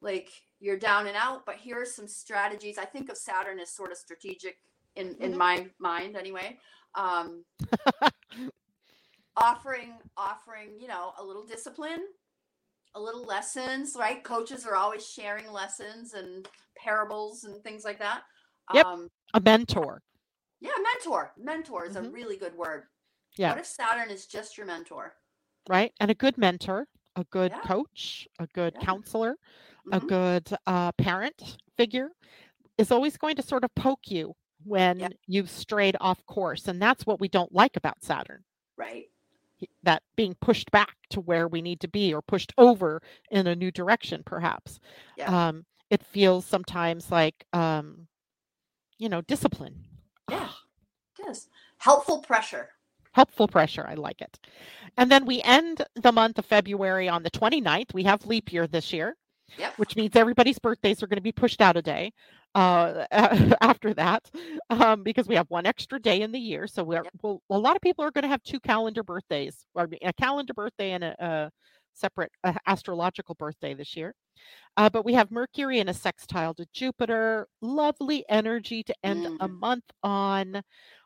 Like 0.00 0.30
you're 0.58 0.78
down 0.78 1.06
and 1.06 1.16
out, 1.16 1.44
but 1.46 1.56
here 1.56 1.82
are 1.82 1.84
some 1.86 2.08
strategies. 2.08 2.78
I 2.78 2.86
think 2.86 3.10
of 3.10 3.16
Saturn 3.18 3.60
as 3.60 3.70
sort 3.70 3.92
of 3.92 3.98
strategic 3.98 4.56
in 4.96 5.16
in 5.20 5.34
Mhm. 5.34 5.36
my 5.36 5.70
mind 5.78 6.16
anyway. 6.16 6.58
Um 6.94 7.44
offering 9.36 9.94
offering 10.16 10.78
you 10.78 10.88
know 10.88 11.12
a 11.18 11.24
little 11.24 11.44
discipline 11.44 12.00
a 12.94 13.00
little 13.00 13.22
lessons 13.24 13.96
right 13.98 14.22
coaches 14.24 14.66
are 14.66 14.74
always 14.76 15.06
sharing 15.06 15.50
lessons 15.50 16.12
and 16.14 16.48
parables 16.76 17.44
and 17.44 17.62
things 17.62 17.84
like 17.84 17.98
that 17.98 18.22
Yep. 18.74 18.86
um 18.86 19.08
A 19.34 19.40
mentor. 19.40 20.02
yeah 20.60 20.70
mentor 20.94 21.32
mentor 21.38 21.86
is 21.86 21.96
a 21.96 22.02
Mhm. 22.02 22.12
really 22.12 22.36
good 22.36 22.54
word 22.54 22.84
Yeah. 23.36 23.50
what 23.50 23.58
if 23.58 23.66
saturn 23.66 24.10
is 24.10 24.26
just 24.26 24.56
your 24.56 24.66
mentor 24.66 25.14
right? 25.68 25.92
And 26.00 26.10
a 26.10 26.14
good 26.14 26.36
mentor, 26.38 26.88
a 27.14 27.22
good 27.30 27.52
Yeah. 27.52 27.60
coach, 27.60 28.26
a 28.40 28.48
good 28.48 28.74
Yeah. 28.74 28.84
counselor, 28.84 29.36
a 29.92 30.00
Mhm. 30.00 30.08
good 30.08 30.56
uh, 30.66 30.90
parent 30.92 31.56
figure 31.76 32.10
is 32.78 32.90
always 32.90 33.16
going 33.16 33.36
to 33.36 33.42
sort 33.42 33.62
of 33.62 33.72
poke 33.76 34.10
you 34.10 34.34
when 34.64 35.14
you've 35.28 35.48
strayed 35.50 35.96
off 36.00 36.26
course. 36.26 36.66
And 36.66 36.82
that's 36.82 37.06
what 37.06 37.20
we 37.20 37.28
don't 37.28 37.52
like 37.54 37.76
about 37.76 38.02
Saturn. 38.02 38.44
right 38.76 39.11
That 39.82 40.02
being 40.16 40.34
pushed 40.40 40.70
back 40.70 40.96
to 41.10 41.20
where 41.20 41.48
we 41.48 41.62
need 41.62 41.80
to 41.80 41.88
be 41.88 42.12
or 42.14 42.22
pushed 42.22 42.52
over 42.58 43.02
in 43.30 43.46
a 43.46 43.56
new 43.56 43.70
direction, 43.70 44.22
perhaps. 44.24 44.80
Yeah. 45.16 45.48
Um, 45.48 45.64
it 45.90 46.02
feels 46.02 46.46
sometimes 46.46 47.10
like, 47.10 47.44
um, 47.52 48.06
you 48.98 49.08
know, 49.08 49.20
discipline. 49.22 49.84
Yeah. 50.30 50.48
yes 51.18 51.48
helpful 51.78 52.20
pressure 52.20 52.70
helpful 53.12 53.48
pressure. 53.48 53.84
I 53.86 53.94
like 53.94 54.20
it. 54.20 54.38
And 54.96 55.10
then 55.10 55.24
we 55.26 55.42
end 55.42 55.84
the 55.94 56.12
month 56.12 56.38
of 56.38 56.46
February 56.46 57.08
on 57.08 57.22
the 57.22 57.30
29th. 57.30 57.94
We 57.94 58.02
have 58.04 58.26
leap 58.26 58.52
year 58.52 58.66
this 58.66 58.92
year, 58.92 59.16
yep 59.58 59.74
which 59.76 59.96
means 59.96 60.16
everybody's 60.16 60.58
birthdays 60.58 61.02
are 61.02 61.06
going 61.06 61.18
to 61.18 61.22
be 61.22 61.32
pushed 61.32 61.60
out 61.60 61.76
a 61.76 61.82
day 61.82 62.12
uh, 62.54 63.06
after 63.60 63.94
that 63.94 64.30
um, 64.70 65.02
because 65.02 65.28
we 65.28 65.34
have 65.36 65.46
one 65.50 65.66
extra 65.66 66.00
day 66.00 66.22
in 66.22 66.32
the 66.32 66.38
year. 66.38 66.66
So 66.66 66.84
we're, 66.84 67.04
Yep. 67.04 67.12
we'll, 67.22 67.42
a 67.50 67.58
lot 67.58 67.76
of 67.76 67.82
people 67.82 68.04
are 68.04 68.10
going 68.10 68.22
to 68.22 68.28
have 68.28 68.42
two 68.42 68.60
calendar 68.60 69.02
birthdays, 69.02 69.66
or 69.74 69.88
a 70.02 70.12
calendar 70.14 70.54
birthday 70.54 70.92
and 70.92 71.04
a, 71.04 71.14
a 71.24 71.50
separate 71.94 72.32
uh, 72.44 72.54
astrological 72.66 73.34
birthday 73.34 73.74
this 73.74 73.96
year. 73.96 74.14
Uh, 74.76 74.88
but 74.90 75.04
we 75.04 75.14
have 75.14 75.30
Mercury 75.30 75.78
in 75.80 75.88
a 75.88 75.94
sextile 75.94 76.54
to 76.54 76.66
Jupiter. 76.72 77.46
Lovely 77.60 78.24
energy 78.28 78.82
to 78.84 78.94
end 79.04 79.26
a 79.40 79.48
Mm. 79.48 79.58
month 79.60 79.84
on 80.02 80.62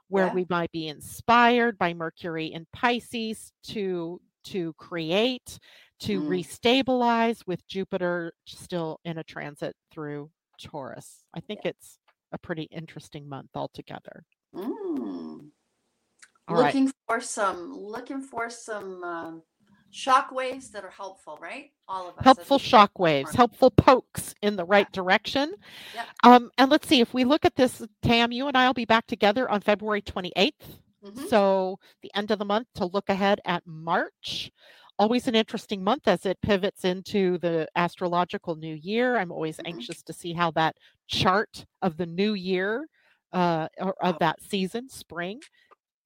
where 0.08 0.28
Yeah. 0.28 0.30
we 0.30 0.46
might 0.48 0.70
be 0.72 0.88
inspired 0.88 1.78
by 1.78 1.94
Mercury 1.94 2.46
in 2.46 2.66
Pisces 2.72 3.52
to 3.64 4.20
to 4.44 4.72
create, 4.74 5.58
to 6.00 6.22
Mm. 6.22 6.22
restabilize 6.22 7.46
with 7.46 7.66
Jupiter 7.66 8.32
still 8.46 9.00
in 9.04 9.18
a 9.18 9.24
transit 9.24 9.74
through 9.90 10.30
Taurus. 10.58 11.24
I 11.34 11.40
think 11.40 11.60
it's 11.64 11.98
a 12.32 12.38
pretty 12.38 12.64
interesting 12.64 13.28
month 13.28 13.50
altogether. 13.54 14.24
Mm. 14.54 15.50
All 16.48 16.56
right. 16.56 16.66
looking 16.66 16.92
for 17.08 17.20
some 17.20 17.72
looking 17.76 18.22
for 18.22 18.48
some 18.48 19.02
um, 19.02 19.42
shock 19.90 20.30
waves 20.30 20.70
that 20.70 20.84
are 20.84 20.90
helpful 20.90 21.36
right 21.40 21.72
all 21.88 22.08
of 22.08 22.18
us 22.18 22.24
Helpful 22.24 22.58
shock 22.58 22.98
waves, 22.98 23.34
helpful 23.34 23.70
pokes 23.70 24.34
in 24.42 24.56
the 24.56 24.64
right 24.64 24.90
direction. 24.92 25.54
Yeah. 25.94 26.04
Um, 26.24 26.50
and 26.58 26.70
let's 26.70 26.88
see 26.88 27.00
if 27.00 27.14
we 27.14 27.24
look 27.24 27.44
at 27.44 27.54
this, 27.56 27.82
Tam, 28.02 28.32
you 28.32 28.48
and 28.48 28.56
I 28.56 28.66
will 28.66 28.74
be 28.74 28.84
back 28.84 29.06
together 29.06 29.48
on 29.50 29.60
February 29.60 30.02
28th. 30.02 30.80
Mhm. 31.04 31.28
So 31.28 31.78
the 32.02 32.10
end 32.14 32.30
of 32.30 32.38
the 32.38 32.44
month 32.44 32.68
to 32.74 32.86
look 32.86 33.08
ahead 33.08 33.40
at 33.44 33.66
March. 33.66 34.50
Always 34.98 35.28
an 35.28 35.34
interesting 35.34 35.84
month 35.84 36.08
as 36.08 36.24
it 36.24 36.40
pivots 36.40 36.84
into 36.84 37.36
the 37.38 37.68
astrological 37.76 38.56
new 38.56 38.74
year. 38.74 39.16
I'm 39.18 39.30
always 39.30 39.58
Mhm. 39.58 39.66
anxious 39.74 40.02
to 40.02 40.12
see 40.12 40.32
how 40.32 40.50
that 40.52 40.76
chart 41.06 41.66
of 41.82 41.96
the 41.98 42.06
new 42.06 42.32
year 42.34 42.88
uh, 43.32 43.68
or 43.78 43.94
of 44.02 44.18
that 44.20 44.40
season, 44.40 44.88
spring, 44.88 45.42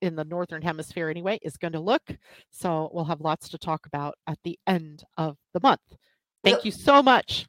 in 0.00 0.16
the 0.16 0.24
northern 0.24 0.62
hemisphere 0.62 1.08
anyway, 1.08 1.38
is 1.42 1.56
going 1.56 1.72
to 1.72 1.78
look. 1.80 2.02
So 2.50 2.90
we'll 2.92 3.04
have 3.04 3.20
lots 3.20 3.48
to 3.50 3.58
talk 3.58 3.86
about 3.86 4.16
at 4.26 4.38
the 4.42 4.58
end 4.66 5.04
of 5.16 5.38
the 5.52 5.60
month. 5.62 5.96
Thank 6.42 6.64
you 6.64 6.72
so 6.72 7.02
much. 7.02 7.46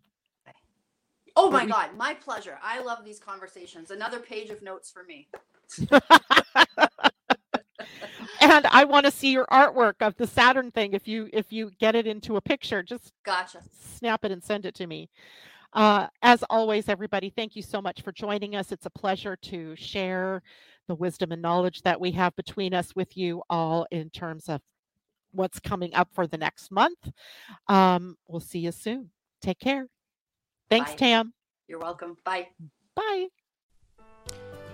Oh 1.36 1.50
my 1.50 1.66
God, 1.66 1.96
my 1.96 2.14
pleasure. 2.14 2.60
I 2.62 2.82
love 2.82 3.04
these 3.06 3.20
conversations. 3.20 3.90
Another 3.90 4.20
page 4.20 4.50
of 4.50 4.62
notes 4.62 4.92
for 4.92 5.04
me. 5.04 5.30
and 8.40 8.66
I 8.68 8.86
want 8.86 9.06
to 9.06 9.12
see 9.12 9.32
your 9.32 9.46
artwork 9.48 9.96
of 10.02 10.16
the 10.18 10.28
Saturn 10.28 10.72
thing. 10.72 10.94
If 10.94 11.08
you 11.08 11.30
if 11.34 11.52
you 11.52 11.72
get 11.80 11.96
it 11.96 12.08
into 12.08 12.38
a 12.38 12.42
picture, 12.42 12.84
just 12.84 13.12
Gotcha. 13.24 13.62
snap 13.72 14.26
it 14.26 14.32
and 14.32 14.44
send 14.44 14.66
it 14.66 14.76
to 14.76 14.88
me. 14.88 15.10
Uh, 15.74 16.08
as 16.22 16.44
always, 16.50 16.90
everybody, 16.90 17.30
thank 17.30 17.56
you 17.56 17.62
so 17.62 17.82
much 17.82 18.02
for 18.02 18.12
joining 18.12 18.56
us. 18.56 18.72
It's 18.72 18.86
a 18.86 18.90
pleasure 18.90 19.38
to 19.44 19.76
share 19.76 20.42
the 20.88 20.96
wisdom 20.96 21.32
and 21.32 21.42
knowledge 21.42 21.82
that 21.84 22.00
we 22.00 22.12
have 22.12 22.36
between 22.36 22.74
us 22.74 22.94
with 22.96 23.16
you 23.16 23.42
all 23.50 23.88
in 23.92 24.10
terms 24.10 24.50
of 24.50 24.62
what's 25.32 25.60
coming 25.60 25.94
up 25.94 26.10
for 26.14 26.28
the 26.28 26.38
next 26.38 26.72
month. 26.72 27.10
Um, 27.68 28.18
we'll 28.28 28.42
see 28.42 28.60
you 28.60 28.74
soon. 28.74 29.12
Take 29.42 29.60
care. 29.60 29.88
Thanks, 30.70 30.92
Bye. 30.92 30.98
Tam. 30.98 31.34
You're 31.68 31.80
welcome. 31.80 32.18
Bye. 32.26 32.48
Bye. 32.96 33.28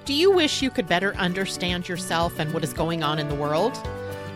Do 0.07 0.13
you 0.13 0.31
wish 0.31 0.61
you 0.61 0.69
could 0.69 0.87
better 0.87 1.13
understand 1.17 1.89
yourself 1.89 2.39
and 2.39 2.53
what 2.53 2.63
is 2.63 2.71
going 2.71 3.03
on 3.03 3.19
in 3.19 3.27
the 3.27 3.35
world? 3.35 3.77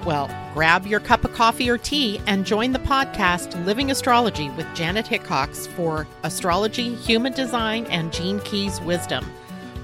Well, 0.06 0.30
grab 0.54 0.86
your 0.86 1.00
cup 1.00 1.24
of 1.24 1.32
coffee 1.32 1.70
or 1.70 1.78
tea 1.78 2.20
and 2.28 2.46
join 2.46 2.74
the 2.74 2.80
podcast 2.80 3.66
Living 3.66 3.90
Astrology 3.90 4.50
with 4.50 4.68
Janet 4.76 5.08
Hickox 5.08 5.68
for 5.68 6.06
astrology, 6.24 6.94
human 6.96 7.32
design, 7.32 7.86
and 7.86 8.12
Gene 8.12 8.42
Keys 8.42 8.82
wisdom. 8.82 9.26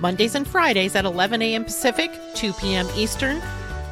Mondays 0.02 0.36
and 0.36 0.46
Fridays 0.46 0.94
at 0.94 1.06
11 1.06 1.42
a.m. 1.42 1.64
Pacific, 1.64 2.12
2 2.36 2.52
p.m. 2.52 2.90
Eastern. 2.98 3.40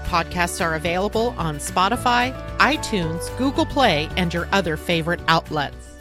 Podcasts 0.03 0.59
are 0.59 0.75
available 0.75 1.33
on 1.37 1.59
Spotify, 1.59 2.35
iTunes, 2.57 3.35
Google 3.37 3.65
Play, 3.65 4.09
and 4.17 4.33
your 4.33 4.49
other 4.51 4.75
favorite 4.75 5.21
outlets. 5.29 5.94